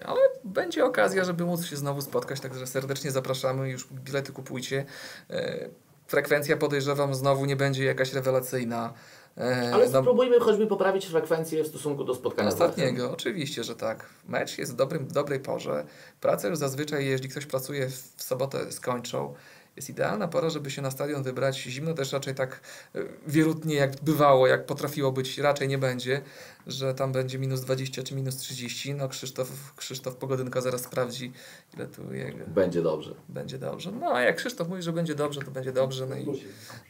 Ale 0.04 0.20
będzie 0.44 0.84
okazja, 0.84 1.24
żeby 1.24 1.44
móc 1.44 1.64
się 1.64 1.76
znowu 1.76 2.00
spotkać, 2.00 2.40
także 2.40 2.66
serdecznie 2.66 3.10
zapraszamy, 3.10 3.70
już 3.70 3.86
bilety 3.92 4.32
kupujcie. 4.32 4.84
E, 5.30 5.68
Frekwencja 6.06 6.56
podejrzewam 6.56 7.14
znowu 7.14 7.44
nie 7.44 7.56
będzie 7.56 7.84
jakaś 7.84 8.12
rewelacyjna. 8.12 8.92
E, 9.38 9.70
Ale 9.74 9.88
no, 9.88 10.00
spróbujmy 10.00 10.40
choćby 10.40 10.66
poprawić 10.66 11.06
frekwencję 11.06 11.64
w 11.64 11.66
stosunku 11.66 12.04
do 12.04 12.14
spotkania 12.14 12.48
ostatniego, 12.48 13.12
oczywiście, 13.12 13.64
że 13.64 13.76
tak. 13.76 14.06
Mecz 14.28 14.58
jest 14.58 14.72
w 14.72 14.76
dobrym, 14.76 15.08
dobrej 15.08 15.40
porze. 15.40 15.84
Pracę 16.20 16.48
już 16.48 16.58
zazwyczaj, 16.58 17.06
jeśli 17.06 17.28
ktoś 17.28 17.46
pracuje 17.46 17.88
w 18.16 18.22
sobotę, 18.22 18.72
skończą. 18.72 19.34
Jest 19.78 19.90
idealna 19.90 20.28
pora, 20.28 20.50
żeby 20.50 20.70
się 20.70 20.82
na 20.82 20.90
stadion 20.90 21.22
wybrać. 21.22 21.56
Zimno 21.62 21.94
też 21.94 22.12
raczej 22.12 22.34
tak 22.34 22.60
e, 22.94 22.98
wierutnie 23.26 23.74
jak 23.74 24.00
bywało, 24.02 24.46
jak 24.46 24.66
potrafiło 24.66 25.12
być, 25.12 25.38
raczej 25.38 25.68
nie 25.68 25.78
będzie, 25.78 26.22
że 26.66 26.94
tam 26.94 27.12
będzie 27.12 27.38
minus 27.38 27.60
20 27.60 28.02
czy 28.02 28.14
minus 28.14 28.36
30. 28.36 28.94
No 28.94 29.08
Krzysztof, 29.08 29.74
Krzysztof 29.76 30.16
Pogodynka 30.16 30.60
zaraz 30.60 30.80
sprawdzi, 30.82 31.32
ile 31.74 31.86
tu 31.86 32.14
jego 32.14 32.46
Będzie 32.46 32.82
dobrze. 32.82 33.14
będzie 33.28 33.58
dobrze. 33.58 33.92
No 33.92 34.12
a 34.14 34.20
jak 34.20 34.36
Krzysztof 34.36 34.68
mówi, 34.68 34.82
że 34.82 34.92
będzie 34.92 35.14
dobrze, 35.14 35.40
to 35.42 35.50
będzie 35.50 35.72
dobrze. 35.72 36.06
No 36.06 36.16
i, 36.16 36.26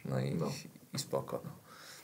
no 0.05 0.19
i, 0.19 0.35
No. 0.35 0.51
i 0.93 0.99
spoko. 0.99 1.41
No. 1.45 1.51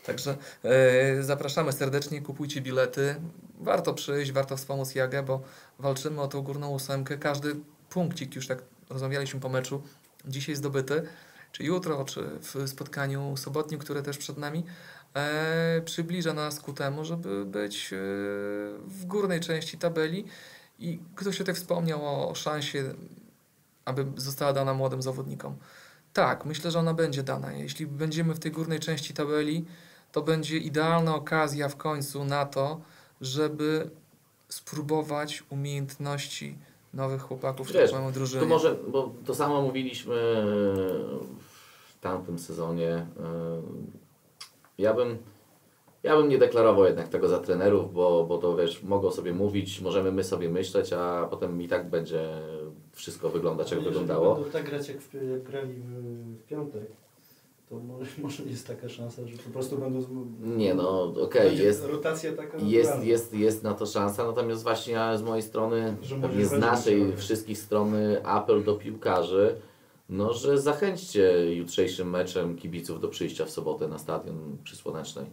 Także 0.05 0.37
e, 0.63 1.23
zapraszamy 1.23 1.71
serdecznie, 1.71 2.21
kupujcie 2.21 2.61
bilety. 2.61 3.15
Warto 3.59 3.93
przyjść, 3.93 4.31
warto 4.31 4.57
wspomóc 4.57 4.95
Jagę, 4.95 5.23
bo 5.23 5.41
walczymy 5.79 6.21
o 6.21 6.27
tą 6.27 6.41
górną 6.41 6.69
ósemkę. 6.69 7.17
Każdy 7.17 7.55
punkcik, 7.89 8.35
już 8.35 8.47
tak 8.47 8.61
rozmawialiśmy 8.89 9.39
po 9.39 9.49
meczu, 9.49 9.83
dzisiaj 10.27 10.55
zdobyty, 10.55 11.07
czy 11.51 11.63
jutro, 11.63 12.05
czy 12.05 12.21
w 12.39 12.69
spotkaniu 12.69 13.37
sobotnim, 13.37 13.79
które 13.79 14.01
też 14.01 14.17
przed 14.17 14.37
nami, 14.37 14.63
e, 15.13 15.81
przybliża 15.85 16.33
nas 16.33 16.59
ku 16.59 16.73
temu, 16.73 17.05
żeby 17.05 17.45
być 17.45 17.93
e, 17.93 17.97
w 18.87 19.05
górnej 19.05 19.39
części 19.39 19.77
tabeli. 19.77 20.25
I 20.79 20.99
ktoś 21.15 21.37
tutaj 21.37 21.55
wspomniał 21.55 22.29
o 22.29 22.35
szansie, 22.35 22.93
aby 23.85 24.05
została 24.17 24.53
dana 24.53 24.73
młodym 24.73 25.01
zawodnikom. 25.01 25.57
Tak, 26.13 26.45
myślę, 26.45 26.71
że 26.71 26.79
ona 26.79 26.93
będzie 26.93 27.23
dana. 27.23 27.53
Jeśli 27.53 27.87
będziemy 27.87 28.33
w 28.33 28.39
tej 28.39 28.51
górnej 28.51 28.79
części 28.79 29.13
tabeli, 29.13 29.65
to 30.11 30.21
będzie 30.21 30.57
idealna 30.57 31.15
okazja 31.15 31.69
w 31.69 31.75
końcu 31.75 32.25
na 32.25 32.45
to, 32.45 32.81
żeby 33.21 33.89
spróbować 34.49 35.43
umiejętności 35.49 36.57
nowych 36.95 37.21
chłopaków, 37.21 37.71
Wiesz, 37.71 37.93
w 37.93 38.11
drużynie. 38.11 38.43
Tu 38.43 38.49
może, 38.49 38.75
bo 38.87 39.11
to 39.25 39.35
samo 39.35 39.61
mówiliśmy 39.61 40.15
w 41.87 41.99
tamtym 42.01 42.39
sezonie. 42.39 43.05
Ja 44.77 44.93
bym, 44.93 45.17
ja 46.03 46.17
bym 46.17 46.29
nie 46.29 46.37
deklarował 46.37 46.85
jednak 46.85 47.07
tego 47.07 47.27
za 47.27 47.39
trenerów, 47.39 47.93
bo, 47.93 48.25
bo 48.25 48.37
to 48.37 48.55
wiesz, 48.55 48.83
mogą 48.83 49.11
sobie 49.11 49.33
mówić, 49.33 49.81
możemy 49.81 50.11
my 50.11 50.23
sobie 50.23 50.49
myśleć, 50.49 50.93
a 50.93 51.27
potem 51.29 51.61
i 51.61 51.67
tak 51.67 51.89
będzie 51.89 52.29
wszystko 52.91 53.29
wyglądać 53.29 53.71
jak 53.71 53.81
wyglądało. 53.81 54.35
Będą 54.35 54.51
tak 54.51 54.65
grać 54.65 54.89
jak, 54.89 54.97
w, 55.01 55.13
jak 55.13 55.43
grali 55.43 55.73
w, 55.73 55.89
w 56.39 56.43
piątek, 56.45 56.87
to 57.69 57.75
może, 57.75 58.11
może 58.23 58.43
jest 58.43 58.67
taka 58.67 58.89
szansa, 58.89 59.27
że 59.27 59.37
po 59.37 59.49
prostu 59.49 59.77
będą... 59.77 60.01
Z... 60.01 60.07
Nie 60.41 60.73
no, 60.73 61.03
okej, 61.03 61.47
będzie 61.47 61.63
jest, 61.63 61.85
rotacja 61.85 62.33
taka 62.33 62.57
jest, 62.57 63.03
jest, 63.03 63.33
jest 63.33 63.63
na 63.63 63.73
to 63.73 63.85
szansa, 63.85 64.27
natomiast 64.27 64.63
właśnie 64.63 64.93
ja 64.93 65.17
z 65.17 65.23
mojej 65.23 65.43
strony, 65.43 65.97
pewnie 66.21 66.45
z 66.45 66.51
naszej 66.51 66.97
musiał. 66.97 67.17
wszystkich 67.17 67.57
strony 67.57 68.25
apel 68.25 68.63
do 68.63 68.75
piłkarzy, 68.75 69.55
no 70.09 70.33
że 70.33 70.61
zachęćcie 70.61 71.55
jutrzejszym 71.55 72.09
meczem 72.09 72.55
kibiców 72.57 73.01
do 73.01 73.07
przyjścia 73.07 73.45
w 73.45 73.49
sobotę 73.49 73.87
na 73.87 73.99
stadion 73.99 74.57
przy 74.63 74.75
Słonecznej. 74.75 75.25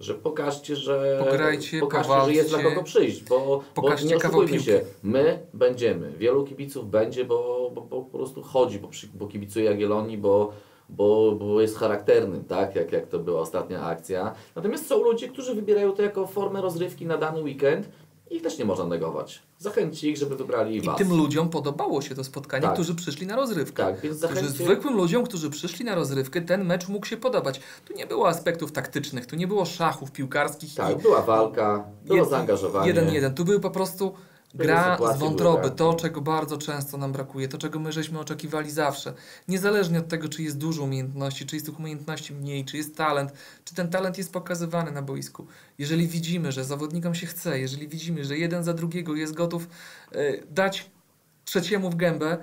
Że 0.00 0.14
pokażcie, 0.14 0.76
że 0.76 1.24
Pograjcie, 1.24 1.80
pokażcie, 1.80 2.24
że 2.24 2.32
jest 2.32 2.48
dla 2.48 2.62
kogo 2.62 2.82
przyjść, 2.82 3.24
bo, 3.24 3.38
bo 3.46 3.82
Pokażcie 3.82 4.06
nie 4.06 4.18
kawał 4.18 4.44
piłki. 4.46 4.64
się, 4.64 4.80
my 5.02 5.46
będziemy, 5.54 6.12
wielu 6.12 6.44
kibiców 6.44 6.90
będzie, 6.90 7.24
bo, 7.24 7.70
bo, 7.74 7.80
bo 7.80 8.02
po 8.02 8.18
prostu 8.18 8.42
chodzi, 8.42 8.78
bo, 8.78 8.88
przy, 8.88 9.06
bo 9.14 9.26
kibicuje 9.26 9.64
Jagiellonii, 9.64 10.18
bo, 10.18 10.52
bo, 10.88 11.32
bo 11.32 11.60
jest 11.60 11.78
charakterny, 11.78 12.44
tak, 12.48 12.76
jak, 12.76 12.92
jak 12.92 13.06
to 13.06 13.18
była 13.18 13.40
ostatnia 13.40 13.82
akcja. 13.82 14.32
Natomiast 14.56 14.86
są 14.86 15.02
ludzie, 15.02 15.28
którzy 15.28 15.54
wybierają 15.54 15.92
to 15.92 16.02
jako 16.02 16.26
formę 16.26 16.60
rozrywki 16.60 17.06
na 17.06 17.18
dany 17.18 17.42
weekend 17.42 17.88
i 18.30 18.36
ich 18.36 18.42
też 18.42 18.58
nie 18.58 18.64
można 18.64 18.86
negować. 18.86 19.42
Zachęćcie 19.58 20.10
ich, 20.10 20.16
żeby 20.16 20.36
wybrali 20.36 20.76
I 20.76 20.80
was. 20.80 20.98
tym 20.98 21.16
ludziom 21.16 21.48
podobało 21.50 22.02
się 22.02 22.14
to 22.14 22.24
spotkanie, 22.24 22.62
Tak. 22.62 22.74
którzy 22.74 22.94
przyszli 22.94 23.26
na 23.26 23.36
rozrywkę. 23.36 23.82
Tak, 23.84 24.00
więc 24.00 24.16
zachęćcie... 24.16 24.48
zwykłym 24.48 24.96
ludziom, 24.96 25.24
którzy 25.24 25.50
przyszli 25.50 25.84
na 25.84 25.94
rozrywkę, 25.94 26.40
ten 26.40 26.64
mecz 26.64 26.88
mógł 26.88 27.06
się 27.06 27.16
podobać. 27.16 27.60
Tu 27.84 27.94
nie 27.94 28.06
było 28.06 28.28
aspektów 28.28 28.72
taktycznych, 28.72 29.26
tu 29.26 29.36
nie 29.36 29.46
było 29.46 29.64
szachów 29.64 30.12
piłkarskich 30.12 30.74
Tak, 30.74 30.98
i 30.98 31.02
była 31.02 31.22
walka, 31.22 31.84
było 32.04 32.24
Jed- 32.24 32.28
zaangażowanie. 32.28 32.88
Jeden 32.88 33.14
jeden. 33.14 33.34
Tu 33.34 33.44
był 33.44 33.60
po 33.60 33.70
prostu 33.70 34.04
Były 34.10 34.33
gra 34.54 34.98
z 35.16 35.18
wątroby, 35.18 35.60
były 35.60 35.72
to 35.74 35.94
czego 35.94 36.20
bardzo 36.20 36.58
często 36.58 36.96
nam 36.98 37.12
brakuje, 37.12 37.48
to 37.48 37.58
czego 37.58 37.78
my 37.78 37.92
żeśmy 37.92 38.18
oczekiwali 38.18 38.70
zawsze. 38.70 39.14
Niezależnie 39.48 39.98
od 39.98 40.08
tego, 40.08 40.28
czy 40.28 40.42
jest 40.42 40.58
dużo 40.58 40.82
umiejętności, 40.82 41.46
czy 41.46 41.56
jest 41.56 41.66
tych 41.66 41.78
umiejętności 41.78 42.34
mniej, 42.34 42.64
czy 42.64 42.76
jest 42.76 42.96
talent, 42.96 43.32
czy 43.64 43.74
ten 43.74 43.88
talent 43.90 44.18
jest 44.18 44.32
pokazywany 44.32 44.90
na 44.90 45.02
boisku. 45.02 45.46
Jeżeli 45.78 46.06
widzimy, 46.08 46.52
że 46.52 46.64
zawodnikom 46.64 47.14
się 47.14 47.26
chce, 47.26 47.58
jeżeli 47.60 47.88
widzimy, 47.88 48.24
że 48.24 48.38
jeden 48.38 48.64
za 48.64 48.74
drugiego 48.74 49.14
jest 49.14 49.34
gotów 49.34 49.68
e, 50.12 50.16
dać 50.50 50.90
trzeciemu 51.44 51.90
w 51.90 51.94
gębę, 51.96 52.38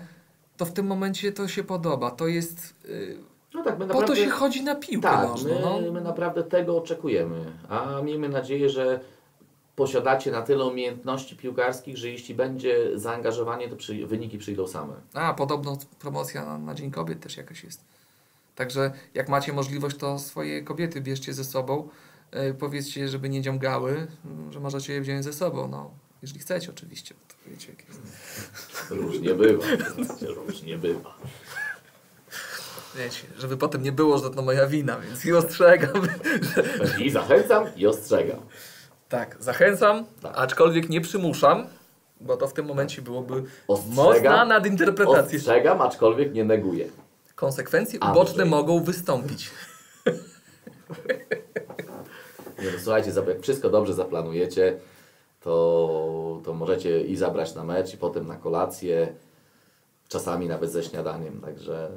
to 0.57 0.65
w 0.65 0.73
tym 0.73 0.87
momencie 0.87 1.31
to 1.31 1.47
się 1.47 1.63
podoba. 1.63 2.11
To 2.11 2.27
jest... 2.27 2.73
Yy, 2.85 3.17
No 3.53 3.63
tak, 3.63 3.73
my 3.73 3.79
po 3.79 3.85
naprawdę... 3.85 4.07
to 4.07 4.15
się 4.15 4.29
chodzi 4.29 4.63
na 4.63 4.75
piłkę 4.75 5.07
Tak, 5.09 5.29
nożną. 5.29 5.49
my, 5.53 5.61
No. 5.85 5.91
my 5.91 6.01
naprawdę 6.01 6.43
tego 6.43 6.77
oczekujemy. 6.77 7.51
A 7.69 8.01
miejmy 8.01 8.29
nadzieję, 8.29 8.69
że 8.69 8.99
posiadacie 9.81 10.31
na 10.31 10.41
tyle 10.41 10.65
umiejętności 10.65 11.35
piłkarskich, 11.35 11.97
że 11.97 12.09
jeśli 12.09 12.35
będzie 12.35 12.99
zaangażowanie, 12.99 13.69
to 13.69 13.75
przy, 13.75 14.07
wyniki 14.07 14.37
przyjdą 14.37 14.67
same. 14.67 14.93
A, 15.13 15.33
podobno 15.33 15.77
promocja 15.99 16.45
na, 16.45 16.57
na 16.57 16.75
Dzień 16.75 16.91
Kobiet 16.91 17.19
też 17.19 17.37
jakaś 17.37 17.63
jest. 17.63 17.81
Także 18.55 18.91
jak 19.13 19.29
macie 19.29 19.53
możliwość, 19.53 19.97
to 19.97 20.19
swoje 20.19 20.63
kobiety 20.63 21.01
bierzcie 21.01 21.33
ze 21.33 21.43
sobą. 21.43 21.89
Yy, 22.33 22.53
powiedzcie, 22.53 23.07
żeby 23.07 23.29
nie 23.29 23.41
dziągały, 23.41 24.07
że 24.49 24.59
możecie 24.59 24.93
je 24.93 25.01
wziąć 25.01 25.23
ze 25.23 25.33
sobą. 25.33 25.67
No, 25.67 25.91
jeżeli 26.21 26.39
chcecie 26.39 26.71
oczywiście. 26.71 27.15
To 27.27 27.49
wiecie, 27.51 27.69
jak 27.69 27.87
jest. 27.87 28.01
Różnie 28.89 29.33
bywa. 29.33 29.65
Różnie 30.35 30.77
bywa. 30.77 31.15
Wiecie, 32.95 33.23
żeby 33.37 33.57
potem 33.57 33.83
nie 33.83 33.91
było, 33.91 34.17
że 34.17 34.29
to 34.29 34.41
moja 34.41 34.67
wina, 34.67 34.99
więc 34.99 35.25
i 35.25 35.33
ostrzegam. 35.33 36.01
I 37.05 37.09
zachęcam 37.09 37.65
i 37.75 37.87
ostrzegam. 37.87 38.39
Tak, 39.11 39.35
zachęcam, 39.39 40.05
aczkolwiek 40.35 40.89
nie 40.89 41.01
przymuszam, 41.01 41.67
bo 42.21 42.37
to 42.37 42.47
w 42.47 42.53
tym 42.53 42.65
momencie 42.65 43.01
byłoby 43.01 43.43
Ostrzegam. 43.67 43.95
mocna 43.95 44.45
nadinterpretacja. 44.45 45.37
Ostrzegam, 45.37 45.81
aczkolwiek 45.81 46.33
nie 46.33 46.43
neguję. 46.45 46.87
Konsekwencje 47.35 47.99
Andrzej. 48.03 48.21
uboczne 48.23 48.45
mogą 48.45 48.83
wystąpić. 48.83 49.51
Nie, 52.59 52.71
no, 52.71 52.79
słuchajcie, 52.83 53.11
jak 53.27 53.41
wszystko 53.41 53.69
dobrze 53.69 53.93
zaplanujecie, 53.93 54.79
to, 55.41 56.41
to 56.45 56.53
możecie 56.53 57.01
i 57.01 57.15
zabrać 57.15 57.55
na 57.55 57.63
mecz, 57.63 57.93
i 57.93 57.97
potem 57.97 58.27
na 58.27 58.35
kolację, 58.35 59.13
czasami 60.09 60.47
nawet 60.47 60.71
ze 60.71 60.83
śniadaniem, 60.83 61.41
także 61.41 61.89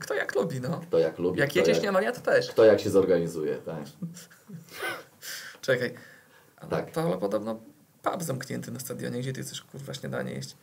Kto 0.00 0.14
jak 0.14 0.34
lubi, 0.34 0.60
no. 0.60 0.80
kto 0.88 0.98
jak 0.98 1.18
lubi, 1.18 1.40
Jak 1.40 1.56
jedzie 1.56 1.70
jak, 1.72 1.80
śniadania, 1.80 2.12
to 2.12 2.20
też. 2.20 2.50
kto 2.50 2.64
jak 2.64 2.80
się 2.80 2.90
zorganizuje. 2.90 3.56
Tak. 3.56 3.82
Czekaj. 5.70 5.94
Ale 6.56 6.70
Tak. 6.70 6.90
to 6.90 7.00
ale 7.02 7.18
podobno 7.18 7.60
pub 8.02 8.22
zamknięty 8.22 8.70
na 8.70 8.80
stadionie. 8.80 9.20
Gdzie 9.20 9.32
ty 9.32 9.42
chcesz 9.42 9.62
kurwa 9.62 9.94
śniadanie 9.94 10.32
jeść? 10.32 10.56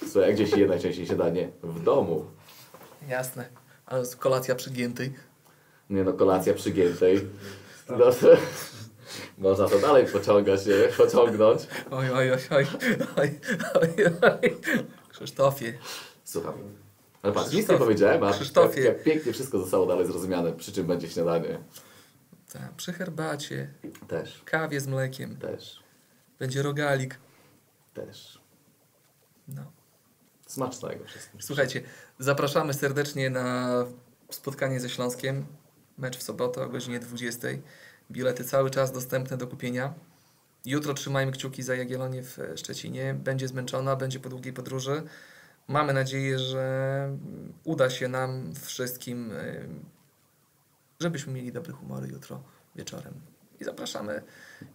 Słuchaj, 0.12 0.22
jak 0.28 0.34
gdzieś 0.34 0.50
je 0.52 0.66
najczęściej 0.66 1.06
śniadanie? 1.06 1.50
W 1.62 1.82
domu. 1.82 2.24
Jasne. 3.08 3.48
Ale 3.86 4.04
kolacja 4.18 4.54
przygiętej. 4.54 5.12
Nie 5.90 6.04
no, 6.04 6.12
kolacja 6.12 6.54
przygiętej. 6.54 7.28
No, 7.88 7.98
to, 8.12 8.28
można 9.38 9.68
to 9.68 9.78
dalej 9.78 10.06
pociągać, 10.06 10.66
nie? 10.66 10.74
pociągnąć. 10.96 11.62
Oj, 11.90 12.10
oj, 12.10 12.32
oj, 12.32 12.38
oj, 12.50 12.66
oj, 13.16 13.40
oj, 13.74 13.88
oj. 14.42 14.56
Krzysztofie. 15.08 15.78
Słucham. 16.24 16.54
Ale 17.22 17.32
patrz, 17.32 17.52
nic 17.52 17.68
nie 17.68 17.78
powiedziałem, 17.78 18.22
a 18.22 18.32
Krzysztofie. 18.32 18.80
jak, 18.80 18.94
jak 18.94 19.02
pięknie 19.04 19.32
wszystko 19.32 19.58
zostało 19.58 19.86
dalej 19.86 20.06
zrozumiane, 20.06 20.52
przy 20.52 20.72
czym 20.72 20.86
będzie 20.86 21.08
śniadanie. 21.10 21.58
Tak, 22.52 22.72
przy 22.76 22.92
herbacie, 22.92 23.74
Też, 24.08 24.42
kawie 24.44 24.80
z 24.80 24.86
mlekiem, 24.86 25.36
też, 25.36 25.82
będzie 26.38 26.62
rogalik. 26.62 27.18
też. 27.94 28.42
No. 29.48 29.72
Smacznego 30.46 31.04
wszystkim. 31.04 31.42
Słuchajcie, 31.42 31.82
zapraszamy 32.18 32.74
serdecznie 32.74 33.30
na 33.30 33.68
spotkanie 34.30 34.80
ze 34.80 34.88
Śląskiem. 34.88 35.46
Mecz 35.98 36.16
w 36.18 36.22
sobotę 36.22 36.62
o 36.62 36.68
godzinie 36.68 37.00
20. 37.00 37.48
Bilety 38.10 38.44
cały 38.44 38.70
czas 38.70 38.92
dostępne 38.92 39.36
do 39.36 39.46
kupienia. 39.46 39.94
Jutro 40.66 40.94
trzymajmy 40.94 41.32
kciuki 41.32 41.62
za 41.62 41.74
Jagiellonię 41.74 42.22
w 42.22 42.38
Szczecinie. 42.56 43.14
Będzie 43.14 43.48
zmęczona, 43.48 43.96
będzie 43.96 44.20
po 44.20 44.28
długiej 44.28 44.52
podróży. 44.52 45.02
Mamy 45.68 45.92
nadzieję, 45.92 46.38
że 46.38 47.16
uda 47.64 47.90
się 47.90 48.08
nam 48.08 48.52
wszystkim, 48.54 49.32
y, 49.32 49.68
żebyśmy 51.00 51.32
mieli 51.32 51.52
dobry 51.52 51.72
humory 51.72 52.08
jutro 52.08 52.42
wieczorem. 52.76 53.14
I 53.60 53.64
zapraszamy 53.64 54.22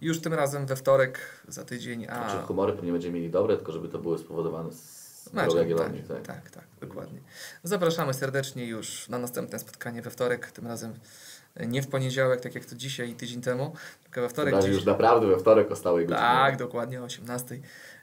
już 0.01 0.21
tym 0.21 0.33
razem 0.33 0.65
we 0.65 0.75
wtorek 0.75 1.19
za 1.47 1.63
tydzień. 1.63 2.05
A... 2.09 2.29
Znaczy, 2.29 2.47
humory 2.47 2.73
pewnie 2.73 2.91
będziemy 2.91 3.13
mieli 3.19 3.29
dobre, 3.31 3.57
tylko 3.57 3.71
żeby 3.71 3.89
to 3.89 3.99
było 3.99 4.17
spowodowane 4.17 4.73
z 4.73 4.97
Jagiellonii. 5.55 6.03
tak, 6.03 6.21
Tak, 6.21 6.41
tak, 6.41 6.49
tak, 6.49 6.63
dokładnie. 6.81 7.19
Zapraszamy 7.63 8.13
serdecznie 8.13 8.65
już 8.67 9.09
na 9.09 9.17
następne 9.19 9.59
spotkanie 9.59 10.01
we 10.01 10.09
wtorek, 10.09 10.51
tym 10.51 10.67
razem 10.67 10.93
nie 11.67 11.81
w 11.81 11.87
poniedziałek, 11.87 12.41
tak 12.41 12.55
jak 12.55 12.65
to 12.65 12.75
dzisiaj 12.75 13.09
i 13.09 13.15
tydzień 13.15 13.41
temu, 13.41 13.73
tylko 14.03 14.21
we 14.21 14.29
wtorek. 14.29 14.55
Dziś- 14.55 14.67
już 14.67 14.85
naprawdę 14.85 15.27
we 15.27 15.37
wtorek 15.37 15.71
o 15.71 15.75
stałej 15.75 16.05
godzinie. 16.05 16.27
tak, 16.27 16.57
dokładnie 16.57 17.01
o 17.01 17.03
18. 17.03 17.59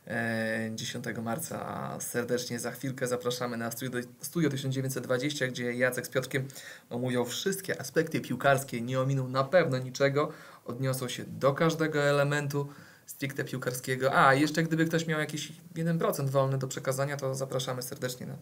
e, 0.06 0.70
10 0.74 1.04
marca. 1.22 1.66
A 1.66 2.00
serdecznie 2.00 2.60
za 2.60 2.70
chwilkę 2.70 3.08
zapraszamy 3.08 3.56
na 3.56 3.70
Studio, 3.70 4.00
studio 4.20 4.50
1920, 4.50 5.46
gdzie 5.46 5.74
Jacek 5.74 6.06
z 6.06 6.08
Piotrkiem 6.08 6.48
omówią 6.90 7.24
wszystkie 7.24 7.80
aspekty 7.80 8.20
piłkarskie, 8.20 8.80
nie 8.80 9.00
ominą 9.00 9.28
na 9.28 9.44
pewno 9.44 9.78
niczego, 9.78 10.32
odniosą 10.64 11.08
się 11.08 11.24
do 11.24 11.52
każdego 11.52 12.02
elementu 12.02 12.68
stricte 13.06 13.44
piłkarskiego. 13.44 14.14
A, 14.14 14.34
jeszcze 14.34 14.62
gdyby 14.62 14.84
ktoś 14.84 15.06
miał 15.06 15.20
jakiś 15.20 15.52
1% 15.74 16.28
wolny 16.28 16.58
do 16.58 16.68
przekazania, 16.68 17.16
to 17.16 17.34
zapraszamy 17.34 17.82
serdecznie 17.82 18.26
na, 18.26 18.36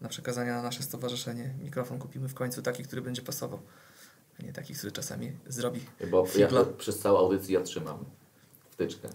na 0.00 0.08
przekazania 0.08 0.56
na 0.56 0.62
nasze 0.62 0.82
stowarzyszenie. 0.82 1.54
Mikrofon 1.62 1.98
kupimy 1.98 2.28
w 2.28 2.34
końcu 2.34 2.62
taki, 2.62 2.82
który 2.82 3.02
będzie 3.02 3.22
pasował, 3.22 3.60
a 4.40 4.42
nie 4.42 4.52
taki, 4.52 4.74
który 4.74 4.92
czasami 4.92 5.32
zrobi 5.46 5.80
Bo 6.10 6.26
ja 6.36 6.48
przez 6.78 6.98
całą 6.98 7.18
audycję 7.18 7.58
ja 7.58 7.64
trzymam 7.64 8.04
wtyczkę. 8.70 9.08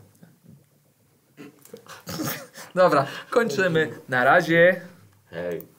Dobra, 2.76 3.06
kończymy. 3.30 3.92
Na 4.10 4.24
razie. 4.24 4.82
Hej. 5.30 5.75